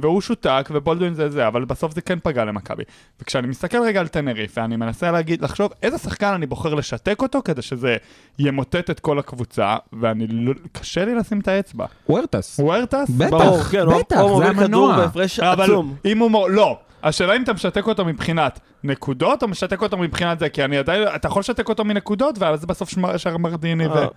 והוא 0.01 0.21
שותק, 0.21 0.69
ובולדווין 0.73 1.13
זה 1.13 1.29
זה, 1.29 1.47
אבל 1.47 1.65
בסוף 1.65 1.93
זה 1.95 2.01
כן 2.01 2.19
פגע 2.23 2.45
למכבי. 2.45 2.83
וכשאני 3.21 3.47
מסתכל 3.47 3.77
רגע 3.81 3.99
על 3.99 4.07
טנריפה, 4.07 4.63
אני 4.65 4.75
מנסה 4.75 5.11
להגיד, 5.11 5.41
לחשוב 5.41 5.71
איזה 5.83 5.97
שחקן 5.97 6.33
אני 6.33 6.45
בוחר 6.45 6.73
לשתק 6.73 7.21
אותו 7.21 7.41
כדי 7.45 7.61
שזה 7.61 7.97
ימוטט 8.39 8.89
את 8.89 8.99
כל 8.99 9.19
הקבוצה, 9.19 9.75
ואני 9.93 10.27
לא... 10.27 10.53
קשה 10.71 11.05
לי 11.05 11.15
לשים 11.15 11.39
את 11.39 11.47
האצבע. 11.47 11.85
וורטס. 12.09 12.59
וורטס? 12.59 13.09
בטח, 13.09 13.29
ברור, 13.31 13.63
כן, 13.63 13.85
בטח, 13.99 14.17
הוא 14.17 14.43
זה 14.43 14.49
המנוע. 14.49 14.97
בהפרש 14.97 15.39
אבל 15.39 15.63
עצום. 15.63 15.95
אם 16.05 16.17
הוא... 16.17 16.31
מור- 16.31 16.49
לא. 16.49 16.79
השאלה 17.03 17.35
אם 17.35 17.43
אתה 17.43 17.53
משתק 17.53 17.87
אותו 17.87 18.05
מבחינת 18.05 18.59
נקודות, 18.83 19.43
או 19.43 19.47
משתק 19.47 19.81
אותו 19.81 19.97
מבחינת 19.97 20.39
זה, 20.39 20.49
כי 20.49 20.63
אני 20.63 20.77
עדיין... 20.77 21.03
אתה 21.15 21.27
יכול 21.27 21.39
לשתק 21.39 21.69
אותו 21.69 21.85
מנקודות, 21.85 22.39
ואז 22.39 22.65
בסוף 22.65 22.89
שמר- 22.89 23.17
שר 23.17 23.37
מרדיני 23.37 23.87
ו... 23.87 23.91
אה, 23.93 24.07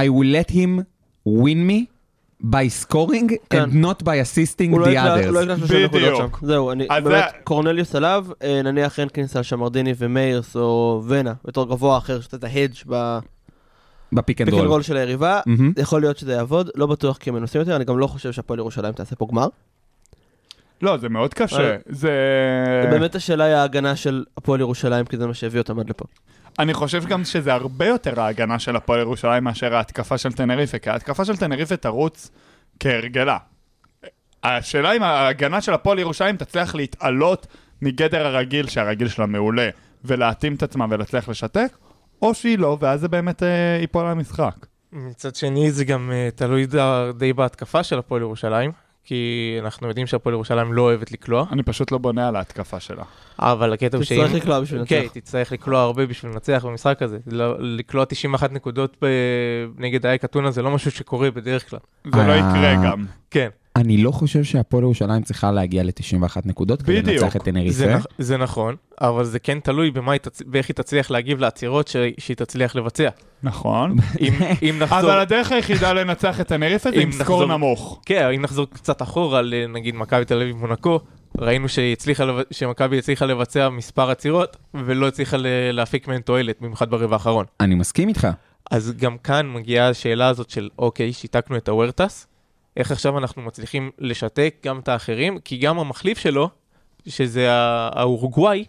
I 0.00 0.08
will 0.08 0.48
let 0.48 0.52
him 0.52 0.80
win 1.28 1.70
me 1.70 1.99
by 2.44 2.86
scoring 2.88 3.32
כן. 3.50 3.64
and 3.64 3.84
not 3.84 4.02
by 4.02 4.08
assisting 4.08 4.78
לא 4.78 4.84
the 4.86 4.88
יקלע 4.88 5.14
הוא 5.24 5.32
לא 5.32 5.40
others. 5.40 5.42
יקלע 5.44 5.56
שלושה 5.56 5.84
נקודות 5.84 6.02
בדיוק. 6.12 6.38
שם. 6.40 6.46
זהו, 6.46 6.70
אני 6.72 6.86
באמת, 6.88 7.04
זה- 7.04 7.38
קורנליוס 7.44 7.94
עליו, 7.94 8.26
אה, 8.42 8.62
נניח 8.62 8.98
הנקינס 8.98 9.36
על 9.36 9.42
שמרדיני 9.42 9.94
ומיירס 9.98 10.56
או 10.56 11.02
ונה, 11.06 11.32
בתור 11.44 11.68
גבוה 11.68 11.98
אחר, 11.98 12.20
שאתה 12.20 12.36
את 12.36 12.44
ההדג' 12.44 12.74
אנד 12.92 13.22
בפיק 14.12 14.40
אנד 14.40 14.50
רול. 14.54 14.82
של 14.82 14.96
היריבה, 14.96 15.40
מהמם. 15.46 15.72
יכול 15.78 16.00
להיות 16.00 16.18
שזה 16.18 16.32
יעבוד, 16.32 16.70
לא 16.74 16.86
בטוח 16.86 17.16
כי 17.16 17.30
הם 17.30 17.36
מנוסים 17.36 17.60
יותר, 17.60 17.76
אני 17.76 17.84
גם 17.84 17.98
לא 17.98 18.06
חושב 18.06 18.32
שהפועל 18.32 18.58
ירושלים 18.58 18.92
תעשה 18.92 19.16
פה 19.16 19.26
גמר. 19.30 19.48
לא, 20.82 20.96
זה 20.96 21.08
מאוד 21.08 21.34
קשה. 21.34 21.56
אבל- 21.56 21.76
זה... 21.86 22.10
באמת 22.90 23.14
השאלה 23.14 23.44
היא 23.44 23.54
ההגנה 23.54 23.96
של 23.96 24.24
הפועל 24.36 24.60
ירושלים, 24.60 25.04
כי 25.04 25.16
זה 25.16 25.26
מה 25.26 25.34
שהביא 25.34 25.60
אותם 25.60 25.80
עד 25.80 25.90
לפה. 25.90 26.04
אני 26.58 26.74
חושב 26.74 27.04
גם 27.04 27.24
שזה 27.24 27.52
הרבה 27.52 27.86
יותר 27.86 28.20
ההגנה 28.20 28.58
של 28.58 28.76
הפועל 28.76 29.00
ירושלים 29.00 29.44
מאשר 29.44 29.74
ההתקפה 29.74 30.18
של 30.18 30.32
טנריפה, 30.32 30.78
כי 30.78 30.90
ההתקפה 30.90 31.24
של 31.24 31.36
טנריפה 31.36 31.76
תרוץ 31.76 32.30
כהרגלה. 32.80 33.38
השאלה 34.44 34.92
אם 34.92 35.02
ההגנה 35.02 35.60
של 35.60 35.74
הפועל 35.74 35.98
ירושלים 35.98 36.36
תצליח 36.36 36.74
להתעלות 36.74 37.46
מגדר 37.82 38.26
הרגיל, 38.26 38.68
שהרגיל 38.68 39.08
שלה 39.08 39.26
מעולה, 39.26 39.68
ולהתאים 40.04 40.54
את 40.54 40.62
עצמה 40.62 40.86
ולהצליח 40.90 41.28
לשתק, 41.28 41.76
או 42.22 42.34
שהיא 42.34 42.58
לא, 42.58 42.76
ואז 42.80 43.00
זה 43.00 43.08
באמת 43.08 43.42
אה, 43.42 43.78
ייפול 43.80 44.04
על 44.04 44.10
המשחק. 44.12 44.66
מצד 44.92 45.34
שני 45.34 45.72
זה 45.72 45.84
גם 45.84 46.10
אה, 46.12 46.28
תלוי 46.34 46.66
די 47.18 47.32
בהתקפה 47.32 47.82
של 47.82 47.98
הפועל 47.98 48.22
ירושלים, 48.22 48.72
כי 49.04 49.24
אנחנו 49.62 49.88
יודעים 49.88 50.06
שהפועל 50.06 50.32
ירושלים 50.34 50.72
לא 50.72 50.82
אוהבת 50.82 51.12
לקלוע, 51.12 51.46
אני 51.52 51.62
פשוט 51.62 51.92
לא 51.92 51.98
בונה 51.98 52.28
על 52.28 52.36
ההתקפה 52.36 52.80
שלה. 52.80 53.02
אבל 53.38 53.72
הקטע 53.72 53.96
הוא 53.96 54.04
תצטרך 54.04 54.32
לקלוע 54.34 54.60
בשביל 54.60 54.82
כן, 54.86 55.00
לנצח. 55.02 55.12
תצטרך 55.12 55.52
לקלוע 55.52 55.80
הרבה 55.80 56.06
בשביל 56.06 56.32
לנצח 56.32 56.64
במשחק 56.66 57.02
הזה. 57.02 57.18
לא- 57.26 57.56
לקלוע 57.60 58.04
91 58.04 58.52
נקודות 58.52 58.96
ב- 59.02 59.06
נגד 59.78 60.06
אייק 60.06 60.24
אתונה 60.24 60.50
זה 60.50 60.62
לא 60.62 60.70
משהו 60.70 60.90
שקורה 60.90 61.30
בדרך 61.30 61.70
כלל. 61.70 61.80
זה 62.04 62.10
לא 62.26 62.32
אה, 62.32 62.36
יקרה 62.36 62.74
גם. 62.90 63.04
כן, 63.30 63.48
אני 63.80 63.96
לא 63.96 64.10
חושב 64.10 64.44
שהפועל 64.44 64.82
ירושלים 64.82 65.22
צריכה 65.22 65.50
להגיע 65.52 65.82
ל-91 65.82 66.36
נקודות 66.44 66.82
כדי. 66.82 67.02
לנצח 67.02 67.36
את 67.36 67.42
טנריפה. 67.42 67.72
זה, 67.72 67.96
נכ- 67.96 68.04
זה 68.18 68.36
נכון, 68.36 68.76
אבל 69.00 69.24
זה 69.24 69.38
כן 69.38 69.60
תלוי 69.60 69.90
במה 69.90 70.12
היא 70.12 70.18
תצ... 70.20 70.42
באיך 70.46 70.68
היא 70.68 70.74
תצליח 70.74 71.10
להגיב 71.10 71.40
לעצירות 71.40 71.88
ש... 71.88 71.96
שהיא 72.18 72.36
תצליח 72.36 72.76
לבצע. 72.76 73.08
נכון. 73.42 73.96
אם, 74.20 74.32
אם 74.70 74.78
נחזור... 74.78 74.98
אבל 75.00 75.20
הדרך 75.20 75.52
היחידה 75.52 75.92
לנצח 75.92 76.40
את 76.40 76.48
טנריפה 76.48 76.90
זה 76.90 76.96
אם 76.96 77.02
עם 77.02 77.12
סקור 77.12 77.22
נחזור- 77.42 77.56
נמוך. 77.56 78.00
כן, 78.06 78.28
אם 78.34 78.42
נחזור 78.42 78.66
קצת 78.72 79.02
אחורה 79.02 79.42
לנגיד 79.42 79.94
מכבי 79.94 80.24
תל 80.24 80.40
אביב 80.42 80.56
מונקו, 80.56 81.00
ראינו 81.38 81.68
שהיא 81.68 81.92
הצליחה 81.92 82.24
לב... 82.24 82.36
שמכבי 82.50 82.98
הצליחה 82.98 83.26
לבצע 83.26 83.68
מספר 83.68 84.10
עצירות 84.10 84.56
ולא 84.74 85.08
הצליחה 85.08 85.36
ל... 85.36 85.46
להפיק 85.72 86.08
מהן 86.08 86.20
תועלת, 86.20 86.56
במיוחד 86.60 86.90
ברבע 86.90 87.14
האחרון. 87.16 87.44
אני 87.60 87.74
מסכים 87.74 88.08
איתך. 88.08 88.28
אז 88.70 88.92
גם 88.96 89.18
כאן 89.18 89.52
מגיעה 89.52 89.88
השאלה 89.88 90.28
הזאת 90.28 90.50
של 90.50 90.68
אוקיי, 90.78 91.12
שיתקנו 91.12 91.56
את 91.56 91.68
הוורטס, 91.68 92.26
איך 92.80 92.90
עכשיו 92.92 93.18
אנחנו 93.18 93.42
מצליחים 93.42 93.90
לשתק 93.98 94.54
גם 94.64 94.78
את 94.78 94.88
האחרים, 94.88 95.38
כי 95.38 95.56
גם 95.56 95.78
המחליף 95.78 96.18
שלו, 96.18 96.48
שזה 97.08 97.46
האורוגוואי, 97.50 98.64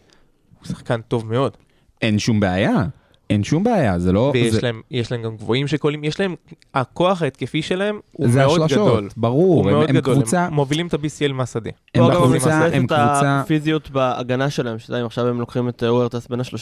הוא 0.59 0.67
שחקן 0.67 1.01
טוב 1.01 1.25
מאוד. 1.25 1.57
אין 2.01 2.19
שום 2.19 2.39
בעיה. 2.39 2.83
אין 3.29 3.43
שום 3.43 3.63
בעיה, 3.63 3.99
זה 3.99 4.11
לא... 4.11 4.31
ויש 4.33 4.53
זה- 4.53 4.59
להם, 4.63 4.81
יש 4.91 5.11
להם 5.11 5.21
גם 5.21 5.37
גבוהים 5.37 5.67
שקולים, 5.67 6.03
יש 6.03 6.19
להם, 6.19 6.35
הכוח 6.73 7.21
ההתקפי 7.21 7.61
שלהם 7.61 7.99
הוא 8.11 8.27
זה 8.29 8.39
מאוד 8.39 8.61
השלשות, 8.61 8.87
גדול. 8.87 9.09
ברור. 9.17 9.61
הוא 9.63 9.69
הם- 9.69 9.75
מאוד 9.77 9.89
הם 9.89 9.95
גדול, 9.95 10.15
קבוצה- 10.15 10.45
הם 10.45 10.53
מובילים 10.53 10.87
את 10.87 10.93
ה-BCL 10.93 11.33
מהשדה. 11.33 11.69
הם 11.95 12.03
בקבוצה, 12.07 12.27
מבסס 12.29 12.47
הם 12.47 12.85
את 12.85 12.89
קבוצה... 12.91 13.39
הפיזיות 13.41 13.89
בהגנה 13.89 14.49
שלהם, 14.49 14.79
שאתה 14.79 14.91
יודע, 14.91 15.01
אם 15.01 15.05
עכשיו 15.05 15.27
הם 15.27 15.39
לוקחים 15.39 15.69
את 15.69 15.83
אה, 15.83 15.93
וורטס 15.93 16.27
בן 16.27 16.39
ה-39 16.39 16.53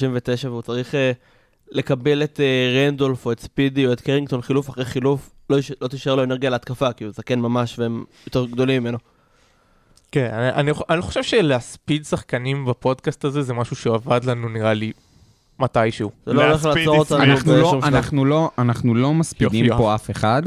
והוא 0.48 0.62
צריך 0.62 0.96
אה, 0.96 1.12
לקבל 1.72 2.24
את 2.24 2.40
אה, 2.40 2.86
רנדולף 2.88 3.26
או 3.26 3.32
את 3.32 3.40
ספידי 3.40 3.86
או 3.88 3.94
את 3.94 4.02
קרינגטון 4.02 4.42
חילוף 4.42 4.70
אחרי 4.70 4.86
חילוף, 4.86 5.30
לא 5.50 5.60
יש- 5.60 5.72
לא 5.82 5.88
תישאר 5.88 6.16
לו 6.16 6.24
אנרגיה 6.24 6.50
להתקפה, 6.50 6.94
כי 6.94 7.04
הוא 7.04 7.14
זקן 7.14 7.40
ממש 7.40 7.80
והם 7.80 8.04
יותר 8.26 8.46
גדולים 8.46 8.84
ממנו. 8.84 8.98
כן, 10.12 10.30
אני, 10.34 10.50
אני, 10.52 10.72
אני 10.90 11.02
חושב 11.02 11.24
שלהספיד 11.24 12.06
שחקנים 12.06 12.66
בפודקאסט 12.66 13.26
הזה 13.26 13.42
זה 13.42 13.54
משהו 13.54 13.76
שעבד 13.76 14.24
לנו 14.26 14.50
נראה 14.50 14.74
לי 14.74 14.92
מתישהו. 15.60 16.12
זה 16.26 16.34
לא 16.34 16.44
הולך 16.48 16.66
לעצור 16.66 16.98
אותנו 16.98 17.24
אנחנו 17.24 17.54
לא, 17.54 17.60
בשום 17.68 17.82
שלב. 17.82 17.94
אנחנו 17.96 18.26
לא, 18.26 18.52
אנחנו 18.58 18.96
לא 18.96 19.14
מספידים 19.14 19.66
יופי, 19.66 19.78
פה 19.78 19.96
אף 19.96 20.12
אחד. 20.12 20.44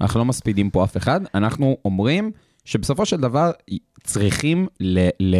אנחנו 0.00 0.18
לא 0.20 0.24
מספידים 0.24 0.70
פה 0.70 0.84
אף 0.84 0.96
אחד. 0.96 1.20
אנחנו 1.34 1.76
אומרים 1.84 2.30
שבסופו 2.64 3.06
של 3.06 3.16
דבר 3.16 3.50
צריכים 4.04 4.66
ל, 4.80 5.08
ל, 5.20 5.36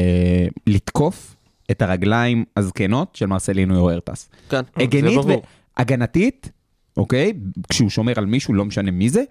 לתקוף 0.67 1.37
את 1.71 1.83
הרגליים 1.83 2.45
הזקנות 2.57 3.17
של 3.17 3.27
מרסלינו 3.27 3.75
יוארטס. 3.75 4.29
כן. 4.49 4.61
הגנית 4.77 5.15
ברור. 5.15 5.43
והגנתית, 5.79 6.51
אוקיי? 6.97 7.33
כשהוא 7.69 7.91
שומר 7.91 8.13
על 8.17 8.27
מישהו, 8.27 8.55
לא 8.55 8.65
משנה 8.65 8.91
מי 8.91 9.09
זה. 9.09 9.23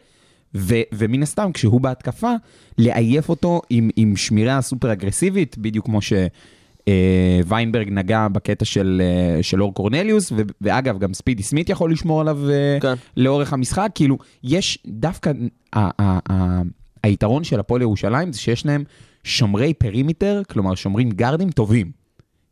ו, 0.56 0.76
ומן 0.94 1.24
הסתם, 1.24 1.52
כשהוא 1.54 1.82
בהתקפה, 1.82 2.32
לעייף 2.78 3.30
אותו 3.30 3.62
עם, 3.70 3.90
עם 3.96 4.16
שמירה 4.16 4.62
סופר 4.62 4.92
אגרסיבית, 4.92 5.58
בדיוק 5.58 5.86
כמו 5.86 6.00
שוויינברג 6.02 7.90
נגע 7.92 8.28
בקטע 8.28 8.66
של, 8.66 9.02
אה, 9.04 9.44
של 9.44 9.62
אור 9.62 9.74
קורנליוס, 9.74 10.32
ו, 10.32 10.36
ואגב, 10.62 11.00
גם 11.00 11.14
ספידי 11.14 11.44
סמית 11.44 11.70
יכול 11.70 11.92
לשמור 11.92 12.22
עליו 12.22 12.50
אה, 12.50 12.78
כן. 12.82 12.94
לאורך 13.18 13.54
המשחק. 13.54 13.90
כאילו, 13.96 14.18
יש 14.44 14.78
דווקא, 14.88 15.32
ה, 15.74 16.02
ה, 16.02 16.20
ה, 16.32 16.62
היתרון 17.04 17.44
של 17.44 17.60
הפועל 17.60 17.82
ירושלים 17.82 18.34
זה 18.34 18.40
שיש 18.40 18.66
להם 18.66 18.84
שומרי 19.24 19.74
perimeter, 19.74 20.42
כלומר 20.50 20.76
שומרים 20.76 21.10
גארדים 21.10 21.52
טובים. 21.52 21.92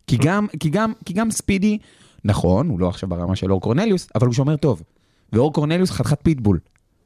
כי 0.08 0.18
גם, 0.22 0.48
כי 0.60 0.70
גם, 0.70 0.94
כי 1.06 1.14
גם 1.14 1.32
ספידי 1.32 1.78
נכון, 2.26 2.70
הוא 2.70 2.80
לא 2.80 2.90
עכשיו 2.90 3.10
ברמה 3.10 3.36
של 3.36 3.52
אור 3.52 3.62
קורנליוס, 3.62 4.08
אבל 4.16 4.28
הוא 4.28 4.34
שומר 4.34 4.56
טוב. 4.56 4.84
ואור 5.34 5.54
קורנליוס 5.54 5.92
חתיכת 5.92 6.20
פיטבול. 6.24 6.60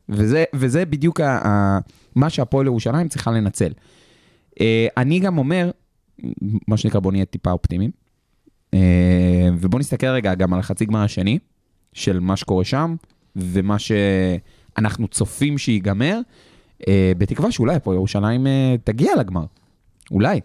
וזה, 0.10 0.44
וזה 0.54 0.86
בדיוק 0.86 1.20
ה, 1.20 1.48
ה, 1.48 1.80
מה 2.16 2.30
שהפועל 2.30 2.66
ירושלים 2.66 3.08
צריכה 3.08 3.32
לנצל. 3.32 3.72
אה, 4.62 4.88
אני 4.98 5.20
גם 5.20 5.38
אומר, 5.38 5.72
מה 6.68 6.78
שנקרא 6.78 7.00
בוא 7.00 7.12
נהיה 7.12 7.26
טיפה 7.26 7.52
אופטימיים, 7.52 7.92
אה, 8.74 9.50
ובוא 9.60 9.80
נסתכל 9.80 10.08
רגע 10.08 10.36
גם 10.36 10.54
על 10.54 10.60
החצי 10.60 10.86
גמר 10.86 11.00
השני, 11.00 11.40
של 11.94 12.20
מה 12.20 12.36
שקורה 12.36 12.64
שם, 12.64 12.96
ומה 13.36 13.76
שאנחנו 13.80 15.08
צופים 15.08 15.58
שייגמר, 15.58 16.20
אה, 16.88 17.12
בתקווה 17.18 17.52
שאולי 17.52 17.76
הפועל 17.76 17.96
ירושלים 17.96 18.48
אה, 18.48 18.76
תגיע 18.84 19.16
לגמר. 19.16 19.46
אולי. 20.12 20.40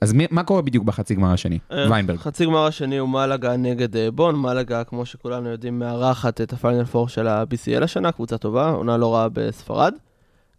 אז 0.00 0.12
מי, 0.12 0.26
מה 0.30 0.42
קורה 0.42 0.62
בדיוק 0.62 0.84
בחצי 0.84 1.14
גמר 1.14 1.32
השני? 1.32 1.58
אה, 1.72 1.90
ויינברג. 1.90 2.18
חצי 2.18 2.44
גמר 2.46 2.66
השני 2.66 2.98
הוא 2.98 3.08
מלאגה 3.08 3.56
נגד 3.56 3.96
אה, 3.96 4.10
בון, 4.10 4.36
מלאגה, 4.36 4.84
כמו 4.84 5.06
שכולנו 5.06 5.48
יודעים, 5.48 5.78
מארחת 5.78 6.40
את 6.40 6.52
ה 6.52 6.57
Final 6.57 6.84
Four 6.84 7.08
של 7.08 7.26
ה-BCL 7.26 7.84
השנה, 7.84 8.12
קבוצה 8.12 8.38
טובה, 8.38 8.70
עונה 8.70 8.96
לא 8.96 9.14
רעה 9.14 9.28
בספרד. 9.32 9.94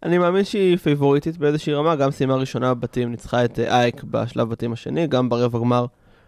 אני 0.02 0.18
מאמין 0.18 0.44
שהיא 0.44 0.76
פייבוריטית 0.76 1.38
באיזושהי 1.38 1.74
רמה, 1.74 1.96
גם 1.96 2.10
סיימה 2.10 2.34
ראשונה 2.34 2.74
בבתים, 2.74 3.10
ניצחה 3.10 3.44
את 3.44 3.58
אה, 3.58 3.80
אייק 3.80 4.02
בשלב 4.04 4.48
בתים 4.48 4.72
השני, 4.72 5.06
גם 5.06 5.28
ברבע 5.28 5.58
גמר 5.58 5.86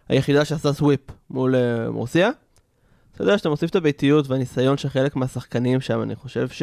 היחידה 0.09 0.45
שעשה 0.45 0.73
sweep 0.73 1.01
מול 1.31 1.55
מורסיה. 1.91 2.31
אתה 3.15 3.23
יודע 3.23 3.39
שאתה 3.39 3.49
מוסיף 3.49 3.71
את 3.71 3.77
הביתיות 3.77 4.29
והניסיון 4.29 4.77
של 4.77 4.89
חלק 4.89 5.17
מהשחקנים 5.17 5.81
שם, 5.81 6.03
אני 6.03 6.15
חושב 6.15 6.49
ש... 6.49 6.63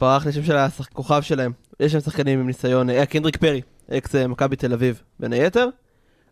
ברח 0.00 0.24
לי 0.24 0.30
השם 0.30 0.42
של 0.42 0.56
הכוכב 0.56 1.22
שלהם. 1.22 1.52
יש 1.80 1.92
שם 1.92 2.00
שחקנים 2.00 2.40
עם 2.40 2.46
ניסיון, 2.46 2.90
אה, 2.90 3.06
קנדריק 3.06 3.36
פרי, 3.36 3.60
אקס 3.90 4.14
אה, 4.14 4.26
מכבי 4.26 4.56
תל 4.56 4.72
אביב, 4.72 5.02
בין 5.20 5.32
היתר. 5.32 5.68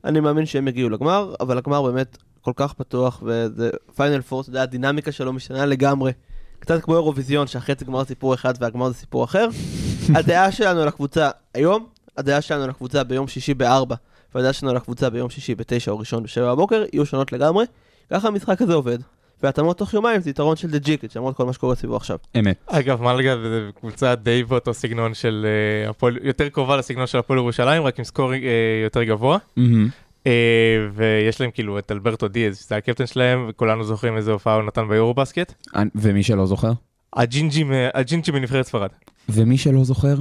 אני 0.05 0.20
מאמין 0.20 0.46
שהם 0.46 0.68
יגיעו 0.68 0.90
לגמר, 0.90 1.34
אבל 1.40 1.59
הגמר 1.59 1.82
באמת 1.82 2.18
כל 2.40 2.53
כך 2.57 2.72
פתוח, 2.72 3.22
וזה 3.26 3.70
Final 3.97 4.20
Fours, 4.20 4.45
אתה 4.44 4.51
יודע, 4.51 4.62
הדינמיקה 4.62 5.12
שלו 5.12 5.32
משתנה 5.32 5.66
לגמרי. 5.66 6.12
קצת 6.59 6.82
כמו 6.82 6.94
אירוויזיון, 6.94 7.46
שהחצי 7.46 7.84
גמר 7.84 8.05
סיפור 8.05 8.34
אחד 8.34 8.55
והגמר 8.61 8.88
זה 8.88 8.94
סיפור 8.94 9.24
אחר. 9.24 9.48
הדעה 10.18 10.53
שלנו 10.53 10.80
על 10.80 10.88
הקבוצה 10.88 11.30
היום, 11.55 11.86
הדעה 12.16 12.40
שלנו 12.40 12.64
על 12.64 12.70
הקבוצה 12.70 13.05
ביום 13.05 13.28
שישי 13.28 13.55
בארבע, 13.55 13.96
והדעה 14.34 14.53
שלנו 14.53 14.70
על 14.70 14.76
הקבוצה 14.76 15.11
ביום 15.11 15.30
שישי 15.30 15.55
בתשע 15.55 15.90
או 15.90 15.98
ראשון 15.98 16.22
בשבע 16.22 16.55
בבוקר, 16.55 16.84
יהיו 16.92 17.07
שונות 17.07 17.32
לגמרי. 17.32 17.64
ככה 18.11 18.28
המשחק 18.28 18.62
הזה 18.62 18.74
עובד. 18.74 18.98
והתאמות 19.43 19.78
תוך 19.78 19.95
יומיים 19.95 20.20
זה 20.20 20.30
יתרון 20.30 20.57
של 20.57 20.70
דה 20.70 20.78
ג'יקט, 20.78 21.16
למרות 21.16 21.36
כל 21.36 21.47
מה 21.47 21.53
שקורה 21.53 21.74
סביבו 21.74 21.97
עכשיו. 21.97 22.18
אמת. 22.38 22.57
אגב, 22.66 23.03
מלגה 23.03 23.36
זה 23.43 23.70
קבוצה 23.80 24.14
די 24.14 24.45
באותו 24.45 24.74
סגנון 24.74 25.14
של 25.14 25.47
אה, 25.84 25.91
הפועל, 25.91 26.18
יותר 26.22 26.49
קרובה 26.49 26.76
לסגנון 26.76 27.07
של 27.07 27.18
הפועל 27.18 27.38
ירושלים, 27.38 27.82
רק 27.82 27.99
עם 27.99 28.05
סקור 28.05 28.32
אה, 28.32 28.38
יותר 28.84 29.03
גבוה. 29.03 29.38
אה, 30.26 30.32
ויש 30.95 31.41
להם 31.41 31.51
כאילו 31.51 31.78
את 31.78 31.93
אלברטו 31.93 32.28
דיאז, 32.28 32.59
שזה 32.59 32.76
הקפטן 32.76 33.07
שלהם, 33.07 33.47
וכולנו 33.49 33.84
זוכרים 33.84 34.16
איזה 34.16 34.32
הופעה 34.32 34.55
הוא 34.55 34.62
נתן 34.62 34.88
ביורו 34.88 35.14
בסקט. 35.14 35.53
אני- 35.74 35.91
ומי 35.95 36.22
שלא 36.22 36.47
זוכר? 36.47 36.72
הג'ינג'י 37.16 38.30
מנבחרת 38.32 38.66
ספרד. 38.66 38.88
ומי 39.28 39.59
שלא 39.59 39.84
זוכר? 39.84 40.14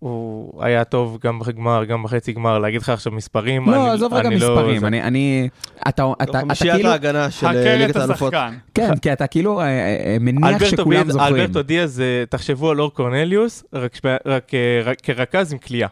הוא 0.00 0.62
היה 0.64 0.84
טוב 0.84 1.18
גם 1.24 1.38
בגמר, 1.38 1.84
גם 1.84 2.02
בחצי 2.02 2.32
גמר, 2.32 2.58
להגיד 2.58 2.82
לך 2.82 2.88
עכשיו 2.88 3.12
מספרים, 3.12 3.70
לא, 3.70 3.76
אני- 3.84 3.90
עזוב 3.90 4.14
רגע 4.14 4.28
אני 4.28 4.38
לא- 4.38 4.54
מספרים, 4.56 4.84
אני, 4.84 5.02
אני, 5.02 5.48
אתה, 5.88 5.88
אתה, 5.88 6.30
אתה 6.30 6.38
חמישיית 6.40 6.74
כאילו, 6.74 6.90
ההגנה 6.90 7.30
של 7.30 7.46
אה, 7.46 7.76
ליגת 7.76 7.96
האלופות. 7.96 8.32
כן, 8.74 8.96
כי 9.02 9.12
אתה 9.12 9.26
כאילו 9.26 9.60
אה, 9.60 9.64
אה, 9.66 10.16
מניח 10.20 10.48
אלברטו 10.48 10.66
שכולם 10.66 11.10
זוכרים. 11.10 11.34
אלברטו 11.36 11.62
דיאז, 11.62 12.02
תחשבו 12.28 12.70
על 12.70 12.80
אור 12.80 12.94
קורנליוס, 12.94 13.64
רק 13.72 13.94
שב- 13.94 14.16
רק, 14.26 14.50
רק 14.84 15.00
כרכז 15.00 15.52
עם 15.52 15.58
קליעה. 15.58 15.88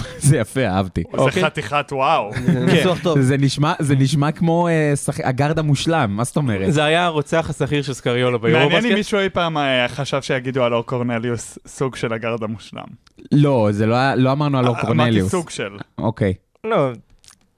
זה 0.18 0.36
יפה, 0.36 0.66
אהבתי. 0.66 1.02
זה 1.12 1.18
אוקיי. 1.18 1.44
חתיכת 1.44 1.86
וואו. 1.92 2.30
זה 2.52 2.60
ניסוח 2.60 2.98
טוב. 3.02 3.20
זה 3.20 3.94
נשמע, 3.96 4.32
כמו 4.32 4.68
אה. 4.68 4.92
הגארד 5.24 5.58
המושלם, 5.58 6.16
מה 6.16 6.24
זאת 6.24 6.36
אומרת? 6.36 6.72
זה 6.72 6.84
היה 6.84 7.04
הרוצח 7.04 7.50
השכיר 7.50 7.82
של 7.82 7.94
סקריולה 7.94 8.38
ביורו 8.38 8.64
מעניין 8.64 8.86
אם. 8.86 8.94
מישהו 8.94 9.18
אי 9.18 9.28
פעם 9.28 9.58
אה, 9.58 9.88
חשב 9.88 10.22
שיגידו 10.22 10.64
על 10.64 10.74
אור 10.74 10.86
קורנליוס 10.86 11.58
סוג 11.66 11.96
של 11.96 12.12
הגארד 12.12 12.42
המושלם. 12.42 12.84
לא, 13.32 13.68
זה 13.70 13.86
לא, 13.86 14.14
לא 14.14 14.32
אמרנו 14.32 14.58
על 14.58 14.66
אור 14.66 14.74
אמרתי 14.74 14.86
קורנליוס. 14.86 15.30
סוג 15.30 15.50
של. 15.50 15.76
אוקיי. 15.98 16.34
לא, 16.64 16.90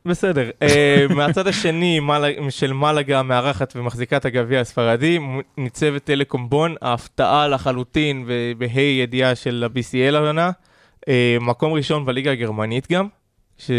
בסדר. 0.09 0.51
אה, 0.63 1.07
מהצד 1.17 1.47
השני 1.47 2.01
של 2.51 2.73
מלאגה 2.73 3.23
מארחת 3.23 3.73
ומחזיקה 3.77 4.17
את 4.17 4.25
הגביע 4.25 4.61
הספרדי, 4.61 5.19
ניצבת 5.59 6.05
טלקום 6.05 6.49
בון, 6.49 6.75
ההפתעה 6.83 7.49
לחלוטין 7.49 8.25
ובה"א 8.27 8.81
ידיעה 8.81 9.35
של 9.35 9.67
ה-BCL 9.67 10.17
העונה. 10.17 10.51
אה, 11.09 11.37
מקום 11.41 11.73
ראשון 11.73 12.05
בליגה 12.05 12.33
הגרמנית 12.33 12.93
גם. 12.93 13.09
ש... 13.59 13.71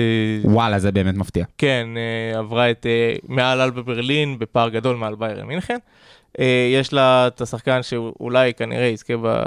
וואלה, 0.43 0.79
זה 0.79 0.91
באמת 0.91 1.15
מפתיע. 1.15 1.45
כן, 1.57 1.87
אה, 1.97 2.39
עברה 2.39 2.71
את 2.71 2.85
אה, 2.85 3.15
מעל 3.27 3.61
על 3.61 3.71
בברלין 3.71 4.39
בפער 4.39 4.69
גדול 4.69 4.95
מעל 4.95 5.15
ביירן 5.15 5.47
מינכן. 5.47 5.77
אה, 6.39 6.69
יש 6.73 6.93
לה 6.93 7.27
את 7.27 7.41
השחקן 7.41 7.83
שאולי 7.83 8.53
כנראה 8.53 8.85
יזכה 8.85 9.13
ב... 9.23 9.43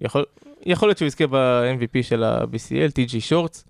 יכול, 0.00 0.24
יכול 0.66 0.88
להיות 0.88 0.98
שהוא 0.98 1.06
יזכה 1.06 1.26
ב-MVP 1.26 2.02
של 2.02 2.24
ה-BCL, 2.24 2.90
טי.ג'י 2.92 3.20
שורטס. 3.20 3.64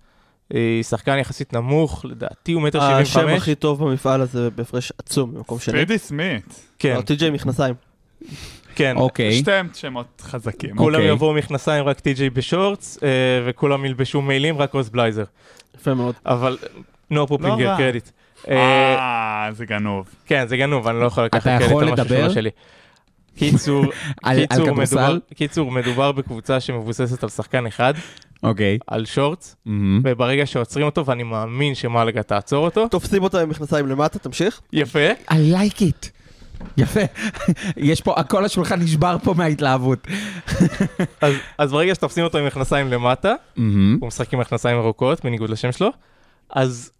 אה, 0.53 0.79
שחקן 0.83 1.17
יחסית 1.17 1.53
נמוך, 1.53 2.05
לדעתי 2.05 2.51
הוא 2.51 2.61
מטר 2.61 2.79
שבעים 2.79 2.97
השם 2.97 3.19
וחמש. 3.19 3.37
הכי 3.41 3.55
טוב 3.55 3.83
במפעל 3.83 4.21
הזה 4.21 4.49
בהפרש 4.49 4.91
עצום 4.97 5.33
במקום 5.33 5.59
שני. 5.59 5.73
פרידי 5.73 5.97
סמית. 5.97 6.69
כן, 6.79 6.95
לא, 6.95 7.01
טי.ג'יי 7.01 7.29
מכנסיים. 7.29 7.75
כן. 8.77 8.97
אוקיי. 8.97 9.33
שתיהם 9.33 9.67
שמות 9.73 10.21
חזקים. 10.21 10.77
כולם 10.77 10.95
אוקיי. 10.95 11.11
יבואו 11.11 11.33
מכנסיים 11.33 11.85
רק 11.85 11.99
טי.ג'יי 11.99 12.29
בשורטס, 12.29 12.99
אה, 13.03 13.09
וכולם 13.45 13.85
ילבשו 13.85 14.21
מעילים 14.21 14.57
רק 14.57 14.73
עוז 14.73 14.89
בלייזר. 14.89 15.23
יפה 15.75 15.93
מאוד. 15.93 16.15
אבל, 16.25 16.57
נו 17.09 17.27
פופינגר 17.27 17.69
רע. 17.69 17.77
קרדיט. 17.77 18.09
אה, 18.49 18.55
אה, 18.55 19.49
זה 19.51 19.65
גנוב. 19.65 20.07
כן, 20.25 20.47
זה 20.47 20.57
גנוב, 20.57 20.87
אני 20.87 20.99
לא 20.99 21.05
יכול 21.05 21.23
לקחת 21.23 21.41
את 21.41 21.59
הקרדיט 21.59 21.77
על 21.77 21.83
משהו 21.83 21.91
לדבר? 21.91 22.23
שלא 22.23 22.33
שלי. 22.33 22.49
קיצור, 23.35 23.85
קיצור? 24.29 24.71
מדובר, 24.71 25.17
קיצור, 25.35 25.71
מדובר 25.71 26.11
בקבוצה 26.11 26.59
שמבוססת 26.59 27.23
על 27.23 27.29
שחקן 27.29 27.65
אחד, 27.65 27.93
אוקיי. 28.43 28.77
על 28.87 29.05
שורטס, 29.05 29.55
מהמם. 29.65 30.01
וברגע 30.03 30.45
שעוצרים 30.45 30.85
אותו, 30.85 31.05
ואני 31.05 31.23
מאמין 31.23 31.75
שמלגה 31.75 32.23
תעצור 32.23 32.65
אותו, 32.65 32.87
תופסים 32.87 33.23
אותה 33.23 33.41
עם 33.41 33.49
מכנסיים 33.49 33.87
למטה, 33.87 34.19
תמשיך. 34.19 34.61
יפה, 34.73 35.11
I 35.29 35.33
like 35.33 35.79
it. 35.79 36.16
יפה. 36.77 36.99
יש 37.77 38.01
פה, 38.01 38.15
כל 38.29 38.45
השולחן 38.45 38.79
נשבר 38.79 39.17
פה 39.23 39.33
מההתלהבות. 39.33 40.07
אז, 41.21 41.33
אז 41.57 41.71
ברגע 41.71 41.95
שתופסים 41.95 42.23
אותו 42.23 42.37
עם 42.37 42.45
מכנסיים 42.45 42.87
למטה, 42.87 43.33
מהמם. 43.55 43.97
הוא 44.01 44.07
משחק 44.07 44.33
עם 44.33 44.39
מכנסיים 44.39 44.77
ארוכות, 44.77 45.25
בניגוד 45.25 45.49
לשם 45.49 45.71
שלו, 45.71 45.89
אז 46.49 46.91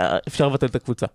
אה, 0.00 0.18
אפשר 0.28 0.48
לבטל 0.48 0.66
את 0.66 0.74
הקבוצה. 0.74 1.06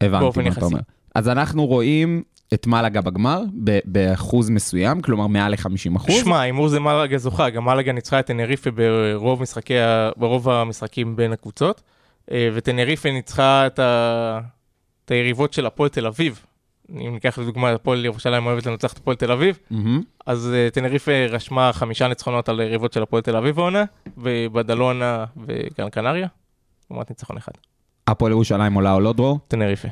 הבנתי 0.00 0.42
מה 0.42 0.48
אתה. 0.48 0.64
אומר. 0.64 0.80
אז 1.14 1.28
אנחנו 1.28 1.66
רואים 1.66 2.22
את 2.54 2.66
מלאגה 2.66 3.00
בגמר 3.00 3.42
ב- 3.64 3.78
באחוז 3.84 4.50
מסוים, 4.50 5.02
כלומר 5.02 5.26
מעל 5.26 5.52
ל-50 5.52 5.96
אחוז. 5.96 6.14
שמע, 6.14 6.40
הימור 6.40 6.68
זה 6.68 6.80
מלאגה 6.80 7.18
זוכה, 7.18 7.50
גם 7.50 7.64
מלאגה 7.64 7.92
ניצחה 7.92 8.20
את 8.20 8.26
טנריפה 8.26 8.70
ברוב, 8.70 9.42
משחקי, 9.42 9.74
ברוב 10.16 10.48
המשחקים 10.48 11.16
בין 11.16 11.32
הקבוצות, 11.32 11.82
אה, 12.30 12.48
וטנריפה 12.54 13.10
ניצחה 13.10 13.66
את, 13.66 13.78
ה... 13.78 14.40
את 15.04 15.10
היריבות 15.10 15.52
של 15.52 15.66
הפועל 15.66 15.88
תל 15.88 16.06
אביב. 16.06 16.44
אם 16.90 17.14
ניקח 17.14 17.38
לדוגמה, 17.38 17.70
הפועל 17.70 18.04
ירושלים 18.04 18.46
אוהבת 18.46 18.66
לנצח 18.66 18.92
את 18.92 18.98
הפועל 18.98 19.16
תל 19.16 19.32
אביב, 19.32 19.58
מהמם. 19.70 20.02
אז 20.26 20.52
אה, 20.54 20.68
טנריפה 20.72 21.12
רשמה 21.28 21.72
חמישה 21.72 22.08
ניצחונות 22.08 22.48
על 22.48 22.60
היריבות 22.60 22.92
של 22.92 23.02
הפועל 23.02 23.22
תל 23.22 23.36
אביב 23.36 23.58
העונה, 23.58 23.84
ובדלונה 24.18 25.24
וגן 25.46 25.88
קנריה, 25.90 26.28
לעומת 26.90 27.10
ניצחון 27.10 27.36
אחד. 27.36 27.52
הפועל 28.06 28.32
ירושלים 28.32 28.74
עולה 28.74 28.92
או 28.92 29.00
לא, 29.00 29.12
דרור? 29.12 29.38
טנריפה. 29.48 29.88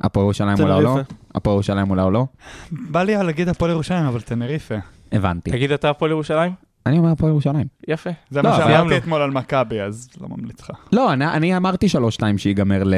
הפועל 0.00 0.24
ירושלים 0.24 0.58
עולה 0.60 0.74
או 0.74 0.80
לא? 0.80 0.98
הפועל 1.34 1.54
ירושלים 1.54 1.88
עולה 1.88 2.02
או 2.02 2.10
לא? 2.10 2.26
בא 2.72 3.02
לי 3.02 3.14
להגיד 3.14 3.48
הפועל 3.48 3.70
ירושלים, 3.70 4.04
אבל 4.04 4.20
טנריפה. 4.20 4.74
הבנתי. 5.12 5.50
תגיד 5.50 5.72
אתה 5.72 5.90
הפועל 5.90 6.10
ירושלים? 6.10 6.52
אני 6.86 6.98
אומר 6.98 7.10
הפועל 7.10 7.32
ירושלים. 7.32 7.66
יפה. 7.88 8.10
זה 8.30 8.42
לא, 8.42 8.50
מה 8.50 8.56
סיימנו. 8.56 8.74
שאמרתי 8.74 8.96
אתמול 8.96 9.22
על 9.22 9.30
מכבי, 9.30 9.80
אז 9.80 10.08
לא 10.20 10.28
ממליץ 10.28 10.60
לך. 10.60 10.70
לא, 10.92 11.12
אני, 11.12 11.26
אני 11.26 11.56
אמרתי 11.56 11.86
3-2 11.86 12.20
שיגמר 12.36 12.84
ל... 12.84 12.94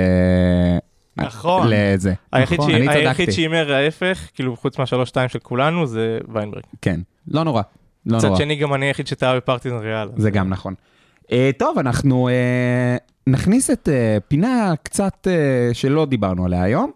נכון. 1.16 1.66
לזה. 1.70 2.14
היחיד 2.32 2.60
נכון. 2.60 2.74
אני 2.74 2.88
היחיד. 2.88 3.30
שהימר 3.30 3.72
ההפך, 3.72 4.28
כאילו 4.34 4.56
חוץ 4.56 4.78
מהשלוש 4.78 5.08
שתיים 5.08 5.28
של 5.28 5.38
כולנו, 5.38 5.86
זה 5.86 6.18
ויינברג. 6.28 6.62
כן, 6.82 7.00
לא 7.28 7.44
נורא. 7.44 7.62
לא 8.06 8.16
מצד 8.18 8.26
נורא. 8.26 8.38
שני, 8.38 8.56
גם 8.56 8.74
אני 8.74 8.86
היחיד 8.86 9.06
שטעה 9.06 9.36
בפרטיזן 9.36 9.76
ריאל. 9.76 10.08
זה 10.16 10.30
גם 10.30 10.48
נכון. 10.48 10.74
אה, 11.32 11.50
טוב, 11.58 11.78
אנחנו 11.78 12.28
אה, 12.28 12.96
נכניס 13.26 13.70
את 13.70 13.88
אה, 13.92 14.18
פינה 14.28 14.74
קצת 14.82 15.26
אה, 15.30 15.70
שלא 15.74 16.06
דיברנו 16.06 16.44
עליה 16.44 16.62
היום, 16.62 16.90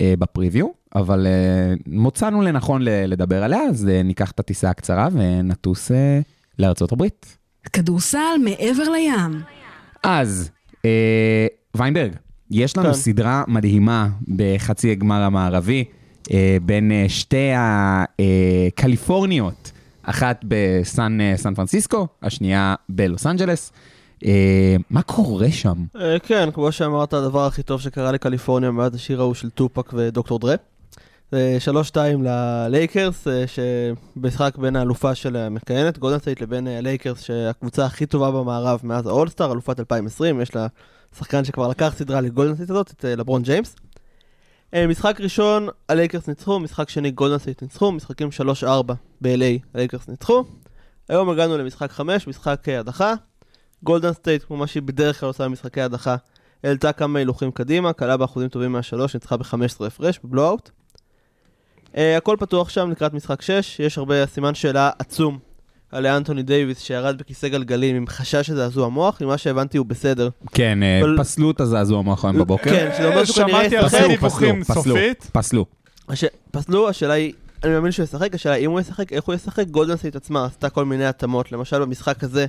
אה, 0.00 0.14
בפריוויו, 0.18 0.66
אבל 0.94 1.26
אה, 1.26 1.74
מוצאנו 1.86 2.42
לנכון 2.42 2.82
ל- 2.82 3.04
לדבר 3.06 3.42
עליה, 3.44 3.60
אז 3.70 3.88
אה, 3.88 4.02
ניקח 4.02 4.30
את 4.30 4.40
הטיסה 4.40 4.70
הקצרה 4.70 5.08
ונטוס 5.12 5.92
אה, 5.92 6.20
לארצות 6.58 6.92
הברית. 6.92 7.36
כדורסל 7.72 8.18
מעבר 8.44 8.82
לים. 8.92 9.42
אז, 10.02 10.50
אה, 10.84 11.46
ויינברג, 11.76 12.12
יש 12.50 12.76
לנו 12.76 12.86
כן. 12.86 12.94
סדרה 12.94 13.44
מדהימה 13.48 14.08
בחצי 14.36 14.90
הגמר 14.90 15.22
המערבי, 15.22 15.84
אה, 16.32 16.56
בין 16.62 16.92
אה, 16.92 17.04
שתי 17.08 17.50
הקליפורניות, 17.54 19.72
אחת 20.02 20.44
בסן 20.48 21.20
אה, 21.20 21.32
סן 21.36 21.54
פרנסיסקו, 21.54 22.06
השנייה 22.22 22.74
בלוס 22.88 23.26
אנג'לס. 23.26 23.72
אה, 24.24 24.76
מה 24.90 25.02
קורה 25.02 25.50
שם? 25.50 25.84
אה, 26.00 26.18
כן, 26.18 26.48
כמו 26.54 26.72
שאמרת, 26.72 27.12
הדבר 27.12 27.46
הכי 27.46 27.62
טוב 27.62 27.80
שקרה 27.80 28.12
לקליפורניה 28.12 28.70
מאז 28.70 28.94
השיר 28.94 29.20
ההוא 29.20 29.34
של 29.34 29.50
טופאק 29.50 29.92
ודוקטור 29.92 30.38
דרה. 30.38 30.54
זה 31.32 31.58
3-2 31.92 31.96
ללייקרס, 32.22 33.28
אה, 33.28 33.44
שבמשחק 33.46 34.56
בין 34.58 34.76
האלופה 34.76 35.14
של 35.14 35.36
המכהנת, 35.36 35.98
גולדן 35.98 36.18
סטייט, 36.18 36.40
לבין 36.40 36.68
אה, 36.68 36.78
הלייקרס, 36.78 37.22
שהקבוצה 37.22 37.86
הכי 37.86 38.06
טובה 38.06 38.30
במערב 38.30 38.80
מאז 38.82 39.06
ה 39.06 39.11
All-Star, 39.11 39.52
אלופת 39.52 39.80
2020, 39.80 40.40
יש 40.40 40.54
לה 40.54 40.66
שחקן 41.18 41.44
שכבר 41.44 41.68
לקח 41.68 41.94
סדרה 41.96 42.20
לגולדן 42.20 42.54
סטייט 42.54 42.70
הזאת, 42.70 42.90
את 42.90 43.04
אה, 43.04 43.16
לברון 43.16 43.42
ג'יימס. 43.42 43.76
אה, 44.74 44.86
משחק 44.86 45.20
ראשון, 45.20 45.68
הלייקרס 45.88 46.28
ניצחו, 46.28 46.58
משחק 46.58 46.88
שני, 46.88 47.10
גולדן 47.10 47.38
סטייט 47.38 47.62
ניצחו, 47.62 47.92
משחקים 47.92 48.28
3-4 48.62 48.66
ב-LA, 49.20 49.58
הלייקרס 49.74 50.08
ניצחו. 50.08 50.44
היום 51.08 51.30
הגענו 51.30 51.58
למשחק 51.58 51.90
5, 51.90 52.26
משחק 52.26 52.68
אה, 52.68 52.80
הדחה. 52.80 53.14
גולדן 53.82 54.12
סטייט, 54.12 54.44
כמו 54.44 54.56
מה 54.56 54.66
שהיא 54.66 54.82
בדרך 54.82 55.20
כלל 55.20 55.26
עושה 55.26 55.44
במשחקי 55.44 55.80
הדחה, 55.80 56.16
העלתה 56.64 56.92
כמה 56.92 57.18
הילוכים 57.18 57.50
קדימה, 57.50 57.92
קלעה 57.92 58.16
באחוזים 58.16 58.48
טובים 58.48 58.72
מהשלוש, 58.72 59.14
ניצחה 59.14 59.36
ב-15 59.36 59.86
הפרש, 59.86 60.20
ב 60.24 60.29
blowout. 60.29 60.70
אה, 61.94 61.98
הכל 62.16 62.36
פתוח 62.40 62.68
שם 62.68 62.90
לקראת 62.90 63.14
משחק 63.14 63.42
6, 63.42 63.80
יש 63.80 63.98
הרבה 63.98 64.26
סימן 64.26 64.54
שאלה 64.54 64.90
עצום 64.98 65.38
על 65.92 66.06
אנטוני 66.06 66.42
דייוויס 66.42 66.78
שירד 66.80 67.18
בכיסא 67.18 67.48
גלגלים 67.48 67.96
עם 67.96 68.06
חשש 68.06 68.46
של 68.46 68.62
זעזוע 68.62 68.88
מוח, 68.88 69.22
ממה 69.22 69.38
שהבנתי 69.38 69.78
הוא 69.78 69.86
בסדר. 69.86 70.28
כן, 70.52 70.82
אה, 70.82 71.00
אבל- 71.02 71.16
פסלו 71.18 71.50
את 71.50 71.60
הזעזוע 71.60 72.02
מוח 72.02 72.24
היום 72.24 72.38
בבוקר. 72.38 72.70
כן, 72.70 72.90
שזה 72.96 73.08
אומר 73.08 73.24
שהוא 73.24 73.36
כנראה 73.36 73.60
שמעתי 73.60 73.76
על 73.76 73.86
ישחק. 73.86 73.98
זה 74.00 74.06
פסלו, 74.06 74.08
דיווחים 74.08 74.64
פסלו, 74.64 74.74
פסלו, 74.82 74.94
סופית. 74.94 75.30
פסלו. 75.32 75.66
הש... 76.08 76.24
פסלו, 76.50 76.88
השאלה 76.88 77.12
היא, 77.14 77.32
אני 77.64 77.72
מאמין 77.72 77.92
שהוא 77.92 78.04
ישחק, 78.04 78.34
השאלה 78.34 78.54
היא 78.54 78.66
אם 78.66 78.70
הוא 78.70 78.80
ישחק, 78.80 79.12
איך 79.12 79.24
הוא 79.24 79.34
ישחק, 79.34 79.66
גולדן 79.66 79.96
סטייט 79.96 80.16
עצמה 80.16 80.44
עשתה 80.44 80.70
כל 80.70 80.84
מיני 80.84 81.06
התאמות, 81.06 81.52
למשל 81.52 81.78
במשחק 81.78 82.24
הזה, 82.24 82.46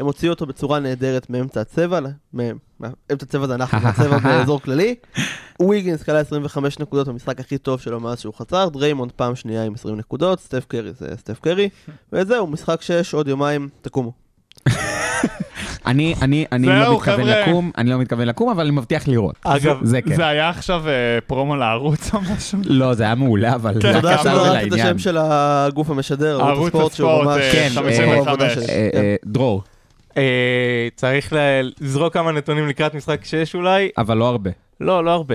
הם 0.00 0.06
הוציאו 0.06 0.32
אותו 0.32 0.46
בצורה 0.46 0.78
נהדרת 0.80 1.30
מאמצע 1.30 1.60
הצבע, 1.60 2.00
ל- 2.00 2.06
מ- 2.36 2.40
מה- 2.80 2.88
אמצע 3.12 3.26
הצבע 3.28 3.46
זה 3.46 3.54
אנחנו, 3.54 3.88
הצבע 3.88 4.18
באזור 4.18 4.60
כללי. 4.60 4.94
וויגינס 5.62 6.02
קלע 6.02 6.18
25 6.20 6.78
נקודות 6.78 7.08
במשחק 7.08 7.40
הכי 7.40 7.58
טוב 7.58 7.80
שלו 7.80 8.00
מאז 8.00 8.20
שהוא 8.20 8.34
חזר, 8.34 8.68
דריימונד 8.68 9.12
פעם 9.12 9.36
שנייה 9.36 9.64
עם 9.64 9.74
20 9.74 9.96
נקודות, 9.96 10.40
סטף 10.40 10.64
קרי 10.68 10.92
זה 10.92 11.06
סטף 11.16 11.40
קרי, 11.40 11.68
וזהו, 12.12 12.46
משחק 12.46 12.82
6, 12.82 13.14
עוד 13.14 13.28
יומיים, 13.28 13.68
תקומו. 13.82 14.12
אני, 15.86 16.14
אני, 16.22 16.44
אני 16.52 16.66
לא 16.66 16.94
מתכוון 16.96 17.00
חבר'ה. 17.20 17.40
לקום, 17.46 17.70
אני 17.78 17.90
לא 17.90 17.98
מתכוון 17.98 18.28
לקום, 18.28 18.50
אבל 18.50 18.60
אני 18.60 18.70
מבטיח 18.70 19.08
לראות. 19.08 19.34
אגב, 19.44 19.78
זה 19.82 20.02
כן. 20.02 20.16
זה 20.16 20.26
היה 20.26 20.48
עכשיו 20.48 20.88
אה, 20.88 20.92
פרומו 21.26 21.56
לערוץ 21.56 22.14
או 22.14 22.20
משהו? 22.20 22.58
לא, 22.64 22.94
זה 22.94 23.02
היה 23.04 23.14
מעולה, 23.14 23.54
אבל 23.54 23.74
זה 23.74 23.80
כן, 23.80 23.88
היה 23.88 24.00
תודה 24.00 24.16
קצר 24.18 24.22
שזרקת 24.22 24.46
את 24.46 24.50
ולעניין. 24.72 24.86
השם 24.86 24.98
של 24.98 25.16
הגוף 25.20 25.90
המשדר, 25.90 26.40
ערוץ 26.42 26.66
הספורט, 26.66 26.92
שהוא 26.92 27.24
ממש... 27.24 27.40
אה, 27.40 27.52
כן, 27.52 27.68
מקום 27.72 27.84
55. 27.84 28.26
העבודה 28.26 28.50
שלי. 28.50 28.62
אה, 28.64 28.88
כן. 28.92 28.98
אה, 28.98 29.14
דרור, 29.24 29.62
אה, 30.16 30.88
צריך 30.96 31.32
לזרוק 31.80 32.14
כמה 32.14 32.32
נתונים 32.32 32.68
לקראת 32.68 32.94
משחק 32.94 33.24
6 33.24 33.54
אולי. 33.54 33.88
אבל 33.98 34.16
לא 34.16 34.28
הרבה. 34.28 34.50
לא, 34.80 35.04
לא 35.04 35.10
הרבה. 35.10 35.34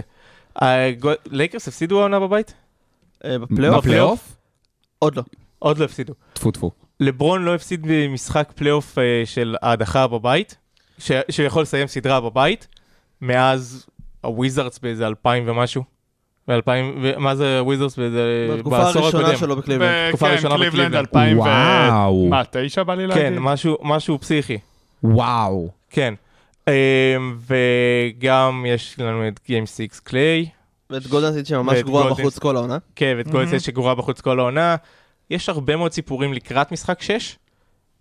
הגו- 0.56 1.10
לייקרס 1.26 1.68
הפסידו 1.68 2.00
העונה 2.00 2.20
בבית? 2.20 2.54
אה, 3.26 3.38
בפלייאוף? 3.40 3.78
בפלייאוף? 3.86 4.36
עוד 5.00 5.16
לא. 5.16 5.24
עוד 5.60 5.78
לא 5.78 5.86
הפסידו. 5.86 6.14
טפו 6.34 6.52
טפו. 6.52 6.72
לברון 7.00 7.44
לא 7.46 7.56
הפסיד 7.56 7.82
במשחק 7.88 8.52
פלייאוף 8.56 8.98
אה, 8.98 9.04
של 9.26 9.56
ההדחה 9.62 10.08
בבית, 10.08 10.58
שיכול 11.30 11.62
לסיים 11.62 11.88
סדרה 11.88 12.22
בבית, 12.22 12.68
מאז 13.22 13.86
הוויזארדס 14.22 14.80
באיזה 14.80 15.08
2000 15.08 15.44
ומשהו. 15.48 15.84
ב-2000, 16.48 16.70
ומה 17.02 17.36
זה 17.36 17.62
באיזה... 17.98 18.48
בתקופה 18.58 18.78
הראשונה. 18.78 19.38
שלו 19.38 19.56
בקליבלנד. 19.56 20.10
תקופה 20.10 20.28
כן, 20.28 20.34
ראשונה 20.34 20.56
קליבלנד 20.56 20.74
בקליבלנד. 20.74 20.96
2000 20.96 21.38
ו... 21.38 21.42
וואו. 21.42 22.28
מה, 22.28 22.42
תשע 22.52 22.84
בא 22.84 22.96
לי 22.96 23.08
להגיד? 23.08 23.24
כן, 23.24 23.34
משהו, 23.84 24.20
פסיכי. 24.20 24.58
וואו. 25.04 25.70
כן. 25.90 26.14
אמ, 26.68 26.74
וגם 27.48 28.66
יש 28.68 29.00
לנו 29.00 29.28
את 29.28 29.40
Game 29.48 29.66
6 29.66 30.00
קליי, 30.00 30.46
ואת 30.90 31.08
גולדן 31.08 31.32
סטייט 31.32 31.46
שממש 31.46 31.80
גרועה 31.82 32.10
בחוץ 32.10 32.40
כל 32.40 32.56
העונה. 32.56 32.78
כן, 32.96 33.14
ואת 33.18 33.28
גולדסט 33.28 33.66
שגרועה 33.66 33.96
בחוץ 33.96 34.22
כל 34.22 34.40
העונה. 34.40 34.76
יש 35.30 35.50
הרבה 35.50 35.76
מאוד 35.76 35.92
סיפורים 35.92 36.34
לקראת 36.34 36.72
משחק 36.72 37.02
6, 37.02 37.38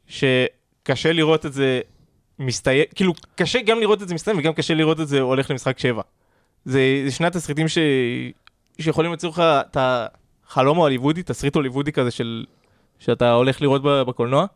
שקשה 0.06 1.12
לראות 1.12 1.46
את 1.46 1.52
זה 1.52 1.80
מסתיים, 2.38 2.84
כאילו, 2.94 3.12
קשה 3.34 3.62
גם 3.62 3.80
לראות 3.80 4.02
את 4.02 4.08
זה 4.08 4.14
מסתיים 4.14 4.38
וגם 4.38 4.52
קשה 4.52 4.74
לראות 4.74 5.00
את 5.00 5.08
זה 5.08 5.20
הולך 5.20 5.50
למשחק 5.50 5.78
7. 5.78 6.02
זה, 6.64 6.80
זה 7.04 7.10
שני 7.10 7.26
התסריטים 7.26 7.68
ש... 7.68 7.78
שיכולים 8.80 9.10
ליצור 9.10 9.30
לך 9.30 9.40
את 9.70 9.76
החלום 9.80 10.78
ההוליוודי, 10.78 11.22
תסריט 11.22 11.54
הוליוודי 11.56 11.92
כזה 11.92 12.10
של... 12.10 12.44
שאתה 12.98 13.32
הולך 13.32 13.62
לראות 13.62 13.82
בקולנוע. 13.84 14.46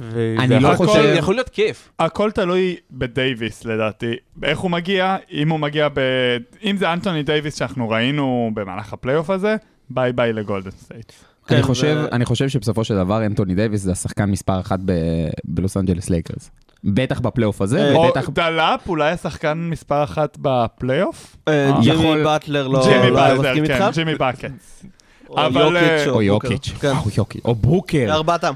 וזה 0.00 0.36
אני 0.38 0.60
לא 0.60 0.68
יכול- 0.68 0.86
חושב- 0.86 1.14
יכול 1.18 1.34
להיות 1.34 1.48
כיף. 1.48 1.88
הכל 1.98 2.30
תלוי 2.30 2.76
בדייוויס 2.90 3.64
לדעתי. 3.64 4.12
איך 4.42 4.58
הוא 4.58 4.70
מגיע, 4.70 5.16
אם 5.32 5.48
הוא 5.50 5.60
מגיע 5.60 5.88
ב... 5.88 6.00
אם 6.64 6.76
זה 6.76 6.92
אנטוני 6.92 7.22
דייוויס 7.22 7.54
שאנחנו 7.58 7.88
ראינו 7.88 8.50
במהלך 8.54 8.92
הפלייאוף 8.92 9.30
הזה, 9.30 9.56
bye 9.90 10.12
bye 10.12 10.32
לגולדן 10.32 10.70
סטייט. 10.70 11.12
אני 11.50 11.56
כן, 11.56 11.62
חושב, 11.62 12.04
ו- 12.04 12.14
אני 12.14 12.24
חושב 12.24 12.48
שבסופו 12.48 12.84
של 12.84 12.94
דבר 12.94 13.26
אנטוני 13.26 13.54
דייוויס 13.54 13.80
זה 13.82 13.92
השחקן 13.92 14.24
מספר 14.30 14.60
אחת 14.60 14.78
ב- 14.84 14.92
בלוס 15.44 15.76
אנג'לס 15.76 16.10
לייקרס. 16.10 16.50
בטח 16.94 17.20
בפלייאוף 17.20 17.62
הזה, 17.62 17.88
אה, 17.88 17.94
או 17.94 18.00
ובטח... 18.00 18.28
דל"פ, 18.30 18.88
אולי 18.88 19.10
השחקן 19.10 19.58
מספר 19.70 20.04
אחת 20.04 20.38
בפלייאוף? 20.40 21.36
אה, 21.48 21.70
אה. 21.70 21.80
ג'ימי 21.80 22.24
באטלר 22.24 22.68
לא 22.68 22.88
ג'ימי 22.88 23.10
לא 23.10 23.34
מסכים 23.34 23.66
כן, 23.66 23.72
איתך? 23.72 23.94
ג'ימי 23.94 24.14
באקטס. 24.14 24.84
או 25.28 25.40
יוקיץ' 25.40 26.06
או. 26.06 26.22
יוקיץ'. 26.22 26.68
כן. 26.80 26.92
יוקיץ'. 27.16 27.44
או 27.44 27.54
בוקר. 27.54 28.06
ארבעתם. 28.10 28.54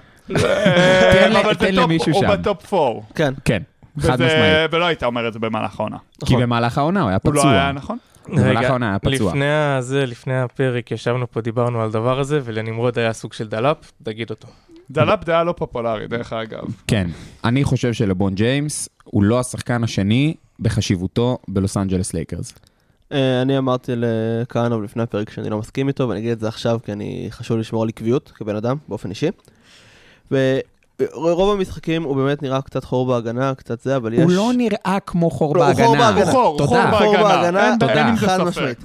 תן 1.58 1.74
למישהו 1.74 2.12
הוא 2.12 2.22
שם. 2.22 2.28
ב 2.28 2.40
top 2.40 2.74
4. 2.74 3.00
כן. 3.14 3.34
כן, 3.44 3.62
חד 4.00 4.22
משמעית. 4.22 4.72
ולא 4.72 4.84
היית 4.84 5.04
אומר 5.04 5.28
את 5.28 5.32
זה 5.32 5.38
במהלך 5.38 5.80
העונה. 5.80 5.96
כי 6.24 6.36
במהלך 6.36 6.78
העונה 6.78 7.00
הוא 7.00 7.08
היה 7.08 7.18
הוא 7.22 7.34
לא 7.34 7.40
פצוע. 7.40 7.52
היה 7.52 7.72
נכון? 7.72 7.98
במהלך 8.28 8.64
העונה 8.64 8.88
היה 8.88 8.98
פצוע. 8.98 9.30
לפני 9.30 9.52
הזה, 9.52 10.06
לפני 10.06 10.40
הפרק, 10.40 10.90
ישבנו 10.90 11.30
פה, 11.30 11.40
דיברנו 11.40 11.80
על 11.80 11.88
הדבר 11.88 12.20
הזה, 12.20 12.40
ולנמרוד 12.44 12.98
היה 12.98 13.12
סוג 13.12 13.32
של 13.32 13.48
דל"פ, 13.48 13.92
תגיד 14.02 14.30
אותו. 14.30 14.48
דל"פ 14.90 15.24
דעה 15.24 15.44
לא 15.44 15.52
פופולרי, 15.52 16.06
דרך 16.06 16.32
אגב. 16.32 16.64
כן, 16.86 17.06
אני 17.44 17.64
חושב 17.64 17.92
שלבון 17.92 18.34
ג'יימס 18.34 18.88
הוא 19.04 19.22
לא 19.22 19.40
השחקן 19.40 19.84
השני 19.84 20.34
בחשיבותו 20.60 21.38
בלוס 21.48 21.76
אנג'לס 21.76 22.14
לייקרס. 22.14 22.52
אה, 23.12 23.42
אני 23.42 23.58
אמרתי 23.58 23.92
לכהנוב 23.96 24.82
לפני 24.82 25.02
הפרק 25.02 25.30
שאני 25.30 25.50
לא 25.50 25.58
מסכים 25.58 25.88
איתו, 25.88 26.08
ואני 26.08 26.20
אגיד 26.20 26.30
את 26.30 26.40
זה 26.40 26.48
עכשיו 26.48 26.78
כי 26.84 26.92
אני 26.92 27.26
חשוב 27.30 27.58
לשמור 27.58 27.82
על 27.82 27.88
עקביות 27.88 28.32
כבן 28.34 28.56
אדם, 28.56 28.76
באופן 28.88 29.10
אישי. 29.10 29.28
ורוב 30.30 31.58
המשחקים 31.58 32.02
הוא 32.02 32.16
באמת 32.16 32.42
נראה 32.42 32.62
קצת 32.62 32.84
חור 32.84 33.06
בהגנה, 33.06 33.54
קצת 33.54 33.80
זה, 33.80 33.96
אבל 33.96 34.12
יש... 34.14 34.20
הוא 34.20 34.30
לא 34.30 34.50
נראה 34.56 34.98
כמו 35.06 35.30
חור 35.30 35.56
לא, 35.56 35.66
הוא 35.66 35.74
חור 35.74 35.96
בהגנה. 35.96 36.12
בהגנה. 36.12 36.32
הוא 36.32 36.58
חור, 36.58 36.58
בהגנה. 37.16 37.76
בהגנה, 37.80 38.00
אין- 38.00 38.06
עם 38.06 38.16
זה 38.16 38.26
ספק. 38.50 38.78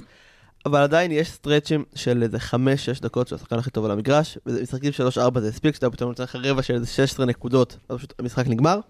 אבל 0.66 0.82
עדיין 0.82 1.12
יש 1.12 1.30
סטרצ'ים 1.30 1.84
של 1.94 2.22
איזה 2.22 2.36
5-6 2.36 3.02
דקות 3.02 3.28
של 3.28 3.34
השחקן 3.34 3.58
הכי 3.58 3.70
טוב 3.70 3.84
על 3.84 3.90
המגרש, 3.90 4.38
ומשחקים 4.46 4.92
3-4 5.36 5.40
זה 5.40 5.48
הספיק, 5.48 5.74
שאתה 5.74 5.90
פתאום 5.90 6.08
נותן 6.08 6.22
לך 6.22 6.36
רבע 6.36 6.62
של 6.62 6.74
איזה 6.74 6.86
16 6.86 7.26
נקודות, 7.26 7.76
אז 7.88 7.96
פשוט 7.96 8.14
המשחק 8.18 8.46
נגמר. 8.46 8.80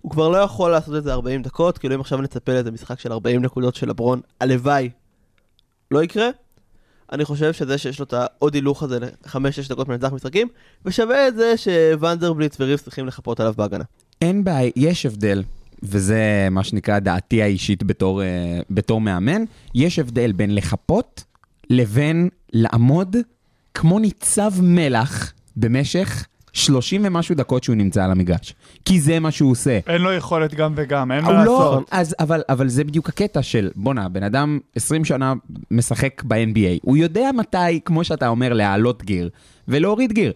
הוא 0.00 0.10
כבר 0.10 0.28
לא 0.28 0.36
יכול 0.36 0.70
לעשות 0.70 0.96
את 0.96 1.04
זה 1.04 1.12
40 1.12 1.42
דקות, 1.42 1.78
כאילו 1.78 1.94
אם 1.94 2.00
עכשיו 2.00 2.20
נצפה 2.20 2.52
לאיזה 2.52 2.70
משחק 2.70 3.00
של 3.00 3.12
40 3.12 3.42
נקודות 3.42 3.74
של 3.74 3.88
לברון, 3.88 4.20
הלוואי, 4.40 4.90
לא 5.90 6.02
יקרה. 6.02 6.28
אני 7.12 7.24
חושב 7.24 7.52
שזה 7.52 7.78
שיש 7.78 7.98
לו 7.98 8.04
את 8.04 8.12
העוד 8.12 8.54
הילוך 8.54 8.82
הזה 8.82 9.00
ל-5-6 9.00 9.68
דקות 9.68 9.88
מנצח 9.88 10.12
משחקים, 10.12 10.48
ושווה 10.84 11.28
את 11.28 11.36
זה 11.36 11.54
שוונדרבליץ 11.56 12.56
וריבס 12.60 12.82
צריכים 12.82 13.06
לחפות 13.06 13.40
עליו 13.40 13.54
בהגנה. 13.56 13.84
אין 14.22 14.44
בעיה, 14.44 14.70
יש 14.76 15.06
הבדל, 15.06 15.42
וזה 15.84 16.48
מה 16.50 16.64
שנקרא 16.64 16.98
דעתי 16.98 17.42
האישית 17.42 17.82
בתור, 17.82 18.22
אה, 18.22 18.60
בתור 18.70 19.00
מאמן, 19.00 19.44
יש 19.74 19.98
הבדל 19.98 20.32
בין 20.32 20.54
לחפות 20.54 21.24
לבין 21.70 22.28
לעמוד 22.52 23.16
כמו 23.74 23.98
ניצב 23.98 24.52
מלח 24.62 25.32
במשך 25.56 26.26
30 26.52 27.02
ומשהו 27.04 27.34
דקות 27.34 27.64
שהוא 27.64 27.76
נמצא 27.76 28.04
על 28.04 28.10
המגרש. 28.10 28.54
כי 28.84 29.00
זה 29.00 29.20
מה 29.20 29.30
שהוא 29.30 29.50
עושה. 29.50 29.78
אין 29.86 30.02
לו 30.02 30.12
יכולת 30.12 30.54
גם 30.54 30.72
וגם, 30.76 31.12
אין 31.12 31.24
מה 31.24 31.32
לא, 31.32 31.38
לעשות. 31.38 31.88
אז, 31.90 32.14
אבל, 32.20 32.42
אבל 32.48 32.68
זה 32.68 32.84
בדיוק 32.84 33.08
הקטע 33.08 33.42
של, 33.42 33.70
בואנה, 33.76 34.08
בן 34.08 34.22
אדם 34.22 34.58
20 34.76 35.04
שנה 35.04 35.32
משחק 35.70 36.22
ב-NBA, 36.22 36.80
הוא 36.82 36.96
יודע 36.96 37.30
מתי, 37.38 37.80
כמו 37.84 38.04
שאתה 38.04 38.28
אומר, 38.28 38.52
להעלות 38.52 39.02
גיר 39.02 39.30
ולהוריד 39.68 40.12
גיר. 40.12 40.32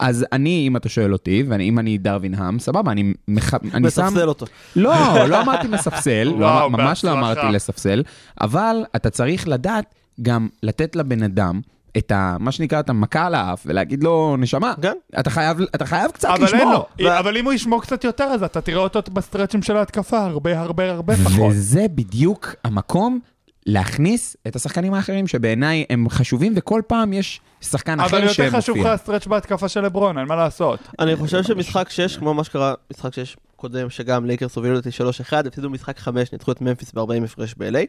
אז 0.00 0.26
אני, 0.32 0.64
אם 0.66 0.76
אתה 0.76 0.88
שואל 0.88 1.12
אותי, 1.12 1.44
ואם 1.48 1.78
אני 1.78 1.98
דרווין 1.98 2.34
האם, 2.34 2.58
סבבה, 2.58 2.92
אני, 2.92 3.12
מח... 3.28 3.54
אני 3.54 3.70
שם... 3.70 3.82
מספסל 3.82 4.28
אותו. 4.28 4.46
לא, 4.76 5.26
לא 5.28 5.42
אמרתי 5.42 5.68
מספסל, 5.68 6.24
לא, 6.24 6.44
וואו, 6.44 6.70
ממש 6.70 7.04
לא. 7.04 7.12
אמרתי 7.12 7.46
לספסל, 7.52 8.02
אבל 8.40 8.84
אתה 8.96 9.10
צריך 9.10 9.48
לדעת 9.48 9.94
גם 10.22 10.48
לתת 10.62 10.96
לבן 10.96 11.22
אדם 11.22 11.60
את 11.98 12.10
ה... 12.12 12.36
מה 12.40 12.52
שנקרא, 12.52 12.80
את 12.80 12.90
המכה 12.90 13.26
על 13.26 13.34
האף, 13.34 13.62
ולהגיד 13.66 14.04
לו, 14.04 14.36
נשמה, 14.38 14.74
כן. 14.82 14.92
אתה 15.18 15.30
חייב, 15.30 15.58
אתה 15.74 15.86
חייב 15.86 16.10
קצת 16.10 16.28
אבל 16.28 16.36
אין 16.36 16.44
לשמור. 16.44 16.84
לו, 17.00 17.18
אבל 17.18 17.36
אם 17.36 17.44
הוא 17.44 17.52
ישמור 17.52 17.82
קצת 17.82 18.04
יותר, 18.04 18.24
אז 18.24 18.42
אתה 18.42 18.60
תראה 18.60 18.82
אותו 18.82 19.00
בסטרצ'ים 19.12 19.62
של 19.62 19.76
ההתקפה 19.76 20.20
הרבה 20.20 20.60
הרבה 20.60 20.90
הרבה 20.90 21.16
פחות. 21.16 21.50
וזה 21.50 21.86
בדיוק 21.94 22.54
המקום 22.64 23.20
להכניס 23.66 24.36
את 24.46 24.56
השחקנים 24.56 24.94
האחרים 24.94 25.26
שבעיניי 25.26 25.84
הם 25.90 26.08
חשובים, 26.08 26.52
וכל 26.56 26.82
פעם 26.86 27.12
יש 27.12 27.40
שחקן 27.60 28.00
אבל 28.00 28.08
אחר 28.08 28.16
יותר 28.16 28.30
חשוב 28.30 28.50
לך 28.56 28.62
שמופיע. 28.62 28.92
ה 28.92 28.96
stretch 28.96 29.26
בהתקפה 29.26 29.68
של 29.68 29.80
לברון, 29.80 30.18
אין 30.18 30.26
מה 30.26 30.36
לעשות. 30.36 30.80
אני 30.98 31.16
חושב 31.16 31.42
שמשחק 31.42 31.90
6, 31.90 32.16
כמו 32.16 32.34
מה 32.34 32.44
שקרה, 32.44 32.74
משחק 32.92 33.14
6 33.14 33.36
הקודם, 33.54 33.90
שגם 33.90 34.26
לייקרס 34.26 34.56
הובילו 34.56 34.76
אותי 34.76 34.88
3-1, 35.30 35.46
הפסידו 35.46 35.70
משחק 35.70 35.98
5, 35.98 36.32
ניצחו 36.32 36.52
את 36.52 36.60
ממפיס 36.60 36.92
ב-40 36.92 37.24
הפרש 37.24 37.54
ב-LA. 37.58 37.86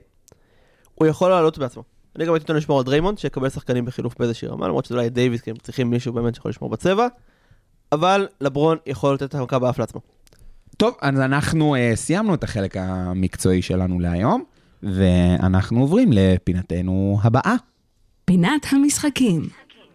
הוא 0.96 1.08
יכול 1.08 1.30
לעלות 1.30 1.58
בעצמו. 1.58 1.84
אני 2.16 2.26
גם 2.26 2.34
הייתי 2.34 2.44
נותן 2.44 2.56
לשמור 2.56 2.80
על 2.80 2.86
דריימונד, 2.86 3.18
שיקבל 3.18 3.50
שחקנים 3.50 3.86
בחילוף 3.86 4.16
באיזושהי 4.20 4.48
רמה, 4.48 4.68
למרות 4.68 4.86
שזה 4.86 4.96
אולי 4.96 5.10
דייוויס, 5.10 5.42
כי 5.42 5.50
הם 5.50 5.56
צריכים 5.56 5.90
מישהו 5.90 6.14
באמת 6.14 6.36
שיכול 6.36 6.50
לשמור 6.50 6.70
בצבע. 6.70 7.08
אבל 7.92 8.28
לברון 8.42 8.78
יכול 8.86 9.14
לתת 9.14 9.24
את 9.24 9.36
המכה 9.36 9.60
באף 9.60 9.80
לעצמו. 9.80 10.02
טוב, 10.78 10.96
אז 11.02 11.20
אנחנו 11.20 11.76
uh, 11.76 11.96
סיימנו 11.96 12.34
את 12.34 12.44
החלק 12.44 12.78
המקצועי 12.78 13.62
שלנו 13.62 14.00
להיום, 14.00 14.44
ואנחנו 14.84 15.80
עוברים 15.80 16.10
לפינתנו 16.14 17.20
הבאה. 17.24 17.56
פינת 18.26 18.66
המשחקים. 18.72 19.42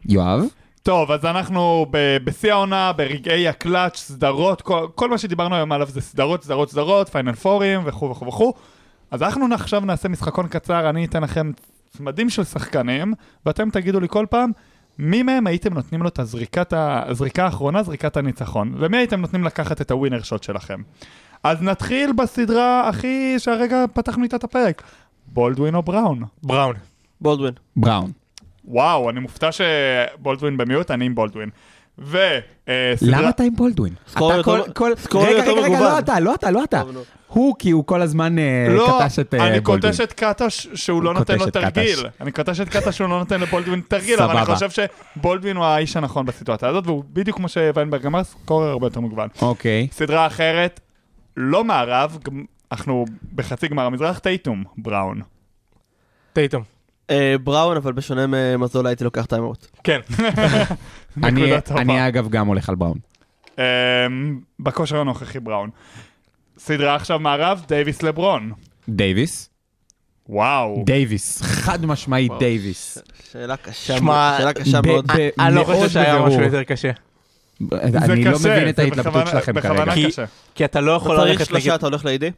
יואב? 0.08 0.40
טוב, 0.82 1.10
אז 1.10 1.24
אנחנו 1.24 1.86
ב- 1.90 2.16
בשיא 2.24 2.52
העונה, 2.52 2.92
ברגעי 2.92 3.48
הקלאץ', 3.48 3.96
סדרות, 3.96 4.62
כל, 4.62 4.86
כל 4.94 5.10
מה 5.10 5.18
שדיברנו 5.18 5.54
היום 5.54 5.72
עליו 5.72 5.86
זה 5.90 6.00
סדרות, 6.00 6.44
סדרות, 6.44 6.70
סדרות, 6.70 7.08
פיינל 7.08 7.32
פורים 7.32 7.80
וכו' 7.84 8.10
וכו' 8.10 8.26
וכו'. 8.26 8.52
אז 9.10 9.22
אנחנו 9.22 9.46
עכשיו 9.54 9.80
נעשה 9.80 10.08
משחקון 10.08 10.48
קצר, 10.48 10.90
אני 10.90 11.04
אתן 11.04 11.22
לכם 11.22 11.50
צמדים 11.90 12.30
של 12.30 12.44
שחקנים, 12.44 13.14
ואתם 13.46 13.70
תגידו 13.70 14.00
לי 14.00 14.08
כל 14.08 14.26
פעם, 14.30 14.50
מי 14.98 15.22
מהם 15.22 15.46
הייתם 15.46 15.74
נותנים 15.74 16.02
לו 16.02 16.08
את 16.08 16.18
הזריקת 16.18 16.72
ה- 16.72 17.02
הזריקה 17.06 17.44
האחרונה, 17.44 17.82
זריקת 17.82 18.16
הניצחון? 18.16 18.74
למי 18.78 18.96
הייתם 18.96 19.20
נותנים 19.20 19.44
לקחת 19.44 19.80
את 19.80 19.90
הווינר 19.90 20.22
שוט 20.22 20.42
שלכם? 20.42 20.80
אז 21.46 21.62
נתחיל 21.62 22.12
בסדרה 22.12 22.88
הכי, 22.88 23.34
שהרגע 23.38 23.84
פתחנו 23.92 24.22
איתה 24.24 24.36
את 24.36 24.44
הפרק. 24.44 24.82
בולדווין 25.26 25.74
או 25.74 25.82
בראון? 25.82 26.22
בראון. 26.42 26.74
בולדווין. 27.20 27.52
בראון. 27.76 28.10
וואו, 28.64 29.10
אני 29.10 29.20
מופתע 29.20 29.48
שבולדווין 29.52 30.56
במיעוט, 30.56 30.90
אני 30.90 31.06
עם 31.06 31.14
בולדווין. 31.14 31.50
ו... 31.98 32.18
אה, 32.68 32.94
למה 33.02 33.28
אתה 33.28 33.42
עם 33.42 33.56
בולדווין? 33.56 33.92
אתה 34.12 34.18
כל- 34.20 34.32
יותר- 34.36 34.72
כל- 34.72 34.92
רגע, 35.18 35.42
רגע, 35.42 35.60
רגע. 35.60 35.80
לא 35.80 35.98
אתה, 35.98 36.20
לא 36.20 36.34
אתה, 36.34 36.50
לא 36.50 36.64
אתה. 36.64 36.82
נו. 36.92 37.00
הוא, 37.28 37.54
כי 37.58 37.70
הוא 37.70 37.86
כל 37.86 38.02
הזמן 38.02 38.38
אה, 38.38 38.66
לא, 38.70 38.98
קטש 39.02 39.18
את 39.18 39.34
אה, 39.34 39.46
אני 39.48 39.60
בולדווין. 39.60 39.92
קוטש 39.92 40.00
את 40.00 40.12
קטש 40.12 40.66
שהוא 40.74 41.02
לא 41.02 41.14
נותן 41.14 41.38
לו 41.38 41.46
תרגיל. 41.50 41.96
קטש. 41.96 42.04
אני 42.20 42.32
קוטש 42.32 42.60
את 42.60 42.68
קטש 42.68 42.96
שהוא 42.96 43.08
לא 43.08 43.18
נותן 43.18 43.40
לבולדווין 43.40 43.80
תרגיל, 43.88 44.20
אבל 44.22 44.36
אני. 44.36 44.46
חושב 44.46 44.68
שבולדווין 45.16 45.56
הוא 45.56 45.64
האיש 45.64 45.96
הנכון 45.96 46.26
בסיטואציה 46.26 46.68
הזאת, 46.68 46.86
והוא 46.86 47.04
בדיוק 47.12 47.36
כמו 47.36 47.48
שוויינברג 47.48 48.06
אמר, 48.06 48.24
סקורר 48.24 48.68
הרבה 48.68 48.86
יותר 48.86 49.00
מגוון. 49.00 49.28
אוקיי. 49.42 49.88
סדרה 49.92 50.26
אחרת, 50.26 50.80
לא 51.36 51.64
מערב, 51.64 52.18
אנחנו 52.72 53.04
בחצי 53.34 53.68
גמר 53.68 53.82
המזרח, 53.86 54.18
טייטום, 54.18 54.64
בראון. 54.78 55.20
טייטום. 56.32 56.62
אה, 57.10 57.34
בראון, 57.44 57.76
אבל 57.76 57.92
בשונה 57.92 58.26
ממזולה 58.26 58.88
הייתי 58.88 59.04
לוקח 59.04 59.24
timeout. 59.24 59.66
כן. 59.84 60.00
אני- 61.24 62.08
אגב 62.08 62.28
גם 62.28 62.46
הולך 62.46 62.68
על 62.68 62.74
בראון. 62.74 62.98
אמ, 63.58 63.62
בכושר 64.60 65.00
הנוכחי 65.00 65.40
בראון. 65.40 65.70
סדרה 66.58 66.94
עכשיו 66.94 67.18
מערב, 67.18 67.64
דייוויס 67.68 68.02
לברון. 68.02 68.52
דייוויס. 68.88 69.50
וואו. 70.28 70.82
דייוויס. 70.86 71.42
חד 71.42 71.86
משמעית. 71.86 72.32
דייוויס. 72.38 72.98
שאלה 73.32 73.56
קשה. 73.56 73.98
שאלה 74.38 74.52
קשה 74.52 74.80
מאוד. 74.86 75.10
אני 75.40 75.54
לא 75.54 75.64
חושב 75.64 75.88
שהיה. 75.88 76.26
משהו 76.26 76.42
יותר 76.42 76.62
קשה. 76.64 76.90
אני 77.82 78.24
לא 78.24 78.36
קשה, 78.38 78.54
מבין 78.56 78.68
את 78.68 78.78
ההתלבטות 78.78 79.26
שלכם 79.26 79.60
כרגע. 79.60 79.94
כי-. 79.94 80.06
כי 80.54 80.64
אתה 80.64 80.80
לא 80.80 80.92
יכול 80.92 81.16
אתה 81.16 81.22
צריך 81.22 81.38
ללכת. 81.40 81.46
שלושה, 81.50 81.74
אתה 81.74 81.86
הולך 81.86 82.04
ל 82.04 82.11
AD? 82.11 82.30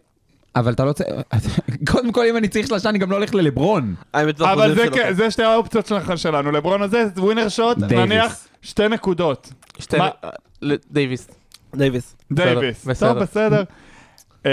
אבל 0.56 0.72
אתה 0.72 0.84
לא 0.84 0.92
צריך... 0.92 1.08
קודם 1.90 2.12
כל, 2.12 2.24
אם 2.30 2.36
אני 2.36 2.48
צריך 2.48 2.66
שלושה, 2.66 2.88
אני 2.88 2.98
גם 2.98 3.10
לא 3.10 3.16
הולך 3.16 3.34
ללברון. 3.34 3.94
אבל 4.14 4.74
זה 4.74 4.82
שלו, 4.84 4.92
כ- 4.92 4.96
כן. 4.98 5.12
זה 5.12 5.30
שתי 5.30 5.42
האופציות 5.42 5.92
שלנו, 6.16 6.50
לברון 6.52 6.82
הזה, 6.82 7.04
winner 7.16 7.48
shot. 7.48 7.78
נניח 7.78 8.36
שתי 8.62 8.88
נקודות. 8.88 9.52
שתי- 9.78 9.98
מה? 9.98 10.08
ל- 10.62 10.74
דייוויס. 10.90 11.28
דייוויס. 11.76 12.16
דייוויס. 12.32 12.86
טוב, 13.00 13.18
בסדר. 13.18 13.62
אמ, 14.46 14.50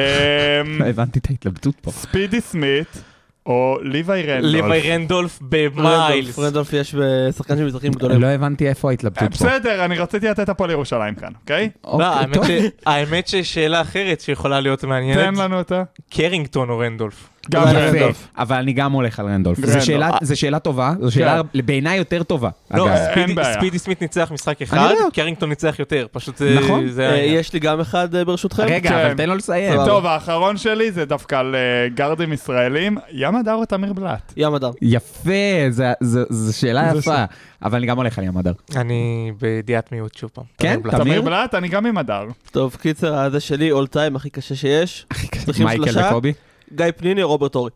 לא 0.80 0.86
הבנתי 0.86 1.20
את 1.20 1.28
ההתלבטות 1.30 1.76
פה. 1.82 1.92
ספידי 1.92 2.42
סמית, 2.42 2.88
או 3.46 3.78
ליוואי 3.82 4.22
רנדולף. 4.24 4.52
ליוואי 4.52 4.92
רנדולף 4.92 5.40
במיילס. 5.42 6.40
רנדולף 6.40 6.74
יש 6.74 6.96
בשחקן 6.96 7.58
של 7.58 7.66
מזרחים 7.66 7.92
גדולים. 7.92 8.22
לא 8.22 8.28
הבנתי 8.28 8.70
איפה 8.70 8.90
ההתלבטות 8.90 9.20
פה. 9.24 9.30
בסדר, 9.30 9.86
אני 9.86 9.98
רציתי 9.98 10.28
לתת 10.28 10.50
הפועל 10.50 10.72
ירושלים 10.72 11.16
כאן, 11.16 11.30
אוקיי? 11.42 11.70
לא, 11.86 11.92
אוקיי, 11.92 12.08
האמת. 12.08 12.44
ש- 12.44 12.70
האמת 12.86 13.28
ששאלה 13.28 13.82
אחרת 13.82 14.22
שיכולה 14.22 14.60
להיות 14.60 14.80
תן 14.80 14.90
מעניינת, 14.90 15.38
לנו 15.38 15.58
אותה. 15.58 15.84
קרינגטון 16.10 16.70
או 16.70 16.78
רנדולף. 16.80 17.30
גם 17.52 17.64
רנדולף. 17.64 18.28
אבל 18.38 18.56
אני 18.56 18.74
גם 18.74 18.92
הולך 18.92 19.20
על 19.20 19.26
רנדולף. 19.26 19.66
זו 19.66 19.86
שאלה- 19.86 20.10
זו 20.22 20.40
שאלה 20.40 20.60
טובה, 20.60 20.94
זו 21.02 21.12
שאלה 21.12 21.42
בעיניי 21.66 21.98
יותר 21.98 22.24
טובה. 22.24 22.50
לא, 22.74 22.88
ספידי- 23.12 23.34
בעיה. 23.34 23.54
ספידי 23.54 23.80
סמית 23.80 24.02
ניצח 24.02 24.32
משחק 24.34 24.62
אני 24.62 24.66
אחד. 24.70 24.94
קרינגטון 25.14 25.50
ניצח 25.50 25.76
יותר, 25.80 26.08
פשוט 26.12 26.38
זה... 26.38 26.58
נכון. 26.64 26.88
זה 26.90 27.04
אה, 27.10 27.14
העניין. 27.16 27.40
יש 27.40 27.54
לי 27.54 27.60
גם 27.60 27.80
אחד 27.80 28.16
אה, 28.16 28.26
ברשותכם. 28.26 28.64
רגע, 28.64 28.90
כן. 28.90 28.96
אבל 28.96 29.14
תן 29.14 29.30
לו 29.30 29.36
לסיים. 29.36 29.86
טוב, 29.86 30.06
האחרון 30.06 30.58
שלי 30.58 30.92
זה 30.92 31.06
דווקא 31.06 31.36
על 31.36 31.56
אה, 31.56 31.90
גארדים 31.96 32.34
ישראלים, 32.34 32.98
ים 33.12 33.36
הדר 33.36 33.54
או 33.54 33.66
תמיר 33.66 33.94
בלאט? 33.94 34.34
ים 34.38 34.54
הדר. 34.54 34.72
יפה, 34.82 35.30
זה- 35.70 35.94
זה- 36.02 36.24
זו 36.30 36.58
שאלה 36.58 36.90
זה 36.94 37.00
יפה. 37.00 37.24
אבל 37.64 37.78
אני 37.78 37.88
גם 37.88 37.98
הולך 37.98 38.20
על 38.20 38.26
ים 38.26 38.38
הדר. 38.38 38.54
אני 38.76 39.32
בדעת 39.42 39.92
מיעוט 39.92 40.16
שוב 40.16 40.30
פעם. 40.34 40.44
כן? 40.58 40.80
תמיר? 40.92 41.22
בלאט, 41.22 41.56
אני 41.56 41.68
גם 41.68 41.86
עם 41.86 41.98
הדר. 41.98 42.24
טוב, 42.52 42.78
קיצר, 42.82 43.16
הזה 43.16 43.40
שלי, 43.40 43.72
אול 43.72 43.88
טיים, 43.88 44.16
הכי 44.16 44.30
קשה 44.30 44.56
שיש. 44.56 45.06
מייקל. 45.64 46.06
וקובי? 46.08 46.34
גיא 46.76 46.86
פניני 46.98 47.24
או 47.24 47.28
רוברט 47.28 47.56
אורי. 47.56 47.70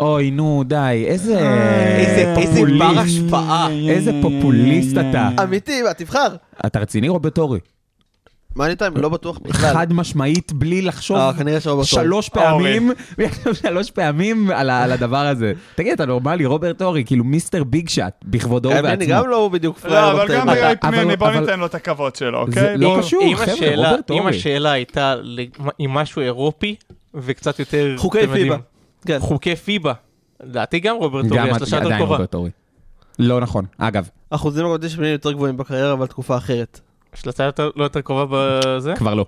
אוי, 0.00 0.30
נו, 0.30 0.62
די, 0.66 1.04
איזה 1.06 1.38
איזה- 1.38 1.98
איזה 1.98 2.34
פופוליסט. 2.34 2.78
בר 2.78 2.98
השפעה. 3.00 3.68
איזה 3.88 4.12
פופוליסט 4.22 4.96
אתה. 5.10 5.28
אמיתי, 5.42 5.82
מה, 5.82 5.94
תבחר. 5.94 6.36
אתה 6.66 6.78
רציני, 6.78 7.08
רוברט 7.08 7.38
אורי? 7.38 7.60
מה 8.56 8.66
אני 8.66 8.76
טיים? 8.76 8.92
לא 8.96 9.08
בטוח 9.08 9.38
בכלל. 9.38 9.72
חד 9.74 9.92
משמעית, 9.92 10.52
בלי 10.52 10.82
לחשוב 10.82 11.16
אה, 11.16 11.32
כנראה 11.38 11.60
שרוברט 11.60 11.86
אורי. 11.92 12.04
שלוש 12.04 12.28
פעמים, 12.28 12.92
שלוש 13.62 13.90
פעמים 13.90 14.50
על 14.50 14.70
ה- 14.70 14.82
על 14.84 14.92
הדבר 14.92 15.26
הזה. 15.26 15.52
תגיד, 15.74 15.92
אתה 15.92 16.06
נורמלי, 16.06 16.44
רוברט 16.46 16.82
אורי, 16.82 17.04
כאילו 17.06 17.24
Mr. 17.24 17.64
Big 17.64 17.88
Shot, 17.88 18.24
בכבודו 18.24 18.68
ובעצמו. 18.78 19.04
גם 19.08 19.28
לא 19.28 19.50
בדיוק 19.52 19.78
פראייר 19.78 20.00
לא, 20.06 20.12
אבל 20.12 20.24
בטייבל. 20.24 20.42
גם 20.42 20.48
אבל- 20.48 20.74
פניני, 20.80 21.16
בוא 21.16 21.26
אבל- 21.28 21.40
ניתן 21.40 21.58
לו 21.60 21.66
את 21.66 21.74
הכבוד 21.74 22.16
שלו, 22.16 22.46
זה 22.48 22.60
אוקיי? 22.60 22.78
לא 22.78 22.88
בוא- 22.88 22.98
קשור, 23.02 23.22
אם 23.22 23.36
חבר'ה, 23.36 23.52
השאלה- 23.54 23.90
רוברט 23.90 24.10
אם 24.10 24.18
אורי. 24.18 24.30
השאלה 24.30 24.70
הייתה 24.72 25.14
ל- 25.22 25.40
עם 25.78 25.90
משהו 25.90 26.22
אירופי 26.22 26.74
וקצת 27.14 27.58
יותר... 27.58 27.94
חוקי 27.96 28.18
אתם 28.18 28.26
יודעים, 28.28 28.44
פיבה. 28.44 28.56
כן. 29.06 29.18
חוקי 29.20 29.56
פיבה. 29.56 29.92
לדעתי 30.44 30.78
גם 30.80 30.96
רוברט 30.96 31.24
גם 31.26 31.38
אורי, 31.38 31.50
השלושה 31.50 31.76
יותר 31.76 31.86
עדיין 31.86 31.98
קרובה. 32.00 32.14
רוברט 32.16 32.34
אורי. 32.34 32.50
לא 33.18 33.40
נכון, 33.40 33.64
אגב, 33.78 34.08
אחוזים 34.30 34.64
הגודלים 34.64 34.90
של 34.90 34.96
פניני 34.96 35.12
יותר 35.12 35.32
גבוהים 35.32 35.56
בקריירה, 35.56 35.92
אבל 35.92 36.06
תקופה 36.06 36.36
אחרת. 36.36 36.80
יותר- 37.44 37.70
לא 37.76 37.84
יותר 37.84 38.00
קרובה 38.00 38.38
בזה? 38.76 38.94
כבר 38.96 39.14
לא. 39.14 39.26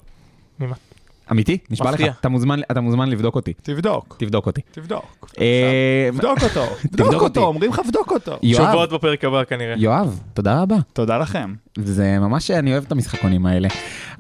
אמיתי? 1.33 1.59
נשבע 1.71 1.91
לך. 1.91 2.01
אתה 2.21 2.29
מוזמן- 2.29 2.61
אתה 2.71 2.81
מוזמן 2.81 3.09
לבדוק 3.09 3.35
אותי. 3.35 3.53
תבדוק, 3.63 4.17
תבדוק 4.19 4.47
אותי. 4.47 4.61
תבדוק. 4.73 5.31
אה, 5.41 6.09
תבדוק 6.13 6.39
אותו, 6.43 6.65
תבדוק. 6.97 7.23
אותו, 7.23 7.41
אומרים 7.41 7.71
לך 7.71 7.81
בדוק 7.89 8.13
אותו. 8.13 8.37
יואב, 8.43 8.67
תשובות 8.69 8.93
בפרק 8.93 9.25
הבא 9.25 9.45
כנראה. 9.45 9.75
יואב, 9.79 10.21
תודה 10.35 10.63
רבה. 10.63 10.77
תודה 10.93 11.19
לכם. 11.19 11.55
זה 11.85 12.19
ממש, 12.19 12.51
אני 12.51 12.73
אוהב 12.73 12.85
את 12.85 12.93
המשחקונים 12.93 13.47
האלה. 13.47 13.69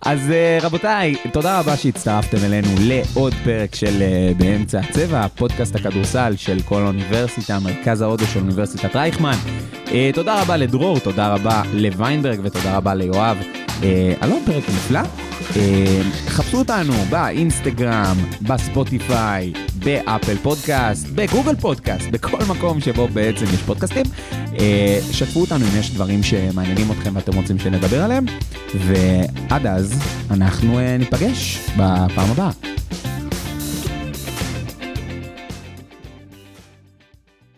אז 0.02 0.30
אה, 0.30 0.58
רבותיי, 0.62 1.14
תודה 1.32 1.60
רבה 1.60 1.76
שהצטרפתם 1.76 2.36
אלינו 2.44 2.68
לעוד 2.80 3.34
פרק 3.44 3.74
של 3.74 4.02
אה, 4.02 4.32
באמצע 4.36 4.80
הצבע, 4.80 5.28
פודקאסט 5.28 5.74
הכדורסל 5.74 6.34
של 6.36 6.58
כל 6.64 6.82
אוניברסיטה, 6.86 7.58
מרכז 7.58 8.00
ההודו 8.00 8.26
של 8.26 8.40
אוניברסיטת 8.40 8.96
רייכמן. 8.96 9.36
אה, 9.90 10.10
תודה 10.14 10.42
רבה 10.42 10.56
לדרור, 10.56 10.98
תודה 10.98 11.34
רבה 11.34 11.62
לוויינברג 11.72 12.40
ותודה 12.42 12.76
רבה 12.76 12.94
ליואב. 12.94 13.36
עוד 14.20 14.42
פרק 14.46 14.64
נפלא. 14.68 15.00
חפשו 16.26 16.58
אותנו 16.58 16.92
באינסטגרם, 17.10 18.16
בספוטיפיי, 18.42 19.52
באפל 19.84 20.36
פודקאסט, 20.36 21.06
בגוגל 21.14 21.56
פודקאסט, 21.56 22.08
בכל 22.10 22.38
מקום 22.48 22.80
שבו 22.80 23.08
בעצם 23.08 23.44
יש 23.44 23.62
פודקאסטים. 23.62 24.04
שתפו 25.12 25.40
אותנו 25.40 25.64
אם 25.64 25.80
יש 25.80 25.90
דברים 25.90 26.22
שמעניינים 26.22 26.92
אתכם 26.92 27.16
ואתם 27.16 27.36
רוצים 27.36 27.47
שנדבר 27.58 28.02
עליהם, 28.04 28.24
ועד 28.74 29.66
אז 29.66 30.02
אנחנו 30.30 30.78
אה, 30.78 30.96
ניפגש 30.98 31.58
בפעם 31.76 32.30
הבאה. 32.30 32.50